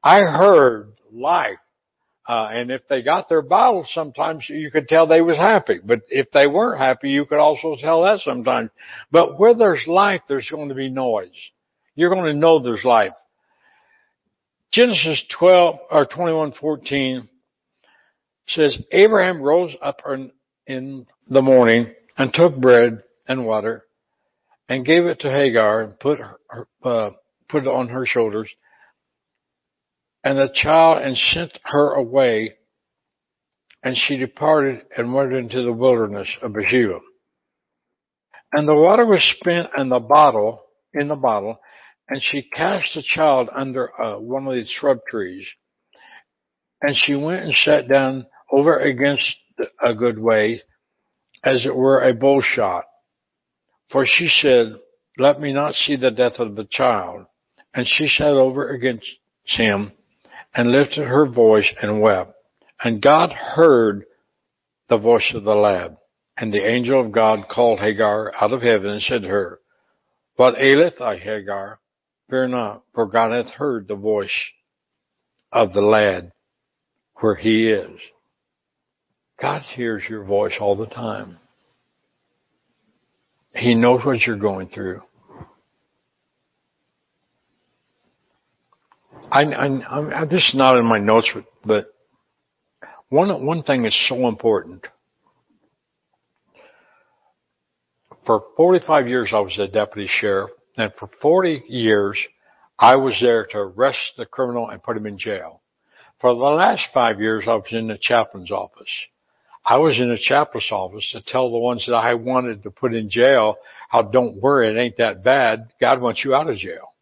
I 0.04 0.20
heard 0.20 0.94
life. 1.12 1.58
Uh, 2.28 2.50
and 2.52 2.72
if 2.72 2.82
they 2.88 3.04
got 3.04 3.30
their 3.30 3.44
bottle, 3.44 3.86
sometimes 3.88 4.48
you 4.50 4.72
could 4.72 4.88
tell 4.88 5.06
they 5.06 5.22
was 5.22 5.38
happy. 5.38 5.80
But 5.84 6.02
if 6.10 6.32
they 6.32 6.48
weren't 6.48 6.82
happy, 6.82 7.10
you 7.12 7.26
could 7.26 7.38
also 7.38 7.76
tell 7.80 8.04
that 8.04 8.20
sometimes. 8.22 8.72
But 9.12 9.40
where 9.40 9.54
there's 9.54 9.84
life, 9.86 10.22
there's 10.28 10.50
going 10.50 10.70
to 10.70 10.76
be 10.76 10.90
noise. 10.90 11.30
You're 11.94 12.10
going 12.10 12.26
to 12.26 12.34
know 12.34 12.60
there's 12.60 12.84
life. 12.84 13.14
Genesis 14.72 15.24
12 15.40 15.76
or 15.92 16.06
21:14 16.08 17.30
says 18.48 18.78
Abraham 18.92 19.42
rose 19.42 19.74
up 19.82 20.02
in 20.68 21.06
the 21.30 21.42
morning 21.42 21.94
and 22.18 22.34
took 22.34 22.58
bread 22.58 23.04
and 23.28 23.46
water 23.46 23.86
and 24.68 24.86
gave 24.86 25.06
it 25.06 25.20
to 25.22 25.32
Hagar 25.32 25.82
and 25.82 26.00
put 26.00 26.20
her, 26.20 26.68
uh, 26.84 27.12
put 27.48 27.64
it 27.64 27.68
on 27.68 27.90
her 27.90 28.06
shoulders 28.06 28.50
and 30.26 30.40
the 30.40 30.50
child 30.52 31.04
and 31.04 31.16
sent 31.16 31.58
her 31.64 31.94
away 31.94 32.56
and 33.84 33.96
she 33.96 34.18
departed 34.18 34.82
and 34.98 35.14
went 35.14 35.32
into 35.32 35.62
the 35.62 35.72
wilderness 35.72 36.28
of 36.42 36.54
Beersheba. 36.54 37.00
And 38.52 38.68
the 38.68 38.74
water 38.74 39.06
was 39.06 39.22
spent 39.40 39.70
in 39.78 39.90
the 39.90 40.00
bottle, 40.00 40.64
in 40.96 41.08
the 41.08 41.16
bottle, 41.16 41.60
and 42.10 42.20
she 42.22 42.42
cast 42.42 42.96
the 42.96 43.04
child 43.04 43.50
under 43.54 43.90
uh, 44.02 44.20
one 44.20 44.48
of 44.48 44.56
the 44.56 44.66
shrub 44.66 45.00
trees. 45.08 45.48
And 46.82 46.96
she 46.98 47.16
went 47.16 47.44
and 47.44 47.54
sat 47.54 47.88
down 47.88 48.26
over 48.52 48.80
against 48.80 49.36
a 49.80 49.94
good 49.94 50.18
way, 50.18 50.62
as 51.44 51.68
it 51.68 51.76
were 51.76 52.02
a 52.02 52.16
bow 52.16 52.42
shot. 52.42 52.86
For 53.92 54.06
she 54.08 54.28
said, 54.28 54.74
let 55.20 55.40
me 55.40 55.54
not 55.54 55.76
see 55.76 55.96
the 55.96 56.12
death 56.12 56.40
of 56.40 56.56
the 56.56 56.68
child. 56.70 57.28
And 57.76 57.86
she 57.86 58.08
sat 58.08 58.36
over 58.36 58.70
against 58.70 59.08
him 59.44 59.92
and 60.56 60.72
lifted 60.72 61.06
her 61.06 61.26
voice 61.26 61.72
and 61.82 62.02
wept. 62.02 62.34
And 62.82 63.02
God 63.02 63.32
heard 63.32 64.06
the 64.90 64.98
voice 64.98 65.32
of 65.34 65.44
the 65.44 65.56
lad. 65.56 65.98
And 66.38 66.54
the 66.54 66.66
angel 66.66 67.00
of 67.00 67.12
God 67.12 67.48
called 67.50 67.80
Hagar 67.80 68.32
out 68.40 68.52
of 68.52 68.62
heaven 68.62 68.90
and 68.90 69.02
said 69.02 69.22
to 69.22 69.28
her, 69.28 69.60
What 70.36 70.60
aileth 70.60 70.98
thy 71.00 71.18
Hagar? 71.18 71.80
Fear 72.30 72.50
not, 72.50 72.84
for 72.94 73.06
God 73.06 73.32
hath 73.32 73.54
heard 73.54 73.88
the 73.88 73.96
voice 73.96 74.34
of 75.52 75.74
the 75.74 75.82
lad 75.82 76.32
where 77.16 77.36
he 77.36 77.70
is. 77.70 78.00
God 79.42 79.62
hears 79.62 80.04
your 80.10 80.24
voice 80.24 80.54
all 80.60 80.76
the 80.76 80.88
time. 80.88 81.38
He 83.54 83.76
knows 83.76 84.04
what 84.04 84.22
you're 84.22 84.36
going 84.38 84.68
through. 84.68 85.02
I, 89.32 89.44
I, 89.44 90.22
I, 90.22 90.26
this 90.26 90.48
is 90.50 90.56
not 90.56 90.78
in 90.78 90.86
my 90.86 91.00
notes, 91.00 91.30
but 91.66 91.88
one, 93.10 93.46
one 93.46 93.64
thing 93.64 93.86
is 93.86 94.08
so 94.08 94.28
important. 94.28 94.86
For 98.26 98.44
45 98.58 99.08
years, 99.08 99.32
I 99.34 99.40
was 99.40 99.58
a 99.60 99.68
deputy 99.68 100.10
sheriff. 100.10 100.52
And 100.78 100.92
for 101.00 101.10
40 101.22 101.64
years, 101.68 102.18
I 102.78 102.96
was 102.96 103.18
there 103.22 103.46
to 103.52 103.58
arrest 103.58 104.14
the 104.18 104.26
criminal 104.26 104.70
and 104.70 104.84
put 104.84 104.98
him 104.98 105.06
in 105.06 105.18
jail. 105.18 105.62
For 106.20 106.32
the 106.32 106.40
last 106.40 106.88
five 106.94 107.20
years, 107.20 107.46
I 107.48 107.56
was 107.56 107.68
in 107.72 107.88
the 107.88 107.98
chaplain's 108.00 108.52
office. 108.52 108.92
I 109.66 109.78
was 109.78 110.00
in 110.00 110.10
the 110.10 110.20
chaplain's 110.22 110.72
office 110.72 111.10
to 111.12 111.22
tell 111.22 111.52
the 111.52 111.58
ones 111.58 111.86
that 111.88 111.96
I 111.96 112.14
wanted 112.14 112.64
to 112.64 112.72
put 112.72 112.94
in 112.94 113.10
jail 113.10 113.56
how 113.90 114.04
don't 114.04 114.42
worry, 114.42 114.70
it 114.70 114.80
ain't 114.80 114.98
that 114.98 115.24
bad. 115.24 115.72
God 115.80 116.02
wants 116.02 116.24
you 116.24 116.36
out 116.36 116.50
of 116.50 116.58
jail. 116.58 116.94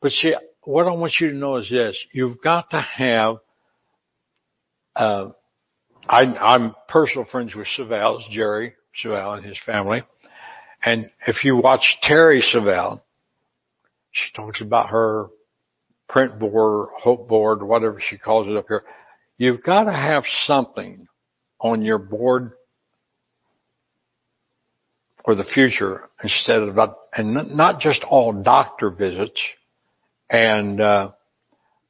But 0.00 0.10
see, 0.10 0.34
what 0.64 0.86
I 0.86 0.92
want 0.92 1.14
you 1.20 1.30
to 1.30 1.36
know 1.36 1.56
is 1.56 1.70
this. 1.70 1.98
You've 2.12 2.40
got 2.42 2.70
to 2.70 2.80
have, 2.80 3.36
uh, 4.94 5.30
I, 6.08 6.22
I'm 6.22 6.74
personal 6.88 7.26
friends 7.30 7.54
with 7.54 7.66
Savelle, 7.78 8.20
Jerry 8.30 8.74
Savelle 9.02 9.38
and 9.38 9.46
his 9.46 9.58
family. 9.64 10.02
And 10.84 11.10
if 11.26 11.44
you 11.44 11.56
watch 11.56 11.84
Terri 12.08 12.42
Savelle, 12.54 13.00
she 14.10 14.32
talks 14.34 14.60
about 14.60 14.90
her 14.90 15.26
print 16.08 16.38
board, 16.38 16.90
hope 16.96 17.28
board, 17.28 17.62
whatever 17.62 18.00
she 18.00 18.18
calls 18.18 18.46
it 18.46 18.56
up 18.56 18.66
here. 18.68 18.82
You've 19.38 19.62
got 19.62 19.84
to 19.84 19.92
have 19.92 20.24
something 20.46 21.06
on 21.60 21.82
your 21.82 21.98
board 21.98 22.52
for 25.24 25.34
the 25.34 25.44
future 25.44 26.10
instead 26.22 26.58
of, 26.58 26.76
and 27.14 27.56
not 27.56 27.80
just 27.80 28.04
all 28.08 28.32
doctor 28.32 28.90
visits. 28.90 29.40
And, 30.32 30.80
uh, 30.80 31.12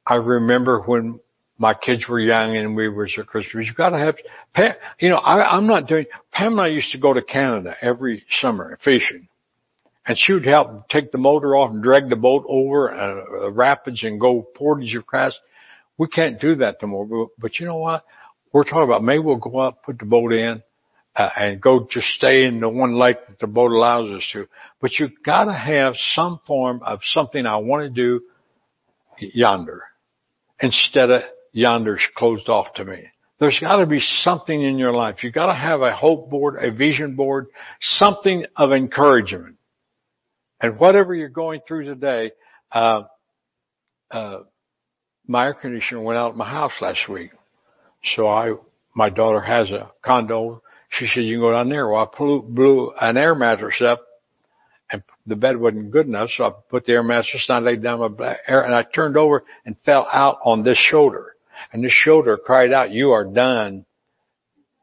I 0.05 0.15
remember 0.15 0.81
when 0.81 1.21
my 1.57 1.73
kids 1.73 2.07
were 2.09 2.19
young 2.19 2.57
and 2.57 2.75
we 2.75 2.89
were 2.89 3.05
at 3.05 3.27
Christmas, 3.27 3.67
you 3.67 3.73
gotta 3.73 3.97
have, 3.97 4.17
you 4.99 5.09
know, 5.09 5.15
I, 5.15 5.55
I'm 5.55 5.65
not 5.65 5.87
doing, 5.87 6.05
Pam 6.31 6.53
and 6.53 6.61
I 6.61 6.67
used 6.67 6.91
to 6.91 6.99
go 6.99 7.13
to 7.13 7.21
Canada 7.21 7.75
every 7.81 8.25
summer 8.41 8.77
fishing. 8.83 9.29
And 10.05 10.17
she 10.17 10.33
would 10.33 10.45
help 10.45 10.89
take 10.89 11.13
the 11.13 11.17
motor 11.17 11.55
off 11.55 11.71
and 11.71 11.81
drag 11.81 12.09
the 12.09 12.17
boat 12.17 12.43
over 12.49 12.91
uh, 12.91 13.43
the 13.43 13.51
rapids 13.51 14.03
and 14.03 14.19
go 14.19 14.41
portage 14.41 14.93
across. 14.95 15.33
We 15.97 16.07
can't 16.07 16.41
do 16.41 16.55
that 16.55 16.77
anymore. 16.83 17.05
But, 17.05 17.41
but 17.41 17.59
you 17.59 17.65
know 17.65 17.77
what? 17.77 18.03
We're 18.51 18.65
talking 18.65 18.83
about 18.83 19.03
maybe 19.03 19.19
we'll 19.19 19.37
go 19.37 19.59
up, 19.59 19.83
put 19.83 19.99
the 19.99 20.05
boat 20.05 20.33
in, 20.33 20.61
uh, 21.15 21.29
and 21.37 21.61
go 21.61 21.87
just 21.89 22.07
stay 22.07 22.43
in 22.43 22.59
the 22.59 22.67
one 22.67 22.95
lake 22.95 23.17
that 23.29 23.39
the 23.39 23.47
boat 23.47 23.71
allows 23.71 24.11
us 24.11 24.27
to. 24.33 24.47
But 24.81 24.91
you've 24.99 25.23
gotta 25.25 25.53
have 25.53 25.93
some 25.95 26.41
form 26.45 26.81
of 26.83 26.99
something 27.03 27.45
I 27.45 27.57
want 27.57 27.83
to 27.83 27.89
do 27.89 28.25
yonder 29.19 29.83
instead 30.59 31.09
of 31.09 31.21
yonder's 31.51 32.01
closed 32.15 32.49
off 32.49 32.73
to 32.75 32.85
me. 32.85 33.03
There's 33.39 33.59
got 33.59 33.77
to 33.77 33.85
be 33.85 33.99
something 33.99 34.61
in 34.61 34.77
your 34.77 34.93
life. 34.93 35.23
You've 35.23 35.33
got 35.33 35.47
to 35.47 35.53
have 35.53 35.81
a 35.81 35.93
hope 35.93 36.29
board, 36.29 36.55
a 36.59 36.71
vision 36.71 37.15
board, 37.15 37.47
something 37.81 38.45
of 38.55 38.71
encouragement. 38.71 39.57
And 40.61 40.79
whatever 40.79 41.13
you're 41.13 41.29
going 41.29 41.61
through 41.67 41.85
today, 41.85 42.31
uh, 42.71 43.03
uh, 44.11 44.39
my 45.27 45.47
air 45.47 45.53
conditioner 45.53 46.01
went 46.01 46.17
out 46.17 46.31
at 46.31 46.37
my 46.37 46.49
house 46.49 46.73
last 46.79 47.09
week. 47.09 47.31
So 48.15 48.27
I, 48.27 48.53
my 48.95 49.09
daughter 49.09 49.41
has 49.41 49.71
a 49.71 49.91
condo. 50.05 50.61
She 50.89 51.07
said, 51.07 51.23
you 51.23 51.37
can 51.37 51.41
go 51.41 51.51
down 51.51 51.69
there. 51.69 51.89
Well, 51.89 52.09
I 52.13 52.17
blew, 52.17 52.41
blew 52.43 52.93
an 52.99 53.17
air 53.17 53.35
mattress 53.35 53.81
up 53.81 54.01
the 55.25 55.35
bed 55.35 55.57
wasn't 55.57 55.91
good 55.91 56.07
enough. 56.07 56.29
So 56.31 56.45
I 56.45 56.51
put 56.69 56.85
the 56.85 56.93
air 56.93 57.03
mattress 57.03 57.45
and 57.47 57.57
I 57.57 57.61
laid 57.61 57.83
down 57.83 58.15
my 58.17 58.37
air 58.47 58.61
and 58.61 58.73
I 58.73 58.83
turned 58.83 59.17
over 59.17 59.43
and 59.65 59.75
fell 59.85 60.07
out 60.11 60.39
on 60.43 60.63
this 60.63 60.77
shoulder. 60.77 61.35
And 61.71 61.83
this 61.83 61.93
shoulder 61.93 62.37
cried 62.37 62.73
out, 62.73 62.91
you 62.91 63.11
are 63.11 63.23
done 63.23 63.85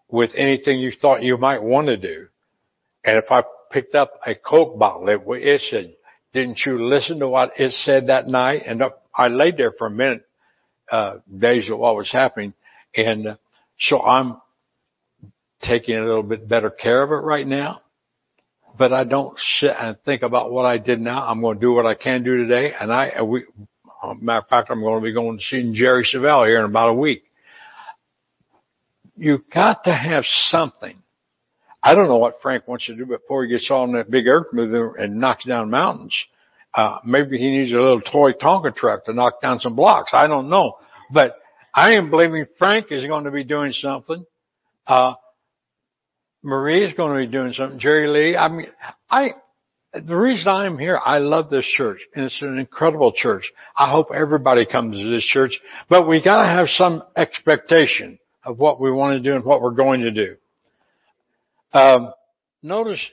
with 0.09 0.30
anything 0.34 0.78
you 0.78 0.93
thought 0.93 1.22
you 1.22 1.36
might 1.36 1.62
want 1.62 1.88
to 1.88 1.97
do. 1.97 2.26
And 3.05 3.18
if 3.18 3.30
I 3.30 3.43
picked 3.70 3.95
up 3.95 4.12
a 4.26 4.34
Coke 4.34 4.78
bottle, 4.78 5.09
it, 5.09 5.20
it 5.43 5.61
said, 5.70 5.95
didn't 6.32 6.61
you 6.64 6.84
listen 6.84 7.18
to 7.20 7.28
what 7.28 7.53
it 7.59 7.72
said 7.72 8.07
that 8.07 8.26
night? 8.26 8.62
And 8.66 8.82
I 9.14 9.28
laid 9.28 9.57
there 9.57 9.72
for 9.76 9.88
a 9.88 9.91
minute, 9.91 10.26
uh, 10.91 11.16
days 11.36 11.68
of 11.70 11.78
what 11.78 11.97
was 11.97 12.11
happening. 12.11 12.55
And 12.97 13.26
uh, 13.26 13.36
so 13.78 14.01
I'm 14.01 14.41
taking 15.62 15.97
a 15.97 16.05
little 16.05 16.22
bit 16.22 16.49
better 16.49 16.70
care 16.70 17.03
of 17.03 17.11
it 17.11 17.26
right 17.26 17.47
now 17.47 17.82
but 18.79 18.93
I 18.93 19.05
don't 19.05 19.39
sit 19.59 19.71
and 19.79 19.97
think 20.05 20.23
about 20.23 20.53
what 20.53 20.64
I 20.64 20.79
did 20.79 21.01
now. 21.01 21.27
I'm 21.27 21.41
going 21.41 21.57
to 21.57 21.61
do 21.61 21.73
what 21.73 21.87
I 21.87 21.95
can 21.95 22.23
do 22.23 22.37
today. 22.37 22.73
And 22.79 22.93
I, 22.93 23.23
we, 23.23 23.45
matter 24.21 24.41
of 24.41 24.49
fact, 24.49 24.71
I'm 24.71 24.81
going 24.81 25.01
to 25.01 25.05
be 25.05 25.12
going 25.12 25.39
to 25.39 25.45
see 25.45 25.73
Jerry 25.75 26.05
Savelle 26.05 26.47
here 26.47 26.59
in 26.59 26.64
about 26.64 26.91
a 26.91 26.95
week. 26.95 27.25
You've 29.16 29.49
got 29.53 29.85
to 29.85 29.95
have 29.95 30.25
something. 30.49 30.97
I 31.83 31.95
don't 31.95 32.09
know 32.09 32.18
what 32.18 32.37
Frank 32.43 32.68
wants 32.68 32.87
to 32.87 32.95
do 32.95 33.07
before 33.07 33.45
he 33.45 33.51
gets 33.51 33.71
on 33.71 33.93
that 33.93 34.11
big 34.11 34.27
earth 34.27 34.49
mover 34.53 34.95
and 34.97 35.18
knocks 35.18 35.45
down 35.45 35.71
mountains. 35.71 36.14
Uh, 36.75 36.99
maybe 37.05 37.39
he 37.39 37.51
needs 37.51 37.73
a 37.73 37.77
little 37.77 38.01
toy 38.01 38.33
Tonka 38.33 38.75
truck 38.75 39.05
to 39.07 39.12
knock 39.12 39.41
down 39.41 39.61
some 39.61 39.75
blocks. 39.75 40.11
I 40.14 40.27
don't 40.27 40.49
know. 40.49 40.77
But 41.12 41.37
I 41.75 41.93
am 41.95 42.11
believing 42.11 42.47
Frank 42.59 42.87
is 42.91 43.07
going 43.07 43.25
to 43.25 43.31
be 43.31 43.45
doing 43.45 43.73
something. 43.73 44.25
Uh, 44.87 45.14
Marie 46.43 46.84
is 46.84 46.95
going 46.95 47.12
to 47.12 47.26
be 47.26 47.32
doing 47.32 47.53
something. 47.53 47.78
Jerry 47.78 48.09
Lee. 48.09 48.36
I 48.36 48.49
mean, 48.49 48.66
I, 49.11 49.30
the 49.93 50.16
reason 50.16 50.49
I'm 50.49 50.78
here, 50.78 50.99
I 51.05 51.18
love 51.18 51.51
this 51.51 51.66
church 51.66 52.01
and 52.14 52.24
it's 52.26 52.41
an 52.43 52.59
incredible 52.59 53.12
church. 53.14 53.51
I 53.76 53.91
hope 53.91 54.09
everybody 54.14 54.64
comes 54.64 54.97
to 54.97 55.11
this 55.11 55.24
church, 55.24 55.59
but 55.88 56.09
we 56.09 56.22
gotta 56.22 56.49
have 56.49 56.68
some 56.68 57.03
expectation 57.16 58.18
of 58.45 58.59
what 58.59 58.80
we 58.80 58.91
want 58.91 59.22
to 59.22 59.30
do 59.30 59.34
and 59.36 59.45
what 59.45 59.61
we're 59.61 59.72
going 59.72 60.01
to 60.01 60.11
do. 60.11 60.36
Um, 61.72 62.12
notice 62.62 63.05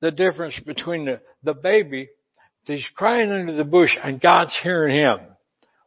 the 0.00 0.10
difference 0.10 0.58
between 0.66 1.04
the, 1.04 1.20
the 1.42 1.54
baby, 1.54 2.08
he's 2.64 2.86
crying 2.96 3.30
under 3.30 3.52
the 3.52 3.64
bush 3.64 3.96
and 4.02 4.20
God's 4.20 4.56
hearing 4.62 4.96
him. 4.96 5.20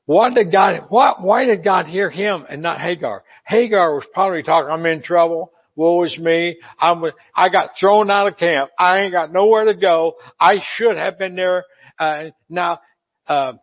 What 0.05 0.35
did 0.35 0.51
God, 0.53 0.85
what, 0.87 1.21
why 1.21 1.45
did 1.45 1.65
God 1.65 1.85
hear 1.85 2.09
him 2.09 2.45
and 2.49 2.61
not 2.61 2.79
Hagar? 2.79 3.23
Hagar 3.45 3.93
was 3.93 4.05
probably 4.13 4.41
talking, 4.41 4.71
I'm 4.71 4.85
in 4.85 5.03
trouble 5.03 5.51
woe 5.77 6.03
is 6.03 6.17
me. 6.19 6.57
I'm, 6.77 7.03
I 7.33 7.49
got 7.49 7.71
thrown 7.79 8.11
out 8.11 8.27
of 8.27 8.37
camp. 8.37 8.71
I 8.77 8.99
ain't 8.99 9.13
got 9.13 9.31
nowhere 9.31 9.65
to 9.65 9.75
go. 9.75 10.15
I 10.37 10.55
should 10.75 10.97
have 10.97 11.17
been 11.17 11.35
there. 11.35 11.63
Uh, 11.97 12.31
now, 12.49 12.79
uh, 13.27 13.53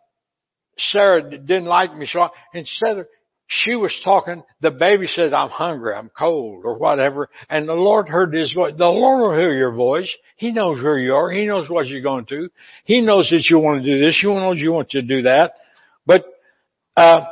Sarah 0.77 1.29
didn't 1.29 1.65
like 1.65 1.93
me, 1.95 2.07
so 2.09 2.21
I, 2.21 2.29
instead 2.53 2.97
of, 2.97 3.07
she 3.47 3.75
was 3.75 3.95
talking, 4.03 4.43
the 4.61 4.71
baby 4.71 5.05
said, 5.05 5.31
I'm 5.31 5.51
hungry, 5.51 5.93
I'm 5.93 6.09
cold, 6.17 6.63
or 6.65 6.79
whatever, 6.79 7.29
and 7.47 7.69
the 7.69 7.73
Lord 7.73 8.09
heard 8.09 8.33
his 8.33 8.51
voice. 8.53 8.73
The 8.75 8.87
Lord 8.87 9.21
will 9.21 9.37
hear 9.37 9.53
your 9.53 9.71
voice. 9.71 10.11
He 10.35 10.51
knows 10.51 10.81
where 10.83 10.97
you 10.97 11.13
are. 11.13 11.29
He 11.29 11.45
knows 11.45 11.69
what 11.69 11.85
you're 11.85 12.01
going 12.01 12.25
to. 12.25 12.49
He 12.85 13.01
knows 13.01 13.29
that 13.29 13.45
you 13.47 13.59
want 13.59 13.83
to 13.83 13.95
do 13.95 14.03
this. 14.03 14.19
You 14.23 14.33
knows 14.33 14.57
you 14.57 14.71
want 14.71 14.89
to 14.89 15.03
do 15.03 15.21
that. 15.21 15.51
But, 16.07 16.25
uh, 16.97 17.25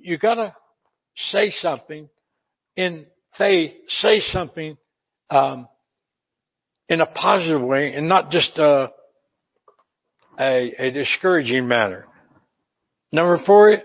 you 0.00 0.18
gotta 0.18 0.54
say 1.16 1.50
something 1.50 2.08
in 2.76 3.06
say 3.34 3.74
say 3.88 4.20
something 4.20 4.76
um, 5.30 5.68
in 6.88 7.00
a 7.00 7.06
positive 7.06 7.62
way 7.62 7.94
and 7.94 8.08
not 8.08 8.30
just 8.30 8.58
a, 8.58 8.90
a, 10.38 10.72
a 10.78 10.90
discouraging 10.90 11.66
manner. 11.66 12.06
Number 13.12 13.38
four, 13.44 13.78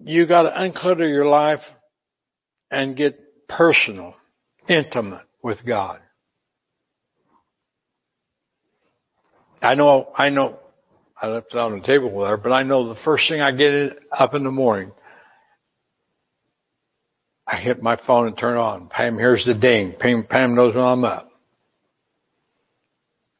you 0.00 0.26
got 0.26 0.42
to 0.42 0.50
unclutter 0.50 1.08
your 1.08 1.26
life 1.26 1.60
and 2.70 2.96
get 2.96 3.18
personal, 3.48 4.14
intimate 4.68 5.24
with 5.42 5.58
God. 5.66 6.00
I 9.60 9.74
know, 9.74 10.12
I 10.14 10.30
know, 10.30 10.58
I 11.20 11.26
left 11.26 11.48
it 11.52 11.58
on 11.58 11.80
the 11.80 11.86
table 11.86 12.20
there, 12.20 12.36
but 12.36 12.52
I 12.52 12.62
know 12.62 12.88
the 12.88 13.00
first 13.04 13.28
thing 13.28 13.40
I 13.40 13.50
get 13.52 13.98
up 14.12 14.34
in 14.34 14.44
the 14.44 14.50
morning 14.50 14.92
I 17.50 17.56
hit 17.56 17.82
my 17.82 17.96
phone 18.06 18.26
and 18.26 18.36
turn 18.36 18.58
on. 18.58 18.88
Pam, 18.88 19.16
here's 19.16 19.46
the 19.46 19.54
ding. 19.54 19.94
Pam, 19.98 20.26
Pam 20.28 20.54
knows 20.54 20.74
when 20.74 20.84
I'm 20.84 21.04
up. 21.04 21.30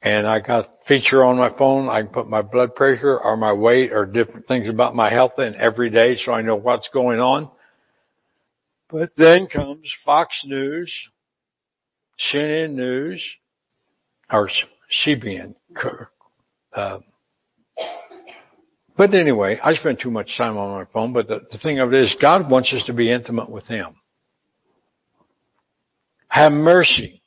And 0.01 0.27
I 0.27 0.41
got 0.41 0.65
a 0.65 0.69
feature 0.87 1.23
on 1.23 1.37
my 1.37 1.51
phone. 1.59 1.91
I 1.91 2.03
can 2.03 2.11
put 2.11 2.27
my 2.27 2.41
blood 2.41 2.75
pressure 2.75 3.19
or 3.19 3.37
my 3.37 3.53
weight 3.53 3.93
or 3.93 4.07
different 4.07 4.47
things 4.49 4.67
about 4.67 4.95
my 4.95 5.11
health 5.11 5.33
in 5.39 5.55
every 5.57 5.91
day 5.91 6.17
so 6.17 6.33
I 6.33 6.41
know 6.41 6.57
what's 6.57 6.89
going 6.89 7.21
on. 7.21 7.51
But 8.89 9.11
then 9.19 9.47
comes 9.47 9.93
Fox 10.07 10.43
News, 10.47 10.91
CNN 12.33 12.73
News, 12.73 13.23
or 14.31 14.49
CBN. 15.07 15.55
Uh, 16.73 17.01
but 18.99 19.15
anyway, 19.15 19.61
I 19.63 19.75
spend 19.75 20.01
too 20.01 20.11
much 20.11 20.37
time 20.37 20.57
on 20.57 20.77
my 20.77 20.85
phone, 20.93 21.13
but 21.13 21.29
the, 21.29 21.39
the 21.53 21.59
thing 21.59 21.79
of 21.79 21.95
it 21.95 22.03
is 22.03 22.17
God 22.21 22.51
wants 22.51 22.75
us 22.75 22.83
to 22.87 22.93
be 22.93 23.13
intimate 23.13 23.49
with 23.49 23.65
Him. 23.67 23.95
Have 26.27 26.51
mercy 26.51 27.23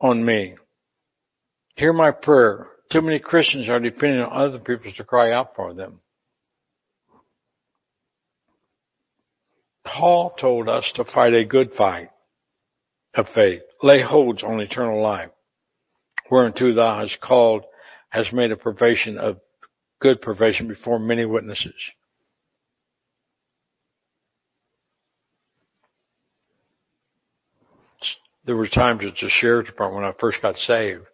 on 0.00 0.24
me. 0.24 0.54
Hear 1.76 1.92
my 1.92 2.10
prayer. 2.10 2.68
Too 2.90 3.02
many 3.02 3.18
Christians 3.18 3.68
are 3.68 3.78
depending 3.78 4.20
on 4.20 4.32
other 4.32 4.58
people 4.58 4.90
to 4.96 5.04
cry 5.04 5.32
out 5.32 5.54
for 5.54 5.74
them. 5.74 6.00
Paul 9.84 10.34
told 10.40 10.70
us 10.70 10.90
to 10.94 11.04
fight 11.04 11.34
a 11.34 11.44
good 11.44 11.72
fight 11.76 12.08
of 13.14 13.26
faith, 13.34 13.62
lay 13.82 14.02
holds 14.02 14.42
on 14.42 14.60
eternal 14.60 15.02
life, 15.02 15.30
whereunto 16.30 16.72
thou 16.72 17.00
hast 17.00 17.20
called, 17.20 17.64
has 18.08 18.32
made 18.32 18.52
a 18.52 18.56
provision 18.56 19.18
of 19.18 19.38
good 20.00 20.20
provision 20.20 20.66
before 20.66 20.98
many 20.98 21.24
witnesses. 21.24 21.74
There 28.46 28.56
were 28.56 28.68
times 28.68 29.02
at 29.04 29.14
the 29.20 29.28
sheriff's 29.28 29.70
department 29.70 30.02
when 30.02 30.12
I 30.12 30.14
first 30.18 30.42
got 30.42 30.56
saved. 30.56 31.04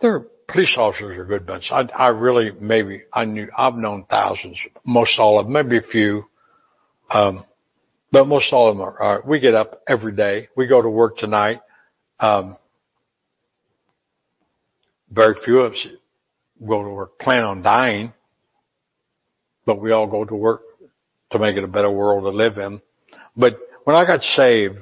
There, 0.00 0.24
police 0.48 0.74
officers 0.76 1.18
are 1.18 1.24
good 1.24 1.46
bunch. 1.46 1.70
I, 1.70 1.82
I 1.96 2.08
really 2.08 2.50
maybe 2.58 3.02
I 3.12 3.24
knew 3.24 3.48
I've 3.56 3.74
known 3.74 4.06
thousands, 4.08 4.58
most 4.84 5.18
all 5.18 5.38
of 5.38 5.46
them, 5.46 5.52
maybe 5.52 5.78
a 5.78 5.82
few, 5.82 6.24
um, 7.10 7.44
but 8.10 8.26
most 8.26 8.52
all 8.52 8.70
of 8.70 8.76
them 8.76 8.82
are. 8.82 9.22
we 9.26 9.40
get 9.40 9.54
up 9.54 9.82
every 9.88 10.12
day. 10.12 10.48
We 10.56 10.66
go 10.66 10.80
to 10.80 10.88
work 10.88 11.18
tonight. 11.18 11.60
Um, 12.20 12.56
very 15.10 15.34
few 15.44 15.60
of 15.60 15.72
us 15.72 15.86
go 16.66 16.82
to 16.82 16.88
work 16.88 17.18
plan 17.18 17.44
on 17.44 17.62
dying, 17.62 18.12
but 19.66 19.80
we 19.80 19.92
all 19.92 20.06
go 20.06 20.24
to 20.24 20.34
work 20.34 20.62
to 21.30 21.38
make 21.38 21.56
it 21.56 21.64
a 21.64 21.68
better 21.68 21.90
world 21.90 22.24
to 22.24 22.30
live 22.30 22.58
in. 22.58 22.80
But 23.36 23.58
when 23.84 23.96
I 23.96 24.04
got 24.04 24.22
saved, 24.22 24.78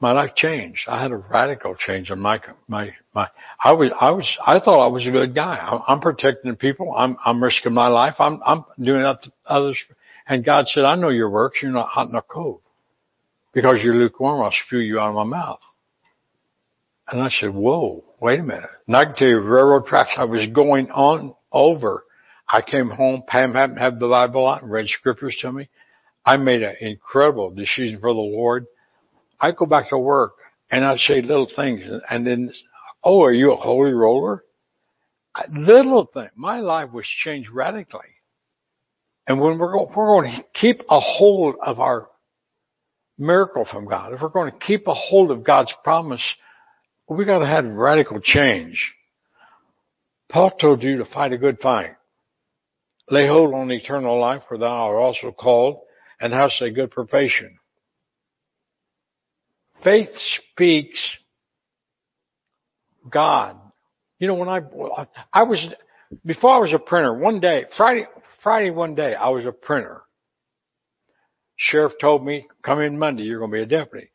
my 0.00 0.10
life 0.10 0.34
changed. 0.34 0.80
I 0.88 1.00
had 1.00 1.12
a 1.12 1.16
radical 1.16 1.76
change 1.76 2.10
in 2.10 2.18
my, 2.18 2.40
my, 2.66 2.90
my, 3.14 3.28
I 3.62 3.72
was, 3.72 3.92
I 4.00 4.10
was, 4.10 4.36
I 4.44 4.58
thought 4.58 4.84
I 4.84 4.88
was 4.88 5.06
a 5.06 5.12
good 5.12 5.32
guy. 5.32 5.56
I'm, 5.56 5.80
I'm 5.86 6.00
protecting 6.00 6.56
people. 6.56 6.92
I'm, 6.94 7.16
I'm 7.24 7.42
risking 7.42 7.72
my 7.72 7.86
life. 7.86 8.16
I'm, 8.18 8.40
I'm 8.44 8.64
doing 8.82 9.02
that 9.02 9.22
to 9.22 9.32
others. 9.46 9.78
And 10.26 10.44
God 10.44 10.66
said, 10.66 10.84
I 10.84 10.96
know 10.96 11.10
your 11.10 11.30
works. 11.30 11.60
You're 11.62 11.70
not 11.70 11.88
hot 11.88 12.10
nor 12.10 12.22
cold. 12.22 12.62
Because 13.54 13.78
you're 13.82 13.94
lukewarm, 13.94 14.42
I'll 14.42 14.52
spew 14.66 14.80
you 14.80 14.98
out 14.98 15.10
of 15.10 15.14
my 15.14 15.24
mouth. 15.24 15.60
And 17.08 17.20
I 17.20 17.28
said, 17.30 17.54
whoa, 17.54 18.04
wait 18.20 18.40
a 18.40 18.42
minute. 18.42 18.70
And 18.86 18.96
I 18.96 19.04
railroad 19.04 19.86
tracks 19.86 20.14
I 20.16 20.24
was 20.24 20.46
going 20.54 20.90
on 20.90 21.34
over. 21.50 22.04
I 22.48 22.62
came 22.62 22.90
home, 22.90 23.22
Pam 23.26 23.54
hadn't 23.54 23.78
had 23.78 23.98
the 23.98 24.08
Bible 24.08 24.46
out 24.46 24.62
and 24.62 24.70
read 24.70 24.86
scriptures 24.88 25.36
to 25.40 25.52
me. 25.52 25.68
I 26.24 26.36
made 26.36 26.62
an 26.62 26.76
incredible 26.80 27.50
decision 27.50 27.98
for 28.00 28.12
the 28.12 28.20
Lord. 28.20 28.66
I 29.40 29.52
go 29.52 29.66
back 29.66 29.88
to 29.88 29.98
work 29.98 30.32
and 30.70 30.84
I'd 30.84 30.98
say 30.98 31.20
little 31.22 31.50
things 31.54 31.82
and 32.08 32.26
then, 32.26 32.52
oh, 33.02 33.22
are 33.24 33.32
you 33.32 33.52
a 33.52 33.56
holy 33.56 33.92
roller? 33.92 34.44
Little 35.50 36.08
thing. 36.12 36.28
My 36.36 36.60
life 36.60 36.92
was 36.92 37.06
changed 37.24 37.50
radically. 37.50 38.00
And 39.26 39.40
when 39.40 39.58
we're 39.58 39.72
going, 39.72 39.88
we're 39.96 40.20
going 40.20 40.30
to 40.30 40.44
keep 40.60 40.82
a 40.88 41.00
hold 41.00 41.56
of 41.64 41.80
our 41.80 42.08
miracle 43.18 43.66
from 43.70 43.88
God, 43.88 44.12
if 44.12 44.20
we're 44.20 44.28
going 44.28 44.52
to 44.52 44.58
keep 44.58 44.86
a 44.86 44.94
hold 44.94 45.30
of 45.30 45.44
God's 45.44 45.72
promise, 45.84 46.22
we 47.12 47.24
got 47.24 47.38
to 47.38 47.46
have 47.46 47.64
radical 47.64 48.20
change. 48.20 48.92
Paul 50.30 50.50
told 50.52 50.82
you 50.82 50.98
to 50.98 51.04
fight 51.04 51.32
a 51.32 51.38
good 51.38 51.58
fight. 51.60 51.92
Lay 53.10 53.26
hold 53.26 53.54
on 53.54 53.70
eternal 53.70 54.18
life 54.18 54.42
for 54.48 54.56
thou 54.56 54.66
art 54.66 54.96
also 54.96 55.32
called 55.32 55.80
and 56.20 56.32
hast 56.32 56.62
a 56.62 56.70
good 56.70 56.90
profession. 56.90 57.58
Faith 59.84 60.10
speaks 60.14 61.18
God. 63.10 63.56
You 64.18 64.28
know, 64.28 64.34
when 64.34 64.48
I, 64.48 64.60
I 65.32 65.42
was, 65.42 65.74
before 66.24 66.54
I 66.54 66.58
was 66.60 66.72
a 66.72 66.78
printer, 66.78 67.18
one 67.18 67.40
day, 67.40 67.64
Friday, 67.76 68.06
Friday 68.42 68.70
one 68.70 68.94
day, 68.94 69.14
I 69.14 69.30
was 69.30 69.44
a 69.44 69.52
printer. 69.52 70.02
Sheriff 71.56 71.92
told 72.00 72.24
me, 72.24 72.46
come 72.64 72.80
in 72.80 72.98
Monday, 72.98 73.24
you're 73.24 73.40
going 73.40 73.50
to 73.50 73.56
be 73.56 73.62
a 73.62 73.66
deputy. 73.66 74.10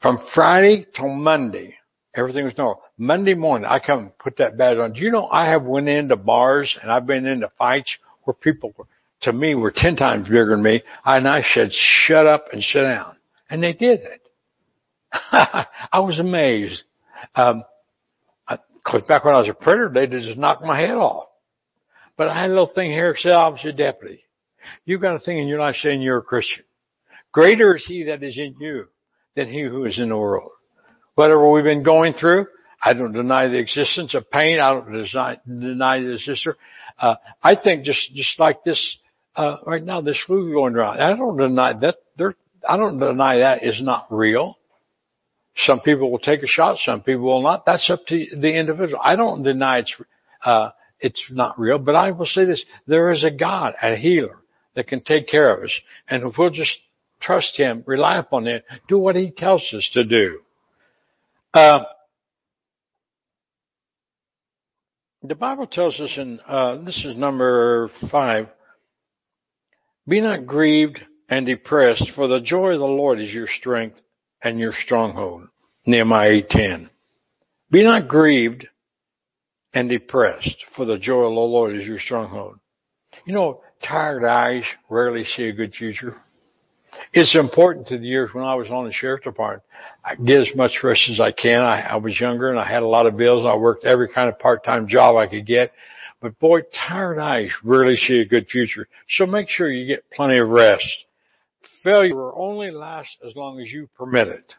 From 0.00 0.18
Friday 0.34 0.86
till 0.96 1.08
Monday, 1.08 1.74
everything 2.14 2.44
was 2.44 2.56
normal. 2.56 2.82
Monday 2.98 3.34
morning, 3.34 3.66
I 3.68 3.78
come 3.78 3.98
and 3.98 4.18
put 4.18 4.36
that 4.38 4.56
badge 4.56 4.78
on. 4.78 4.92
Do 4.92 5.00
you 5.00 5.10
know 5.10 5.26
I 5.26 5.50
have 5.50 5.64
went 5.64 5.88
into 5.88 6.16
bars 6.16 6.76
and 6.80 6.90
I've 6.90 7.06
been 7.06 7.26
into 7.26 7.50
fights 7.58 7.96
where 8.24 8.34
people 8.34 8.72
were, 8.76 8.86
to 9.22 9.32
me 9.32 9.54
were 9.54 9.72
ten 9.74 9.96
times 9.96 10.28
bigger 10.28 10.50
than 10.50 10.62
me, 10.62 10.82
and 11.04 11.28
I 11.28 11.42
said, 11.42 11.70
shut 11.72 12.26
up 12.26 12.46
and 12.52 12.62
sit 12.62 12.82
down. 12.82 13.16
And 13.48 13.62
they 13.62 13.72
did 13.72 14.00
it. 14.00 14.22
I 15.12 16.00
was 16.00 16.18
amazed. 16.18 16.82
Um, 17.34 17.64
cause 18.84 19.02
back 19.06 19.24
when 19.24 19.34
I 19.34 19.40
was 19.40 19.48
a 19.48 19.54
printer, 19.54 19.90
they 19.92 20.06
just 20.06 20.38
knocked 20.38 20.64
my 20.64 20.80
head 20.80 20.94
off. 20.94 21.28
But 22.16 22.28
I 22.28 22.40
had 22.40 22.46
a 22.46 22.54
little 22.54 22.72
thing 22.74 22.90
here 22.90 23.14
said 23.18 23.32
I 23.32 23.48
was 23.48 23.64
a 23.64 23.72
deputy. 23.72 24.22
You've 24.84 25.00
got 25.00 25.16
a 25.16 25.18
thing 25.18 25.38
in 25.38 25.48
your 25.48 25.60
life 25.60 25.76
saying 25.76 26.02
you're 26.02 26.18
a 26.18 26.22
Christian. 26.22 26.64
Greater 27.32 27.76
is 27.76 27.84
he 27.86 28.04
that 28.04 28.22
is 28.22 28.38
in 28.38 28.56
you 28.60 28.88
than 29.34 29.48
he 29.48 29.62
who 29.62 29.84
is 29.86 29.98
in 29.98 30.10
the 30.10 30.16
world. 30.16 30.52
Whatever 31.22 31.52
we've 31.52 31.62
been 31.62 31.84
going 31.84 32.14
through, 32.14 32.48
I 32.82 32.94
don't 32.94 33.12
deny 33.12 33.46
the 33.46 33.60
existence 33.60 34.12
of 34.16 34.28
pain. 34.28 34.58
I 34.58 34.72
don't 34.72 34.92
deny, 34.92 35.36
deny 35.46 36.00
the 36.00 36.18
sister. 36.18 36.56
Uh, 36.98 37.14
I 37.40 37.54
think 37.54 37.84
just, 37.84 38.12
just 38.12 38.40
like 38.40 38.64
this, 38.64 38.96
uh, 39.36 39.58
right 39.64 39.84
now, 39.84 40.00
this 40.00 40.20
flu 40.26 40.52
going 40.52 40.74
around, 40.74 40.98
I 40.98 41.14
don't 41.14 41.36
deny 41.36 41.74
that, 41.74 41.98
there, 42.18 42.34
I 42.68 42.76
don't 42.76 42.98
deny 42.98 43.38
that 43.38 43.62
is 43.62 43.80
not 43.80 44.08
real. 44.10 44.58
Some 45.58 45.78
people 45.78 46.10
will 46.10 46.18
take 46.18 46.42
a 46.42 46.48
shot, 46.48 46.78
some 46.78 47.02
people 47.02 47.26
will 47.26 47.42
not. 47.44 47.66
That's 47.66 47.88
up 47.88 48.00
to 48.08 48.26
the 48.36 48.58
individual. 48.58 49.00
I 49.00 49.14
don't 49.14 49.44
deny 49.44 49.78
it's, 49.78 49.94
uh, 50.44 50.70
it's 50.98 51.24
not 51.30 51.56
real, 51.56 51.78
but 51.78 51.94
I 51.94 52.10
will 52.10 52.26
say 52.26 52.46
this, 52.46 52.64
there 52.88 53.12
is 53.12 53.22
a 53.22 53.30
God, 53.30 53.74
a 53.80 53.94
healer 53.94 54.38
that 54.74 54.88
can 54.88 55.02
take 55.02 55.28
care 55.28 55.56
of 55.56 55.62
us. 55.62 55.80
And 56.08 56.24
if 56.24 56.36
we'll 56.36 56.50
just 56.50 56.76
trust 57.20 57.56
Him, 57.56 57.84
rely 57.86 58.16
upon 58.16 58.48
Him, 58.48 58.62
do 58.88 58.98
what 58.98 59.14
He 59.14 59.30
tells 59.30 59.62
us 59.72 59.88
to 59.94 60.02
do. 60.02 60.40
Uh, 61.54 61.80
the 65.22 65.34
Bible 65.34 65.66
tells 65.66 66.00
us 66.00 66.14
in, 66.16 66.40
uh, 66.48 66.76
this 66.78 67.04
is 67.04 67.14
number 67.14 67.90
five, 68.10 68.48
be 70.08 70.20
not 70.20 70.46
grieved 70.46 71.00
and 71.28 71.46
depressed, 71.46 72.10
for 72.14 72.26
the 72.26 72.40
joy 72.40 72.72
of 72.72 72.80
the 72.80 72.86
Lord 72.86 73.20
is 73.20 73.32
your 73.32 73.46
strength 73.46 74.00
and 74.42 74.58
your 74.58 74.72
stronghold. 74.72 75.48
Nehemiah 75.86 76.42
8:10. 76.42 76.90
Be 77.70 77.84
not 77.84 78.08
grieved 78.08 78.66
and 79.74 79.88
depressed, 79.88 80.64
for 80.74 80.84
the 80.84 80.98
joy 80.98 81.24
of 81.24 81.34
the 81.34 81.40
Lord 81.40 81.76
is 81.76 81.86
your 81.86 82.00
stronghold. 82.00 82.58
You 83.26 83.34
know, 83.34 83.62
tired 83.82 84.24
eyes 84.24 84.64
rarely 84.88 85.24
see 85.24 85.44
a 85.44 85.52
good 85.52 85.74
future. 85.74 86.16
It's 87.12 87.36
important 87.36 87.88
to 87.88 87.98
the 87.98 88.06
years 88.06 88.30
when 88.32 88.44
I 88.44 88.54
was 88.54 88.70
on 88.70 88.86
the 88.86 88.92
sheriff's 88.92 89.24
department. 89.24 89.62
I 90.02 90.14
get 90.14 90.40
as 90.40 90.50
much 90.54 90.78
rest 90.82 91.10
as 91.10 91.20
I 91.20 91.30
can. 91.30 91.60
I, 91.60 91.80
I 91.80 91.96
was 91.96 92.18
younger 92.18 92.48
and 92.48 92.58
I 92.58 92.66
had 92.66 92.82
a 92.82 92.86
lot 92.86 93.06
of 93.06 93.18
bills. 93.18 93.44
I 93.46 93.54
worked 93.56 93.84
every 93.84 94.08
kind 94.08 94.30
of 94.30 94.38
part-time 94.38 94.88
job 94.88 95.16
I 95.16 95.26
could 95.26 95.46
get. 95.46 95.72
But 96.22 96.38
boy, 96.38 96.60
tired 96.88 97.18
eyes 97.18 97.50
rarely 97.62 97.96
see 97.96 98.20
a 98.20 98.24
good 98.24 98.48
future. 98.48 98.88
So 99.10 99.26
make 99.26 99.50
sure 99.50 99.70
you 99.70 99.86
get 99.86 100.08
plenty 100.10 100.38
of 100.38 100.48
rest. 100.48 100.86
Failure 101.84 102.32
only 102.34 102.70
last 102.70 103.18
as 103.26 103.36
long 103.36 103.60
as 103.60 103.70
you 103.70 103.90
permit 103.98 104.28
it. 104.28 104.54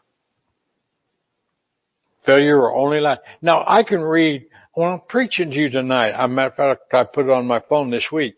Failure 2.24 2.60
will 2.60 2.74
only 2.76 3.00
last. 3.00 3.20
Now 3.42 3.64
I 3.66 3.82
can 3.82 4.00
read, 4.00 4.46
when 4.74 4.90
I'm 4.90 5.00
preaching 5.08 5.50
to 5.50 5.56
you 5.56 5.70
tonight, 5.70 6.14
a 6.16 6.28
matter 6.28 6.50
of 6.50 6.56
fact, 6.56 6.94
I 6.94 7.04
put 7.04 7.26
it 7.26 7.32
on 7.32 7.46
my 7.46 7.60
phone 7.68 7.90
this 7.90 8.06
week. 8.12 8.36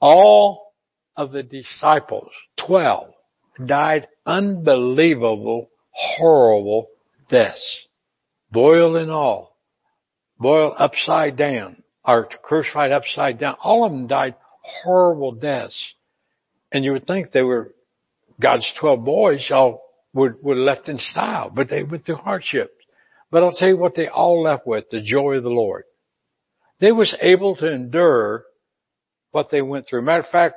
All 0.00 0.74
of 1.16 1.32
the 1.32 1.42
disciples, 1.42 2.30
12, 2.66 3.12
died 3.64 4.08
unbelievable, 4.26 5.70
horrible 5.90 6.88
deaths. 7.28 7.86
Boiled 8.50 8.96
and 8.96 9.10
all. 9.10 9.56
Boiled 10.38 10.74
upside 10.78 11.36
down. 11.36 11.82
Or 12.04 12.28
crucified 12.42 12.92
upside 12.92 13.38
down. 13.38 13.56
All 13.62 13.84
of 13.84 13.92
them 13.92 14.06
died 14.06 14.34
horrible 14.62 15.32
deaths. 15.32 15.94
And 16.72 16.84
you 16.84 16.92
would 16.92 17.06
think 17.06 17.32
they 17.32 17.42
were 17.42 17.74
God's 18.40 18.70
12 18.80 19.04
boys 19.04 19.50
all 19.50 19.82
would, 20.14 20.36
would 20.42 20.56
left 20.56 20.88
in 20.88 20.98
style, 20.98 21.50
but 21.54 21.68
they 21.68 21.82
went 21.82 22.06
through 22.06 22.16
hardships. 22.16 22.72
But 23.30 23.42
I'll 23.42 23.52
tell 23.52 23.68
you 23.68 23.76
what 23.76 23.94
they 23.94 24.08
all 24.08 24.42
left 24.42 24.66
with, 24.66 24.88
the 24.90 25.02
joy 25.02 25.34
of 25.34 25.42
the 25.42 25.50
Lord. 25.50 25.84
They 26.80 26.92
was 26.92 27.16
able 27.20 27.56
to 27.56 27.70
endure 27.70 28.44
what 29.32 29.50
they 29.50 29.60
went 29.60 29.86
through. 29.86 30.02
Matter 30.02 30.20
of 30.20 30.28
fact, 30.30 30.56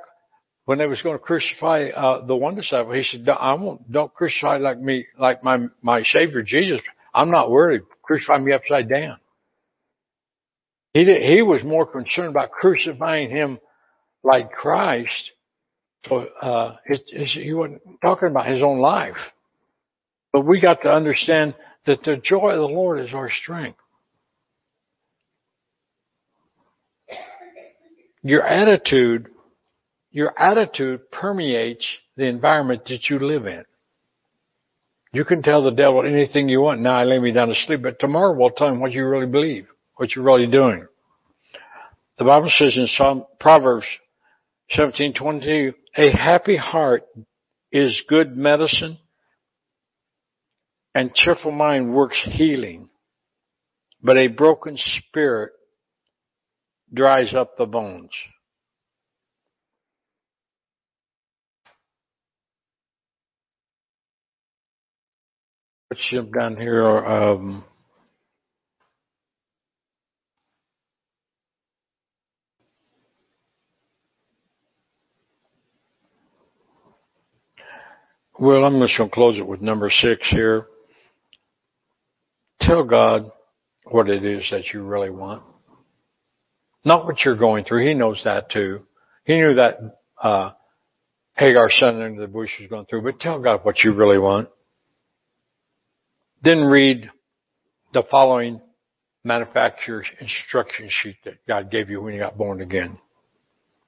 when 0.64 0.78
they 0.78 0.86
was 0.86 1.02
going 1.02 1.16
to 1.16 1.22
crucify 1.22 1.88
uh, 1.88 2.24
the 2.24 2.36
one 2.36 2.54
disciple, 2.54 2.92
he 2.92 3.02
said, 3.02 3.28
"I 3.28 3.54
won't. 3.54 3.90
Don't 3.90 4.14
crucify 4.14 4.58
like 4.58 4.80
me, 4.80 5.06
like 5.18 5.42
my 5.42 5.66
my 5.82 6.02
Savior 6.04 6.42
Jesus. 6.42 6.80
I'm 7.14 7.30
not 7.30 7.50
worried. 7.50 7.82
Crucify 8.02 8.38
me 8.38 8.52
upside 8.52 8.88
down." 8.88 9.18
He 10.94 11.04
did, 11.04 11.22
he 11.22 11.42
was 11.42 11.64
more 11.64 11.86
concerned 11.86 12.28
about 12.28 12.50
crucifying 12.50 13.30
him 13.30 13.58
like 14.22 14.52
Christ. 14.52 15.32
So 16.06 16.26
uh, 16.40 16.76
his, 16.84 17.00
his, 17.08 17.32
he 17.32 17.54
wasn't 17.54 17.82
talking 18.02 18.28
about 18.28 18.46
his 18.46 18.62
own 18.62 18.78
life. 18.80 19.16
But 20.32 20.42
we 20.42 20.60
got 20.60 20.82
to 20.82 20.92
understand 20.92 21.54
that 21.86 22.02
the 22.02 22.16
joy 22.22 22.50
of 22.50 22.58
the 22.58 22.74
Lord 22.74 23.00
is 23.00 23.14
our 23.14 23.30
strength. 23.30 23.78
Your 28.22 28.46
attitude 28.46 29.28
your 30.12 30.38
attitude 30.38 31.10
permeates 31.10 31.86
the 32.16 32.26
environment 32.26 32.84
that 32.86 33.08
you 33.08 33.18
live 33.18 33.46
in. 33.46 33.64
You 35.12 35.24
can 35.24 35.42
tell 35.42 35.62
the 35.62 35.70
devil 35.70 36.06
anything 36.06 36.48
you 36.48 36.60
want. 36.60 36.80
Now 36.80 36.94
I 36.94 37.04
lay 37.04 37.18
me 37.18 37.32
down 37.32 37.48
to 37.48 37.54
sleep, 37.54 37.82
but 37.82 37.98
tomorrow 37.98 38.34
we'll 38.34 38.50
tell 38.50 38.68
him 38.68 38.80
what 38.80 38.92
you 38.92 39.06
really 39.06 39.26
believe, 39.26 39.66
what 39.96 40.14
you're 40.14 40.24
really 40.24 40.50
doing. 40.50 40.86
The 42.18 42.24
Bible 42.24 42.50
says 42.50 42.76
in 42.76 42.86
Psalm, 42.86 43.24
Proverbs 43.40 43.86
17:22, 44.76 45.74
a 45.96 46.10
happy 46.16 46.56
heart 46.56 47.04
is 47.70 48.04
good 48.08 48.36
medicine 48.36 48.98
and 50.94 51.14
cheerful 51.14 51.52
mind 51.52 51.94
works 51.94 52.20
healing, 52.30 52.90
but 54.02 54.16
a 54.16 54.28
broken 54.28 54.76
spirit 54.76 55.52
dries 56.92 57.34
up 57.34 57.56
the 57.56 57.66
bones. 57.66 58.10
Ship 65.98 66.32
down 66.32 66.56
here. 66.56 66.86
Um, 66.86 67.64
well, 78.38 78.64
I'm 78.64 78.80
just 78.80 78.96
going 78.96 79.10
to 79.10 79.14
close 79.14 79.38
it 79.38 79.46
with 79.46 79.60
number 79.60 79.90
six 79.90 80.28
here. 80.30 80.66
tell 82.60 82.84
God 82.84 83.30
what 83.84 84.08
it 84.08 84.24
is 84.24 84.48
that 84.50 84.64
you 84.72 84.82
really 84.82 85.10
want. 85.10 85.42
Not 86.84 87.04
what 87.04 87.24
you're 87.24 87.36
going 87.36 87.64
through. 87.64 87.86
He 87.86 87.94
knows 87.94 88.20
that 88.24 88.50
too. 88.50 88.80
He 89.24 89.36
knew 89.36 89.54
that, 89.54 89.78
uh, 90.20 90.50
Hagar 91.34 91.68
son 91.70 92.00
into 92.02 92.20
the 92.20 92.26
bush 92.26 92.50
was 92.60 92.68
going 92.68 92.86
through, 92.86 93.02
but 93.02 93.20
tell 93.20 93.40
God 93.40 93.60
what 93.62 93.82
you 93.82 93.94
really 93.94 94.18
want. 94.18 94.48
Then 96.42 96.64
read 96.64 97.10
the 97.92 98.02
following 98.10 98.60
manufacturer's 99.24 100.06
instruction 100.20 100.88
sheet 100.90 101.16
that 101.24 101.46
God 101.46 101.70
gave 101.70 101.88
you 101.88 102.02
when 102.02 102.14
you 102.14 102.20
got 102.20 102.36
born 102.36 102.60
again. 102.60 102.98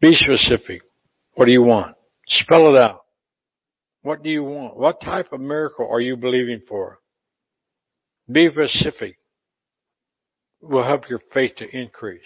Be 0.01 0.15
specific. 0.15 0.83
What 1.35 1.47
do 1.47 1.53
you 1.53 1.63
want? 1.63 1.97
Spell 2.27 2.75
it 2.75 2.79
out. 2.79 3.01
What 4.03 4.23
do 4.23 4.31
you 4.31 4.45
want? 4.45 4.77
What 4.77 5.01
type 5.01 5.33
of 5.33 5.41
miracle 5.41 5.89
are 5.91 6.01
you 6.01 6.17
believing 6.17 6.61
for? 6.69 6.99
Be 8.31 8.49
specific. 8.49 9.17
Will 10.61 10.85
help 10.85 11.09
your 11.11 11.21
faith 11.33 11.57
to 11.57 11.77
increase. 11.77 12.21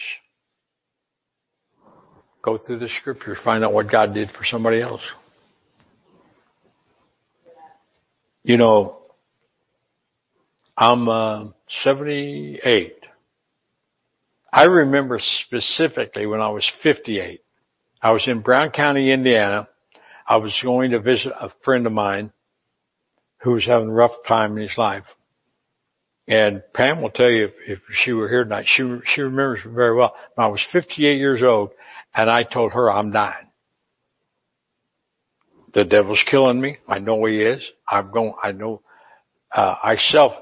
Go 2.43 2.59
through 2.59 2.79
the 2.79 2.89
scriptures, 3.01 3.39
find 3.45 3.65
out 3.65 3.73
what 3.73 3.91
God 3.91 4.15
did 4.15 4.31
for 4.31 4.45
somebody 4.45 4.81
else. 4.81 5.03
You 8.45 8.57
know, 8.57 8.99
I'm 10.81 11.09
uh, 11.09 11.47
78. 11.83 12.95
I 14.53 14.63
remember 14.63 15.19
specifically 15.19 16.25
when 16.25 16.41
I 16.41 16.51
was 16.51 16.71
58. 16.85 17.41
I 18.01 18.13
was 18.13 18.25
in 18.29 18.43
Brown 18.43 18.71
County, 18.71 19.11
Indiana. 19.11 19.69
I 20.25 20.37
was 20.37 20.57
going 20.63 20.93
to 20.93 21.01
visit 21.01 21.33
a 21.33 21.51
friend 21.65 21.85
of 21.85 21.93
mine 21.93 22.33
who 23.43 23.55
was 23.55 23.67
having 23.67 23.89
a 23.89 23.93
rough 23.93 24.13
time 24.29 24.57
in 24.57 24.63
his 24.63 24.79
life. 24.79 25.03
And 26.29 26.63
Pam 26.73 27.03
will 27.03 27.11
tell 27.11 27.31
you 27.31 27.47
if, 27.47 27.53
if 27.67 27.79
she 28.05 28.13
were 28.13 28.29
here 28.29 28.45
tonight, 28.45 28.67
she, 28.69 28.85
she 29.05 29.23
remembers 29.23 29.61
very 29.67 29.97
well. 29.97 30.15
I 30.37 30.47
was 30.47 30.65
58 30.73 31.17
years 31.17 31.43
old 31.43 31.71
and 32.15 32.31
I 32.31 32.45
told 32.45 32.73
her 32.75 32.89
I'm 32.89 33.11
dying. 33.11 33.49
The 35.75 35.85
devil's 35.85 36.25
killing 36.31 36.61
me. 36.61 36.77
I 36.87 37.01
know 37.01 37.25
he 37.25 37.43
is. 37.43 37.69
I'm 37.89 38.13
going, 38.13 38.35
I 38.41 38.53
know, 38.53 38.83
uh, 39.53 39.75
I 39.83 39.97
self 39.97 40.35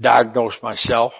diagnose 0.00 0.54
myself. 0.62 1.12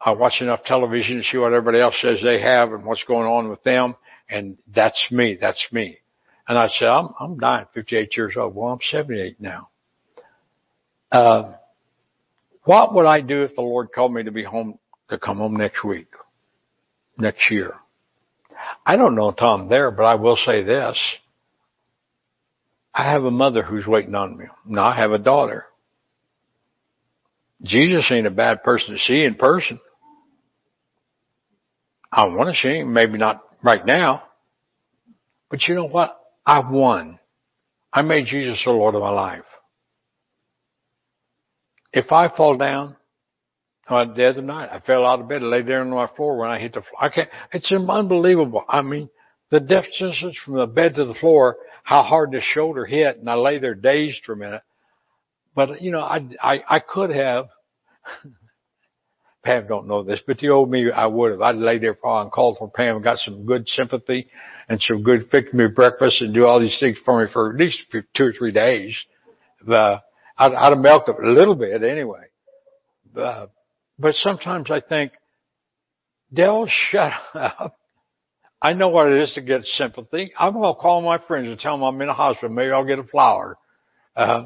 I 0.00 0.12
watch 0.12 0.40
enough 0.40 0.62
television 0.64 1.18
to 1.18 1.22
see 1.24 1.38
what 1.38 1.52
everybody 1.52 1.80
else 1.80 1.96
says 2.00 2.20
they 2.22 2.40
have 2.40 2.72
and 2.72 2.84
what's 2.84 3.04
going 3.04 3.26
on 3.26 3.48
with 3.48 3.62
them. 3.64 3.96
And 4.30 4.58
that's 4.74 5.04
me. 5.10 5.36
That's 5.40 5.64
me. 5.72 5.98
And 6.46 6.56
I 6.56 6.68
said, 6.68 6.88
I'm, 6.88 7.08
I'm 7.18 7.38
dying 7.38 7.66
58 7.74 8.16
years 8.16 8.34
old. 8.36 8.54
Well, 8.54 8.70
I'm 8.70 8.78
78 8.90 9.40
now. 9.40 9.68
Uh, 11.10 11.54
what 12.64 12.94
would 12.94 13.06
I 13.06 13.20
do 13.20 13.42
if 13.42 13.54
the 13.54 13.62
Lord 13.62 13.88
called 13.94 14.12
me 14.12 14.22
to 14.22 14.30
be 14.30 14.44
home, 14.44 14.78
to 15.10 15.18
come 15.18 15.38
home 15.38 15.56
next 15.56 15.84
week, 15.84 16.08
next 17.16 17.50
year? 17.50 17.74
I 18.84 18.96
don't 18.96 19.14
know 19.14 19.34
I'm 19.38 19.68
there, 19.68 19.90
but 19.90 20.04
I 20.04 20.16
will 20.16 20.36
say 20.36 20.62
this. 20.62 20.98
I 22.94 23.10
have 23.10 23.24
a 23.24 23.30
mother 23.30 23.62
who's 23.62 23.86
waiting 23.86 24.14
on 24.14 24.36
me. 24.36 24.46
Now 24.66 24.88
I 24.88 24.96
have 24.96 25.12
a 25.12 25.18
daughter. 25.18 25.66
Jesus 27.62 28.08
ain't 28.10 28.26
a 28.26 28.30
bad 28.30 28.62
person 28.62 28.94
to 28.94 28.98
see 29.00 29.24
in 29.24 29.34
person. 29.34 29.80
I 32.12 32.24
want 32.24 32.54
to 32.54 32.60
see 32.60 32.78
him, 32.78 32.92
maybe 32.92 33.18
not 33.18 33.42
right 33.62 33.84
now. 33.84 34.22
But 35.50 35.62
you 35.66 35.74
know 35.74 35.88
what? 35.88 36.18
I've 36.46 36.70
won. 36.70 37.18
I 37.92 38.02
made 38.02 38.26
Jesus 38.26 38.62
the 38.64 38.70
Lord 38.70 38.94
of 38.94 39.02
my 39.02 39.10
life. 39.10 39.44
If 41.92 42.12
I 42.12 42.28
fall 42.34 42.56
down, 42.56 42.96
uh, 43.88 44.04
the 44.14 44.28
other 44.28 44.42
night 44.42 44.68
I 44.70 44.80
fell 44.80 45.04
out 45.04 45.20
of 45.20 45.28
bed, 45.28 45.42
laid 45.42 45.66
there 45.66 45.80
on 45.80 45.90
my 45.90 46.08
floor 46.16 46.38
when 46.38 46.50
I 46.50 46.58
hit 46.58 46.74
the 46.74 46.82
floor. 46.82 47.02
I 47.02 47.08
can't, 47.08 47.28
it's 47.52 47.72
unbelievable. 47.72 48.64
I 48.68 48.82
mean, 48.82 49.08
the 49.50 49.60
distance 49.60 50.22
from 50.44 50.56
the 50.56 50.66
bed 50.66 50.96
to 50.96 51.06
the 51.06 51.14
floor, 51.14 51.56
how 51.82 52.02
hard 52.02 52.32
the 52.32 52.40
shoulder 52.42 52.84
hit, 52.84 53.16
and 53.16 53.28
I 53.30 53.34
lay 53.34 53.58
there 53.58 53.74
dazed 53.74 54.22
for 54.24 54.34
a 54.34 54.36
minute. 54.36 54.60
But 55.58 55.82
you 55.82 55.90
know, 55.90 56.02
I 56.02 56.20
I, 56.40 56.62
I 56.68 56.78
could 56.78 57.10
have. 57.10 57.48
Pam 59.44 59.66
don't 59.66 59.88
know 59.88 60.04
this, 60.04 60.22
but 60.24 60.38
the 60.38 60.50
old 60.50 60.70
me, 60.70 60.88
I 60.88 61.06
would 61.06 61.32
have. 61.32 61.40
I'd 61.40 61.56
lay 61.56 61.78
there 61.78 61.96
for 62.00 62.22
and 62.22 62.30
called 62.30 62.58
for 62.58 62.70
Pam 62.70 62.94
and 62.94 63.02
got 63.02 63.18
some 63.18 63.44
good 63.44 63.68
sympathy 63.68 64.28
and 64.68 64.80
some 64.80 65.02
good 65.02 65.22
fix 65.32 65.52
me 65.52 65.66
breakfast 65.66 66.22
and 66.22 66.32
do 66.32 66.46
all 66.46 66.60
these 66.60 66.76
things 66.78 66.96
for 67.04 67.24
me 67.24 67.30
for 67.32 67.50
at 67.50 67.58
least 67.58 67.78
two 67.90 68.24
or 68.24 68.32
three 68.32 68.52
days. 68.52 68.96
Uh, 69.68 69.98
I'd, 70.36 70.54
I'd 70.54 70.70
have 70.70 70.78
milked 70.78 71.08
it 71.08 71.16
a 71.20 71.28
little 71.28 71.56
bit 71.56 71.82
anyway. 71.82 72.26
Uh, 73.16 73.46
but 73.98 74.14
sometimes 74.14 74.70
I 74.70 74.80
think, 74.80 75.10
Dell, 76.32 76.68
shut 76.68 77.12
up. 77.34 77.76
I 78.62 78.74
know 78.74 78.90
what 78.90 79.08
it 79.08 79.20
is 79.22 79.34
to 79.34 79.42
get 79.42 79.62
sympathy. 79.64 80.32
I'm 80.38 80.52
going 80.52 80.72
to 80.72 80.80
call 80.80 81.02
my 81.02 81.18
friends 81.18 81.48
and 81.48 81.58
tell 81.58 81.74
them 81.74 81.82
I'm 81.82 82.00
in 82.00 82.08
a 82.08 82.14
hospital. 82.14 82.54
Maybe 82.54 82.70
I'll 82.70 82.86
get 82.86 83.00
a 83.00 83.04
flower, 83.04 83.58
uh, 84.14 84.44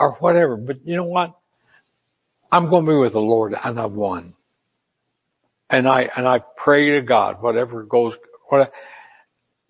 or 0.00 0.12
whatever. 0.14 0.56
But 0.56 0.84
you 0.84 0.96
know 0.96 1.04
what? 1.04 1.38
I'm 2.50 2.68
going 2.68 2.84
to 2.84 2.90
be 2.90 2.96
with 2.96 3.12
the 3.12 3.20
Lord 3.20 3.54
and 3.54 3.78
I've 3.78 3.92
won. 3.92 4.34
And 5.68 5.86
I, 5.86 6.08
and 6.16 6.26
I 6.26 6.40
pray 6.56 6.90
to 6.98 7.02
God, 7.02 7.40
whatever 7.40 7.84
goes, 7.84 8.14
what, 8.48 8.72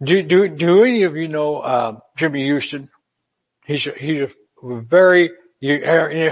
do, 0.02 0.22
do, 0.22 0.48
do 0.48 0.82
any 0.84 1.02
of 1.02 1.14
you 1.14 1.28
know, 1.28 1.56
uh, 1.56 1.98
Jimmy 2.16 2.44
Houston? 2.44 2.88
He's 3.66 3.86
a, 3.86 3.90
he's 3.98 4.20
a 4.22 4.80
very, 4.80 5.30
you, 5.60 5.82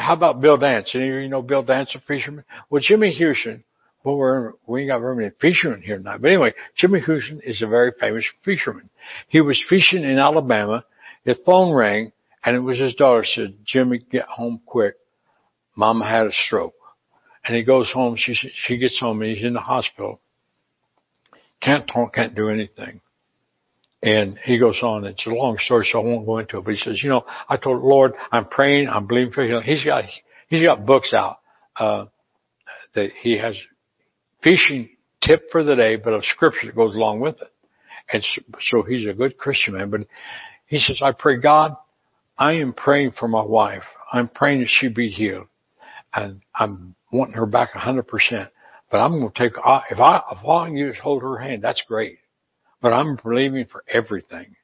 how 0.01 0.15
about 0.15 0.41
Bill 0.41 0.57
Dance? 0.57 0.91
Any 0.95 1.09
of 1.09 1.15
you 1.17 1.29
know 1.29 1.43
Bill 1.43 1.63
Dance, 1.63 1.95
a 1.95 2.01
fisherman? 2.01 2.45
Well, 2.71 2.81
Jimmy 2.83 3.11
Houston 3.11 3.65
well, 4.05 4.17
we're, 4.17 4.53
we 4.67 4.83
ain't 4.83 4.91
got 4.91 5.01
very 5.01 5.17
many 5.17 5.31
fishermen 5.41 5.83
here 5.83 5.99
tonight. 5.99 6.23
But 6.23 6.29
anyway, 6.29 6.55
Jimmy 6.77 7.01
Houston 7.01 7.41
is 7.45 7.63
a 7.63 7.67
very 7.67 7.93
famous 7.99 8.25
fisherman. 8.45 8.89
He 9.29 9.41
was 9.41 9.63
fishing 9.69 10.05
in 10.05 10.19
Alabama. 10.19 10.85
His 11.25 11.37
phone 11.45 11.75
rang 11.75 12.13
and 12.45 12.57
it 12.57 12.61
was 12.61 12.79
his 12.79 12.95
daughter 12.95 13.25
said, 13.25 13.57
Jimmy, 13.67 14.01
get 14.11 14.25
home 14.27 14.61
quick. 14.65 14.95
Mama 15.75 16.09
had 16.09 16.27
a 16.27 16.33
stroke. 16.33 16.75
And 17.45 17.57
he 17.57 17.63
goes 17.63 17.91
home. 17.93 18.17
She, 18.17 18.35
she 18.35 18.79
gets 18.79 18.99
home 19.01 19.23
and 19.23 19.35
he's 19.35 19.45
in 19.45 19.55
the 19.55 19.61
hospital. 19.61 20.21
Can't 21.61 21.89
talk, 21.89 22.15
can't 22.15 22.35
do 22.35 22.51
anything. 22.51 23.01
And 24.03 24.39
he 24.45 24.59
goes 24.59 24.79
on, 24.83 25.05
it's 25.05 25.27
a 25.27 25.31
long 25.31 25.59
story, 25.59 25.87
so 25.91 26.01
I 26.01 26.05
won't 26.05 26.25
go 26.25 26.39
into 26.39 26.59
it, 26.59 26.65
but 26.65 26.71
he 26.71 26.77
says, 26.77 27.03
you 27.03 27.11
know, 27.11 27.25
I 27.49 27.57
told 27.57 27.83
Lord, 27.83 28.13
I'm 28.31 28.47
praying, 28.47 28.89
I'm 28.89 29.09
believing 29.09 29.33
for 29.33 29.45
healing. 29.45 29.65
He's 29.65 29.85
got, 29.85 30.05
he's 30.49 30.63
got 30.63 30.87
books 30.87 31.13
out, 31.13 31.39
uh, 31.77 32.05
that 32.95 33.11
he 33.21 33.39
has 33.39 33.57
fishing 34.41 34.91
tip 35.21 35.43
for 35.51 35.65
the 35.65 35.75
day, 35.75 35.97
but 35.97 36.13
a 36.13 36.21
scripture 36.23 36.67
that 36.67 36.77
goes 36.77 36.95
along 36.95 37.19
with 37.19 37.43
it. 37.43 37.53
And 38.13 38.25
so 38.61 38.83
he's 38.83 39.09
a 39.09 39.13
good 39.13 39.37
Christian 39.37 39.75
man, 39.75 39.91
but 39.91 40.03
he 40.67 40.79
says, 40.79 41.01
I 41.03 41.11
pray 41.11 41.39
God, 41.39 41.77
I 42.39 42.53
am 42.55 42.73
praying 42.73 43.13
for 43.19 43.27
my 43.27 43.43
wife. 43.43 43.83
I'm 44.13 44.29
praying 44.29 44.61
that 44.61 44.69
she 44.69 44.89
be 44.89 45.11
healed 45.11 45.49
and 46.15 46.41
I'm 46.55 46.95
wanting 47.13 47.35
her 47.35 47.47
back 47.47 47.71
a 47.75 47.81
hundred 47.81 48.07
percent, 48.07 48.51
but 48.91 48.99
I'm 48.99 49.19
going 49.19 49.33
to 49.33 49.39
take, 49.39 49.53
if 49.57 49.99
I, 49.99 50.23
if 50.31 50.39
all 50.45 50.61
I 50.61 50.67
can 50.67 50.77
do 50.77 50.93
hold 51.03 51.23
her 51.23 51.39
hand, 51.39 51.63
that's 51.63 51.83
great, 51.89 52.19
but 52.81 52.93
I'm 52.93 53.19
believing 53.23 53.67
for 53.67 53.83
everything. 53.89 54.55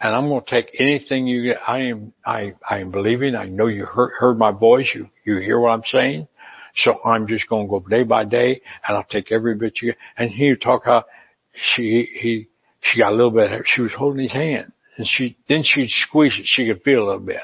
And 0.00 0.14
I'm 0.14 0.28
going 0.28 0.44
to 0.44 0.50
take 0.50 0.78
anything 0.78 1.26
you 1.26 1.42
get. 1.44 1.56
I 1.66 1.78
am, 1.80 2.12
I, 2.24 2.54
I 2.68 2.80
am 2.80 2.92
believing. 2.92 3.34
I 3.34 3.46
know 3.46 3.66
you 3.66 3.84
heard, 3.84 4.12
heard 4.16 4.38
my 4.38 4.52
voice. 4.52 4.88
You, 4.94 5.08
you 5.24 5.38
hear 5.38 5.58
what 5.58 5.70
I'm 5.70 5.82
saying. 5.86 6.28
So 6.76 6.98
I'm 7.04 7.26
just 7.26 7.48
going 7.48 7.66
to 7.66 7.70
go 7.70 7.80
day 7.80 8.04
by 8.04 8.24
day 8.24 8.60
and 8.86 8.96
I'll 8.96 9.04
take 9.04 9.32
every 9.32 9.56
bit 9.56 9.80
you, 9.80 9.92
get. 9.92 9.98
and 10.16 10.30
he 10.30 10.54
talk 10.54 10.84
how 10.84 11.04
she, 11.52 12.08
he, 12.20 12.48
she 12.80 13.00
got 13.00 13.12
a 13.12 13.16
little 13.16 13.32
bit, 13.32 13.50
she 13.64 13.80
was 13.80 13.92
holding 13.92 14.22
his 14.22 14.32
hand 14.32 14.72
and 14.98 15.06
she, 15.06 15.36
then 15.48 15.62
she'd 15.64 15.88
squeeze 15.88 16.36
it. 16.38 16.44
She 16.44 16.66
could 16.66 16.82
feel 16.82 17.04
a 17.04 17.06
little 17.06 17.20
bit. 17.20 17.40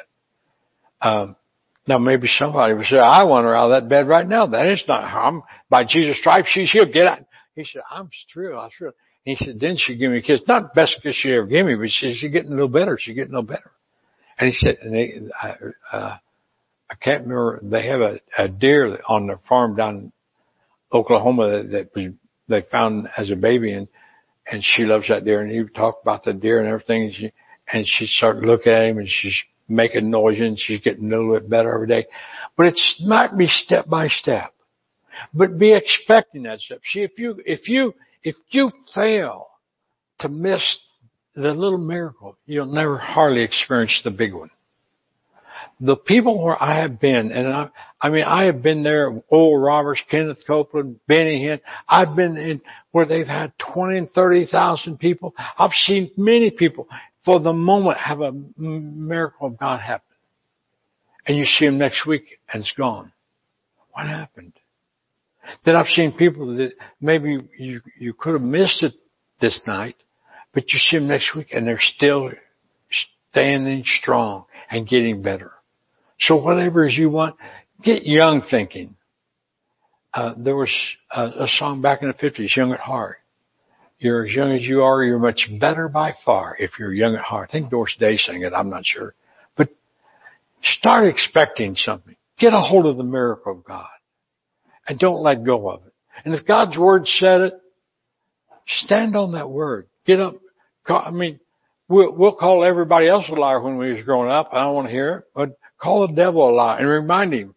Um, 1.01 1.37
now 1.87 1.99
maybe 1.99 2.29
somebody 2.29 2.75
would 2.75 2.87
say, 2.87 2.99
I 2.99 3.25
want 3.25 3.47
her 3.47 3.55
out 3.55 3.71
of 3.71 3.83
that 3.83 3.89
bed 3.89 4.09
right 4.09 4.27
now. 4.27 4.47
That 4.47 4.67
is 4.67 4.85
not, 4.87 5.05
I'm, 5.05 5.43
by 5.71 5.85
Jesus 5.85 6.19
stripes, 6.19 6.49
she's 6.51 6.71
healed. 6.71 6.93
Get 6.93 7.07
out. 7.07 7.21
He 7.55 7.65
said, 7.65 7.83
I'm 7.91 8.11
thrilled. 8.33 8.59
I'm 8.59 8.71
thrilled. 8.77 8.95
He 9.25 9.37
said, 9.37 9.59
then 9.61 9.77
she 9.79 9.97
gave 9.97 10.11
me 10.11 10.19
a 10.19 10.23
kiss. 10.23 10.41
Not 10.47 10.63
the 10.63 10.71
best 10.75 11.01
kiss 11.03 11.15
she 11.15 11.33
ever 11.33 11.47
gave 11.47 11.65
me, 11.65 11.77
but 11.77 11.89
she, 11.89 12.15
she's 12.15 12.33
getting 12.33 12.51
a 12.51 12.55
little 12.55 12.69
better. 12.69 12.99
She's 13.01 13.15
getting 13.15 13.33
a 13.33 13.39
little 13.39 13.49
better. 13.49 13.71
And 14.39 14.49
he 14.49 14.53
said, 14.53 14.79
and 14.83 14.95
they, 14.95 15.21
uh, 15.93 16.17
I 16.91 16.95
can't 17.01 17.23
remember. 17.23 17.61
They 17.63 17.87
have 17.87 18.01
a, 18.01 18.21
a 18.37 18.49
deer 18.49 18.99
on 19.07 19.27
their 19.27 19.41
farm 19.49 19.77
down 19.77 19.97
in 19.97 20.13
Oklahoma 20.93 21.51
that, 21.51 21.71
that 21.71 21.91
was 21.95 22.13
they 22.49 22.63
found 22.71 23.09
as 23.17 23.31
a 23.31 23.37
baby, 23.37 23.73
and 23.73 23.89
and 24.51 24.63
she 24.63 24.83
loves 24.83 25.09
that 25.09 25.25
deer. 25.25 25.41
And 25.41 25.51
he 25.51 25.65
talked 25.75 26.03
about 26.03 26.25
the 26.25 26.33
deer 26.35 26.61
and 26.61 26.69
everything. 26.69 27.05
And 27.05 27.15
she 27.15 27.33
and 27.73 27.87
she 27.87 28.07
started 28.07 28.45
looking 28.45 28.73
at 28.73 28.85
him, 28.85 28.99
and 28.99 29.09
she's 29.09 29.37
making 29.69 30.11
noise, 30.11 30.39
and 30.41 30.59
she's 30.59 30.81
getting 30.81 31.07
a 31.13 31.17
little 31.17 31.35
bit 31.35 31.49
better 31.49 31.75
every 31.75 31.87
day. 31.87 32.07
But 32.57 32.67
it 32.67 32.81
might 33.05 33.37
be 33.37 33.47
step 33.47 33.87
by 33.89 34.09
step. 34.09 34.53
But 35.33 35.59
be 35.59 35.73
expecting 35.73 36.43
that 36.45 36.61
step. 36.61 36.81
See, 36.93 37.01
if 37.01 37.19
you 37.19 37.41
if 37.47 37.69
you 37.69 37.95
if 38.23 38.37
you 38.51 38.71
fail 38.95 39.49
to 40.21 40.29
miss 40.29 40.79
the 41.35 41.53
little 41.53 41.79
miracle, 41.79 42.37
you'll 42.47 42.67
never 42.67 42.99
hardly 42.99 43.43
experience 43.43 44.01
the 44.05 44.11
big 44.11 44.35
one. 44.35 44.51
the 45.81 45.97
people 45.97 46.43
where 46.43 46.61
I 46.63 46.81
have 46.81 47.01
been, 47.01 47.33
and 47.33 47.49
I, 47.49 47.69
I 48.01 48.11
mean, 48.11 48.25
I 48.25 48.45
have 48.45 48.63
been 48.63 48.83
there, 48.83 49.23
Oral 49.29 49.59
Roberts, 49.59 50.03
Kenneth 50.11 50.47
Copeland, 50.47 51.01
Benny 51.07 51.43
Hinn. 51.45 51.61
I've 51.89 52.15
been 52.15 52.37
in 52.37 52.61
where 52.93 53.07
they've 53.07 53.27
had 53.27 53.53
20 53.75 53.99
and 53.99 54.13
30,000 54.13 54.99
people. 54.99 55.35
I've 55.59 55.73
seen 55.73 56.11
many 56.17 56.51
people 56.51 56.89
for 57.25 57.41
the 57.41 57.53
moment 57.53 57.99
have 57.99 58.21
a 58.21 58.33
miracle 58.57 59.49
of 59.49 59.59
God 59.59 59.81
happen. 59.81 60.17
And 61.27 61.37
you 61.37 61.45
see 61.45 61.65
him 61.65 61.79
next 61.79 62.07
week 62.07 62.39
and 62.53 62.63
it's 62.63 62.75
gone. 62.77 63.13
What 63.93 64.07
happened? 64.07 64.53
Then 65.65 65.77
I've 65.77 65.87
seen 65.87 66.17
people 66.17 66.55
that 66.57 66.73
maybe 67.01 67.39
you, 67.59 67.81
you 67.99 68.13
could 68.15 68.35
have 68.35 68.43
missed 68.43 68.83
it 68.83 68.93
this 69.41 69.61
night, 69.67 69.97
but 70.53 70.65
you 70.73 70.79
see 70.79 70.99
them 70.99 71.09
next 71.09 71.35
week 71.35 71.49
and 71.53 71.67
they're 71.67 71.79
still 71.81 72.31
standing 73.31 73.83
strong 73.85 74.45
and 74.71 74.89
getting 74.89 75.23
better. 75.23 75.53
So 76.21 76.37
whatever 76.37 76.87
you 76.87 77.11
want, 77.11 77.37
get 77.83 78.05
young 78.05 78.43
thinking. 78.51 78.97
Uh, 80.13 80.35
there 80.37 80.55
was 80.55 80.73
a, 81.11 81.23
a, 81.23 81.47
song 81.49 81.83
back 81.83 82.01
in 82.01 82.09
the 82.09 82.15
50s, 82.15 82.55
Young 82.57 82.73
at 82.73 82.79
Heart. 82.79 83.19
You're 84.05 84.27
as 84.27 84.35
young 84.35 84.53
as 84.53 84.63
you 84.63 84.83
are, 84.83 85.03
you're 85.03 85.19
much 85.19 85.49
better 85.59 85.89
by 85.89 86.13
far 86.27 86.55
if 86.59 86.73
you're 86.79 86.93
young 86.93 87.15
at 87.15 87.23
heart. 87.23 87.49
I 87.49 87.53
think 87.53 87.71
Doris 87.71 87.97
Day 87.99 88.19
sang 88.19 88.43
it, 88.43 88.53
I'm 88.53 88.69
not 88.69 88.85
sure. 88.85 89.15
But 89.57 89.71
start 90.63 91.07
expecting 91.07 91.75
something. 91.75 92.15
Get 92.39 92.53
a 92.53 92.61
hold 92.61 92.85
of 92.85 92.99
the 92.99 93.03
miracle 93.03 93.53
of 93.53 93.65
God. 93.65 93.87
And 94.87 94.99
don't 94.99 95.23
let 95.23 95.43
go 95.43 95.71
of 95.71 95.87
it. 95.87 95.95
And 96.23 96.35
if 96.35 96.45
God's 96.45 96.77
word 96.77 97.07
said 97.07 97.41
it, 97.41 97.55
stand 98.67 99.17
on 99.17 99.33
that 99.33 99.49
word. 99.49 99.87
Get 100.05 100.21
up. 100.21 100.35
I 100.87 101.11
mean, 101.11 101.41
we'll, 101.89 102.13
we'll 102.13 102.37
call 102.37 102.63
everybody 102.63 103.09
else 103.09 103.25
a 103.31 103.35
liar 103.35 103.63
when 103.63 103.79
we 103.79 103.95
was 103.95 104.03
growing 104.03 104.31
up. 104.31 104.51
I 104.53 104.65
don't 104.65 104.75
want 104.75 104.89
to 104.89 104.93
hear 104.93 105.15
it, 105.17 105.25
but 105.35 105.59
call 105.79 106.07
the 106.07 106.13
devil 106.13 106.47
a 106.47 106.53
liar 106.53 106.79
and 106.79 106.89
remind 106.89 107.33
him, 107.33 107.55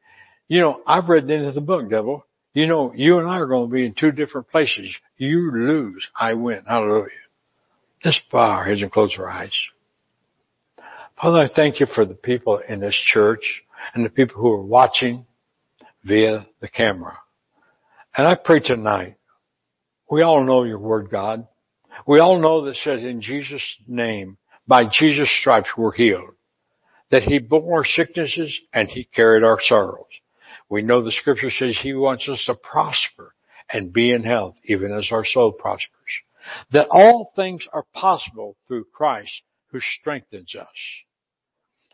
you 0.48 0.62
know, 0.62 0.82
I've 0.88 1.10
read 1.10 1.28
the 1.28 1.34
end 1.34 1.46
of 1.46 1.56
the 1.56 1.60
book, 1.60 1.90
devil. 1.90 2.26
You 2.58 2.66
know, 2.66 2.92
you 2.92 3.20
and 3.20 3.30
I 3.30 3.38
are 3.38 3.46
going 3.46 3.70
to 3.70 3.72
be 3.72 3.86
in 3.86 3.94
two 3.94 4.12
different 4.12 4.50
places. 4.50 4.90
You 5.16 5.52
lose, 5.52 6.10
I 6.20 6.34
win. 6.34 6.64
Hallelujah. 6.68 7.12
Let's 8.04 8.20
bow 8.32 8.50
our 8.50 8.66
heads 8.66 8.82
and 8.82 8.92
close 8.92 9.16
our 9.20 9.30
eyes. 9.30 9.54
Father, 11.22 11.38
I 11.38 11.50
thank 11.56 11.80
you 11.80 11.86
for 11.86 12.04
the 12.04 12.16
people 12.16 12.60
in 12.68 12.80
this 12.80 13.00
church 13.14 13.62
and 13.94 14.04
the 14.04 14.10
people 14.10 14.38
who 14.38 14.52
are 14.54 14.64
watching 14.64 15.28
via 16.04 16.48
the 16.60 16.68
camera. 16.68 17.20
And 18.18 18.26
I 18.26 18.34
pray 18.34 18.60
tonight, 18.60 19.18
we 20.10 20.24
all 20.24 20.44
know 20.44 20.64
your 20.64 20.80
word, 20.80 21.12
God. 21.12 21.48
We 22.08 22.18
all 22.18 22.40
know 22.40 22.66
that 22.66 22.78
says 22.78 23.04
in 23.04 23.22
Jesus' 23.22 23.78
name, 23.88 24.38
by 24.68 24.86
Jesus' 24.92 25.30
stripes 25.42 25.70
we're 25.78 25.92
healed. 25.92 26.34
That 27.12 27.22
he 27.22 27.38
bore 27.38 27.78
our 27.78 27.86
sicknesses 27.86 28.60
and 28.74 28.90
he 28.90 29.04
carried 29.04 29.44
our 29.44 29.60
sorrows. 29.62 30.08
We 30.70 30.82
know 30.82 31.02
the 31.02 31.12
scripture 31.12 31.50
says 31.50 31.78
he 31.82 31.94
wants 31.94 32.28
us 32.28 32.44
to 32.48 32.56
prosper 32.56 33.34
and 33.72 33.94
be 33.94 34.12
in 34.12 34.24
health, 34.24 34.56
even 34.66 34.92
as 34.92 35.10
our 35.12 35.26
soul 35.26 35.52
prospers. 35.52 35.90
That 36.72 36.88
all 36.90 37.32
things 37.36 37.66
are 37.74 37.86
possible 37.94 38.56
through 38.68 38.86
Christ 38.94 39.42
who 39.72 39.80
strengthens 40.00 40.56
us. 40.56 40.68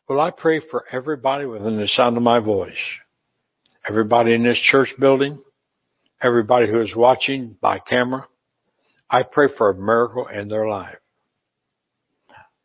Well, 0.08 0.20
I 0.20 0.32
pray 0.32 0.60
for 0.60 0.84
everybody 0.92 1.46
within 1.46 1.78
the 1.78 1.88
sound 1.88 2.18
of 2.18 2.24
my 2.24 2.40
voice. 2.40 2.74
Everybody 3.88 4.34
in 4.34 4.44
this 4.44 4.60
church 4.60 4.94
building, 5.00 5.42
everybody 6.22 6.70
who 6.70 6.82
is 6.82 6.96
watching 6.96 7.58
by 7.62 7.80
camera, 7.80 8.26
I 9.10 9.24
pray 9.24 9.48
for 9.58 9.70
a 9.70 9.76
miracle 9.76 10.28
in 10.28 10.50
their 10.50 10.68
life. 10.68 10.98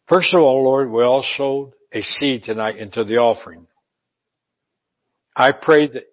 First 0.09 0.35
of 0.35 0.41
all, 0.41 0.65
Lord, 0.65 0.91
we 0.91 1.03
all 1.03 1.25
sowed 1.37 1.75
a 1.93 2.03
seed 2.03 2.43
tonight 2.43 2.77
into 2.77 3.05
the 3.05 3.19
offering. 3.19 3.68
I 5.39 5.53
pray 5.53 5.87
that 5.87 6.07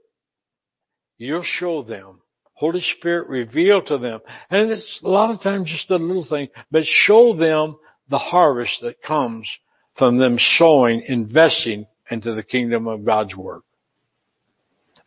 you'll 1.17 1.43
show 1.43 1.81
them. 1.81 2.21
Holy 2.53 2.81
Spirit 2.97 3.27
reveal 3.27 3.81
to 3.81 3.97
them. 3.97 4.21
And 4.49 4.69
it's 4.69 5.01
a 5.03 5.09
lot 5.09 5.31
of 5.31 5.41
times 5.41 5.69
just 5.69 5.89
a 5.89 5.95
little 5.95 6.25
thing, 6.29 6.49
but 6.71 6.83
show 6.85 7.35
them 7.35 7.77
the 8.09 8.19
harvest 8.19 8.79
that 8.81 9.01
comes 9.01 9.49
from 9.97 10.17
them 10.17 10.37
sowing, 10.39 11.01
investing 11.01 11.87
into 12.09 12.33
the 12.35 12.43
kingdom 12.43 12.87
of 12.87 13.03
God's 13.03 13.35
work. 13.35 13.63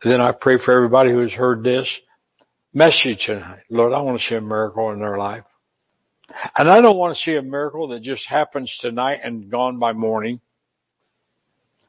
And 0.03 0.11
then 0.11 0.21
I 0.21 0.33
pray 0.33 0.57
for 0.63 0.73
everybody 0.73 1.11
who 1.11 1.19
has 1.19 1.31
heard 1.31 1.63
this 1.63 1.89
message 2.73 3.23
tonight. 3.25 3.63
Lord, 3.69 3.93
I 3.93 4.01
want 4.01 4.19
to 4.19 4.25
see 4.25 4.35
a 4.35 4.41
miracle 4.41 4.91
in 4.91 4.99
their 4.99 5.17
life. 5.17 5.43
And 6.57 6.69
I 6.69 6.81
don't 6.81 6.97
want 6.97 7.15
to 7.15 7.21
see 7.21 7.35
a 7.35 7.41
miracle 7.41 7.87
that 7.89 8.03
just 8.03 8.27
happens 8.27 8.77
tonight 8.81 9.21
and 9.23 9.49
gone 9.49 9.79
by 9.79 9.93
morning. 9.93 10.41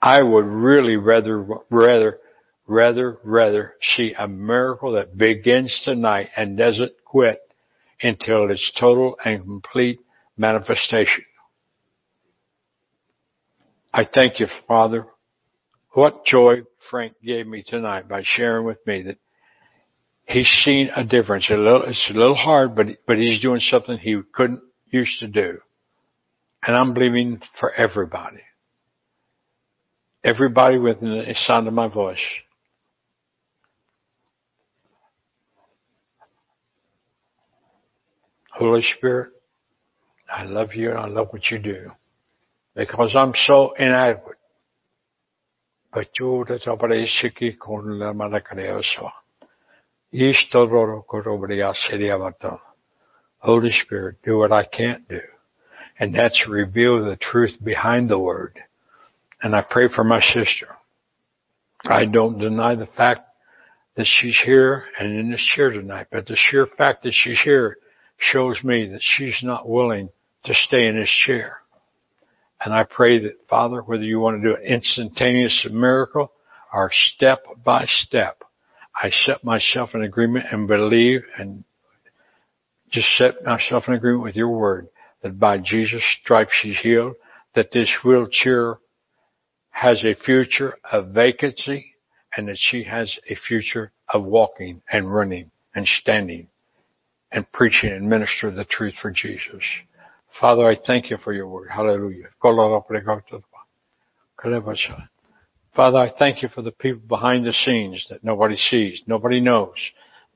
I 0.03 0.22
would 0.22 0.46
really 0.46 0.96
rather, 0.96 1.44
rather, 1.70 2.18
rather, 2.66 3.18
rather 3.22 3.74
see 3.96 4.14
a 4.18 4.26
miracle 4.26 4.92
that 4.92 5.16
begins 5.16 5.82
tonight 5.84 6.28
and 6.36 6.57
doesn't 6.57 6.92
quit 7.05 7.40
until 8.03 8.51
its 8.51 8.72
total 8.78 9.16
and 9.24 9.42
complete 9.42 10.01
manifestation. 10.38 11.24
I 13.92 14.07
thank 14.12 14.40
you, 14.40 14.46
Father. 14.66 15.07
What 15.92 16.24
joy 16.24 16.62
Frank 16.90 17.14
gave 17.22 17.46
me 17.46 17.64
tonight 17.66 18.09
by 18.09 18.22
sharing 18.24 18.64
with 18.64 18.78
me 18.86 19.03
that 19.03 19.18
he's 20.26 20.48
seen 20.64 20.90
a 20.94 21.05
difference. 21.05 21.51
A 21.51 21.55
little, 21.55 21.82
it's 21.82 22.11
a 22.14 22.16
little 22.16 22.36
hard, 22.36 22.74
but, 22.74 22.86
but 23.07 23.18
he's 23.18 23.40
doing 23.42 23.61
something 23.61 23.98
he 23.98 24.20
couldn't 24.32 24.62
used 24.90 25.18
to 25.18 25.26
do. 25.26 25.59
And 26.62 26.76
I'm 26.76 26.94
believing 26.94 27.40
for 27.59 27.72
everybody. 27.72 28.42
Everybody 30.22 30.78
within 30.78 31.10
the 31.10 31.34
sound 31.46 31.66
of 31.66 31.74
my 31.74 31.88
voice. 31.88 32.18
Holy 38.52 38.82
Spirit, 38.98 39.30
I 40.30 40.44
love 40.44 40.74
you 40.74 40.90
and 40.90 40.98
I 40.98 41.06
love 41.06 41.28
what 41.30 41.50
you 41.50 41.58
do. 41.58 41.92
Because 42.76 43.14
I'm 43.16 43.32
so 43.34 43.72
inadequate. 43.72 44.36
But 45.92 46.08
you 46.18 46.44
operate 46.66 47.58
con 47.58 47.98
la 47.98 48.12
malacareoso. 48.12 49.10
Holy 53.38 53.72
Spirit, 53.72 54.16
do 54.22 54.38
what 54.38 54.52
I 54.52 54.64
can't 54.64 55.08
do. 55.08 55.20
And 55.98 56.14
that's 56.14 56.46
reveal 56.48 57.04
the 57.04 57.16
truth 57.16 57.56
behind 57.62 58.10
the 58.10 58.18
word. 58.18 58.58
And 59.43 59.55
I 59.55 59.62
pray 59.62 59.88
for 59.88 60.05
my 60.05 60.20
sister. 60.20 60.76
I 61.84 62.05
don't 62.05 62.38
deny 62.38 62.74
the 62.74 62.86
fact 62.86 63.22
that 63.97 64.07
she's 64.07 64.38
here 64.45 64.84
and 64.99 65.18
in 65.18 65.30
this 65.30 65.45
chair 65.55 65.70
tonight, 65.70 66.09
but 66.11 66.26
the 66.26 66.36
sheer 66.36 66.66
fact 66.66 67.03
that 67.05 67.12
she's 67.14 67.41
here 67.43 67.78
shows 68.18 68.62
me 68.62 68.88
that 68.88 69.01
she's 69.03 69.38
not 69.43 69.68
willing 69.68 70.11
to 70.45 70.55
stay 70.55 70.86
in 70.86 70.97
this 70.97 71.11
chair. 71.26 71.59
And 72.62 72.74
I 72.74 72.84
pray 72.84 73.20
that 73.20 73.49
Father, 73.49 73.80
whether 73.80 74.05
you 74.05 74.20
want 74.20 74.43
to 74.43 74.49
do 74.49 74.57
an 74.57 74.62
instantaneous 74.62 75.66
miracle 75.70 76.30
or 76.72 76.91
step 76.93 77.43
by 77.64 77.86
step, 77.86 78.43
I 78.95 79.11
set 79.11 79.43
myself 79.43 79.91
in 79.95 80.03
agreement 80.03 80.47
and 80.51 80.68
believe 80.68 81.22
and 81.38 81.64
just 82.91 83.09
set 83.16 83.43
myself 83.45 83.84
in 83.88 83.95
agreement 83.95 84.24
with 84.24 84.36
your 84.36 84.51
word 84.51 84.88
that 85.22 85.38
by 85.38 85.59
Jesus' 85.59 86.05
stripes 86.22 86.53
she's 86.61 86.78
healed, 86.78 87.14
that 87.55 87.70
this 87.72 87.91
wheelchair 88.05 88.78
has 89.80 90.04
a 90.04 90.14
future 90.14 90.74
of 90.92 91.08
vacancy 91.08 91.94
and 92.36 92.48
that 92.48 92.58
she 92.58 92.84
has 92.84 93.16
a 93.30 93.34
future 93.34 93.90
of 94.12 94.22
walking 94.22 94.82
and 94.92 95.10
running 95.10 95.50
and 95.74 95.86
standing 95.86 96.46
and 97.32 97.50
preaching 97.50 97.90
and 97.90 98.06
minister 98.06 98.50
the 98.50 98.66
truth 98.66 98.92
for 99.00 99.10
Jesus. 99.10 99.62
Father, 100.38 100.68
I 100.68 100.76
thank 100.86 101.08
you 101.08 101.16
for 101.24 101.32
your 101.32 101.48
word. 101.48 101.70
Hallelujah. 101.70 102.26
Father, 105.74 105.96
I 105.96 106.12
thank 106.18 106.42
you 106.42 106.50
for 106.50 106.60
the 106.60 106.72
people 106.72 107.02
behind 107.08 107.46
the 107.46 107.54
scenes 107.54 108.06
that 108.10 108.22
nobody 108.22 108.56
sees, 108.56 109.02
nobody 109.06 109.40
knows. 109.40 109.76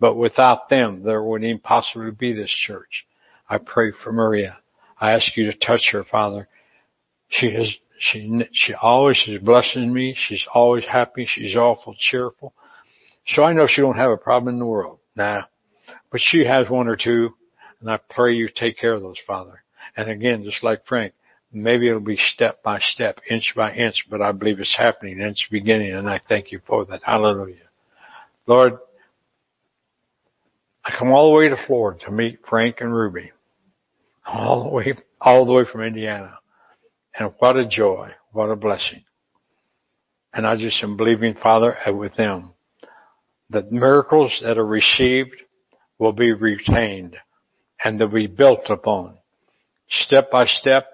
But 0.01 0.15
without 0.15 0.71
them, 0.71 1.03
there 1.03 1.23
wouldn't 1.23 1.63
possibly 1.63 2.13
be 2.13 2.33
this 2.33 2.55
church. 2.67 3.05
I 3.47 3.59
pray 3.59 3.93
for 4.03 4.11
Maria. 4.11 4.57
I 4.99 5.13
ask 5.13 5.37
you 5.37 5.51
to 5.51 5.59
touch 5.59 5.91
her, 5.93 6.03
Father. 6.03 6.49
She 7.29 7.53
has 7.53 7.77
she, 7.99 8.49
she 8.53 8.75
always 8.75 9.23
is 9.27 9.41
blessing 9.41 9.93
me. 9.93 10.15
She's 10.17 10.47
always 10.53 10.85
happy. 10.85 11.27
She's 11.29 11.57
awful 11.57 11.95
cheerful. 11.99 12.53
So 13.29 13.43
I 13.43 13.53
know 13.53 13.67
she 13.69 13.81
don't 13.81 13.97
have 13.97 14.11
a 14.11 14.17
problem 14.17 14.55
in 14.55 14.59
the 14.59 14.67
world. 14.67 14.99
Nah. 15.17 15.45
But 16.11 16.21
she 16.21 16.45
has 16.45 16.69
one 16.69 16.89
or 16.89 16.97
two. 16.97 17.35
And 17.81 17.91
I 17.91 17.99
pray 18.11 18.35
you 18.35 18.49
take 18.55 18.79
care 18.79 18.95
of 18.95 19.03
those, 19.03 19.19
Father. 19.27 19.63
And 19.97 20.11
again, 20.11 20.45
just 20.45 20.65
like 20.65 20.87
Frank, 20.87 21.13
maybe 21.53 21.89
it'll 21.89 22.01
be 22.01 22.17
step 22.17 22.63
by 22.63 22.81
step, 22.81 23.21
inch 23.29 23.53
by 23.55 23.75
inch, 23.75 24.07
but 24.11 24.23
I 24.23 24.33
believe 24.33 24.59
it's 24.59 24.77
happening 24.77 25.21
and 25.21 25.31
it's 25.31 25.47
beginning. 25.51 25.93
And 25.93 26.09
I 26.09 26.21
thank 26.29 26.51
you 26.51 26.61
for 26.67 26.85
that. 26.87 27.03
Hallelujah. 27.05 27.57
Lord, 28.47 28.79
I 30.85 30.95
come 30.99 31.13
all 31.13 31.31
the 31.31 31.37
way 31.37 31.49
to 31.49 31.57
Florida 31.67 32.05
to 32.05 32.11
meet 32.11 32.41
Frank 32.49 32.77
and 32.81 32.95
Ruby. 32.95 33.33
All 34.27 34.65
the 34.65 34.71
way, 34.71 34.95
all 35.21 35.45
the 35.47 35.53
way 35.53 35.65
from 35.71 35.83
Indiana. 35.83 36.39
And 37.19 37.33
what 37.39 37.57
a 37.57 37.67
joy. 37.67 38.11
What 38.33 38.51
a 38.51 38.57
blessing. 38.57 39.05
And 40.33 40.47
I 40.47 40.57
just 40.57 40.83
am 40.83 40.97
believing, 40.97 41.35
Father, 41.35 41.77
with 41.89 42.17
them 42.17 42.55
that 43.51 43.71
miracles 43.71 44.41
that 44.45 44.59
are 44.59 44.67
received 44.67 45.43
will 45.99 46.13
be 46.13 46.33
retained 46.33 47.17
and 47.83 48.01
they'll 48.01 48.09
be 48.09 48.27
built 48.27 48.69
upon 48.69 49.17
step 49.89 50.31
by 50.31 50.47
step, 50.47 50.87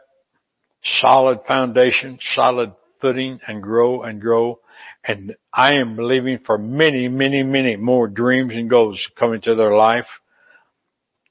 solid 0.83 1.41
foundation, 1.47 2.19
solid 2.35 2.73
footing 3.01 3.41
and 3.47 3.63
grow 3.63 4.03
and 4.03 4.21
grow. 4.21 4.61
And 5.05 5.35
I 5.53 5.77
am 5.77 5.97
believing 5.97 6.41
for 6.45 6.59
many, 6.59 7.09
many, 7.09 7.43
many 7.43 7.77
more 7.77 8.09
dreams 8.09 8.53
and 8.55 8.69
goals 8.69 9.03
coming 9.19 9.41
to 9.43 9.55
their 9.55 9.75
life. 9.75 10.07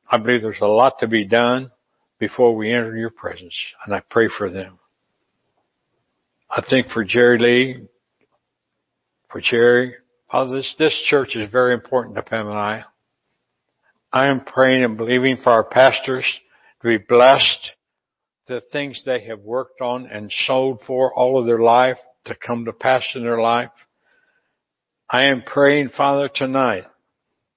I 0.10 0.18
believe 0.18 0.42
there's 0.42 0.58
a 0.62 0.66
lot 0.66 1.00
to 1.00 1.08
be 1.08 1.26
done 1.26 1.70
before 2.20 2.56
we 2.56 2.72
enter 2.72 2.96
your 2.96 3.10
presence 3.10 3.56
and 3.86 3.94
I 3.94 4.02
pray 4.10 4.30
for 4.38 4.50
them. 4.50 4.80
I 6.50 6.64
think 6.68 6.88
for 6.88 7.04
Jerry 7.04 7.38
Lee, 7.40 7.88
for 9.32 9.42
Jerry, 9.42 9.96
Father, 10.32 10.58
this, 10.58 10.76
this 10.78 11.06
church 11.10 11.36
is 11.36 11.52
very 11.52 11.74
important 11.74 12.16
to 12.16 12.22
Pam 12.22 12.48
and 12.48 12.58
I. 12.58 12.84
I 14.12 14.28
am 14.28 14.42
praying 14.42 14.84
and 14.84 14.98
believing 14.98 15.38
for 15.38 15.52
our 15.52 15.64
pastors 15.64 16.26
to 16.82 16.88
be 16.88 16.98
blessed, 16.98 17.72
the 18.48 18.62
things 18.72 19.04
they 19.06 19.26
have 19.26 19.42
worked 19.42 19.82
on 19.82 20.08
and 20.08 20.32
sold 20.46 20.82
for 20.88 21.14
all 21.14 21.40
of 21.40 21.46
their 21.46 21.60
life 21.60 21.98
to 22.26 22.36
come 22.36 22.66
to 22.66 22.74
pass 22.74 23.04
in 23.16 23.24
their 23.24 23.40
life. 23.40 23.70
I 25.10 25.26
am 25.26 25.44
praying, 25.44 25.90
Father, 25.90 26.30
tonight 26.34 26.86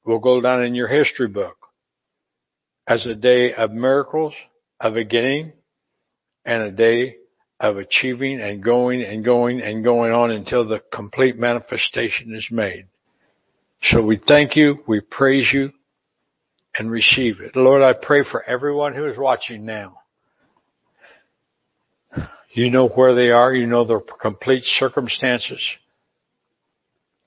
will 0.05 0.19
go 0.19 0.41
down 0.41 0.65
in 0.65 0.75
your 0.75 0.89
history 0.89 1.29
book 1.29 1.57
as 2.87 3.07
a 3.07 3.15
day 3.15 3.53
of 3.53 3.71
miracles, 3.71 4.35
of 4.83 4.95
beginning, 4.95 5.53
and 6.45 6.63
a 6.65 6.71
day 6.71 7.17
of 7.61 7.77
achieving 7.77 8.41
and 8.41 8.63
going 8.63 9.01
and 9.03 9.25
going 9.25 9.61
and 9.61 9.85
going 9.85 10.13
on 10.13 10.33
until 10.33 10.67
the 10.67 10.83
complete 10.93 11.39
manifestation 11.39 12.35
is 12.35 12.49
made. 12.51 12.87
So 13.83 14.03
we 14.03 14.21
thank 14.29 14.57
you, 14.57 14.83
we 14.87 15.01
praise 15.01 15.49
you, 15.53 15.71
and 16.75 16.91
receive 16.91 17.41
it. 17.41 17.55
Lord, 17.55 17.83
I 17.83 17.93
pray 17.93 18.25
for 18.29 18.43
everyone 18.43 18.95
who 18.95 19.07
is 19.07 19.17
watching 19.17 19.65
now. 19.65 19.99
You 22.53 22.71
know 22.71 22.89
where 22.89 23.15
they 23.15 23.31
are. 23.31 23.55
You 23.55 23.67
know 23.67 23.85
their 23.85 24.01
complete 24.21 24.65
circumstances. 24.65 25.63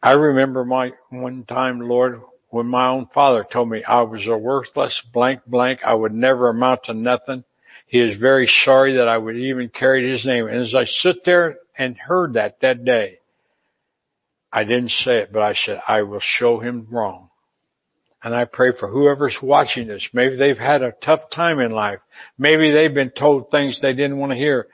I 0.03 0.11
remember 0.11 0.63
my 0.65 0.91
one 1.09 1.45
time, 1.45 1.79
Lord, 1.79 2.21
when 2.49 2.67
my 2.67 2.87
own 2.89 3.07
father 3.13 3.45
told 3.49 3.69
me 3.69 3.83
I 3.83 4.01
was 4.01 4.27
a 4.27 4.37
worthless 4.37 5.01
blank 5.13 5.41
blank. 5.45 5.79
I 5.83 5.93
would 5.93 6.13
never 6.13 6.49
amount 6.49 6.83
to 6.85 6.93
nothing. 6.93 7.43
He 7.87 7.99
is 7.99 8.17
very 8.17 8.47
sorry 8.63 8.97
that 8.97 9.07
I 9.07 9.17
would 9.17 9.35
even 9.35 9.69
carry 9.69 10.09
his 10.09 10.25
name. 10.25 10.47
And 10.47 10.61
as 10.61 10.73
I 10.75 10.85
sit 10.85 11.23
there 11.25 11.57
and 11.77 11.97
heard 11.97 12.33
that 12.33 12.61
that 12.61 12.83
day, 12.83 13.19
I 14.51 14.63
didn't 14.63 14.91
say 14.91 15.19
it, 15.19 15.33
but 15.33 15.41
I 15.41 15.53
said, 15.53 15.81
I 15.87 16.03
will 16.03 16.21
show 16.21 16.59
him 16.59 16.87
wrong. 16.89 17.29
And 18.23 18.33
I 18.33 18.45
pray 18.45 18.71
for 18.79 18.87
whoever's 18.87 19.37
watching 19.43 19.87
this. 19.87 20.07
Maybe 20.13 20.35
they've 20.35 20.57
had 20.57 20.81
a 20.81 20.93
tough 21.03 21.29
time 21.29 21.59
in 21.59 21.71
life. 21.71 21.99
Maybe 22.39 22.71
they've 22.71 22.93
been 22.93 23.11
told 23.11 23.51
things 23.51 23.79
they 23.79 23.93
didn't 23.93 24.17
want 24.17 24.31
to 24.31 24.37
hear. 24.37 24.67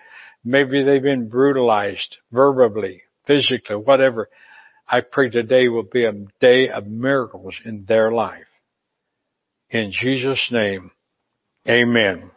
Maybe 0.45 0.83
they've 0.83 1.01
been 1.01 1.27
brutalized 1.27 2.17
verbally, 2.31 3.01
physically, 3.27 3.75
whatever. 3.75 4.29
I 4.87 5.01
pray 5.01 5.29
today 5.29 5.67
will 5.67 5.83
be 5.83 6.05
a 6.05 6.13
day 6.39 6.69
of 6.69 6.87
miracles 6.87 7.55
in 7.63 7.85
their 7.87 8.11
life. 8.11 8.47
In 9.69 9.91
Jesus' 9.91 10.49
name, 10.51 10.91
amen. 11.67 12.31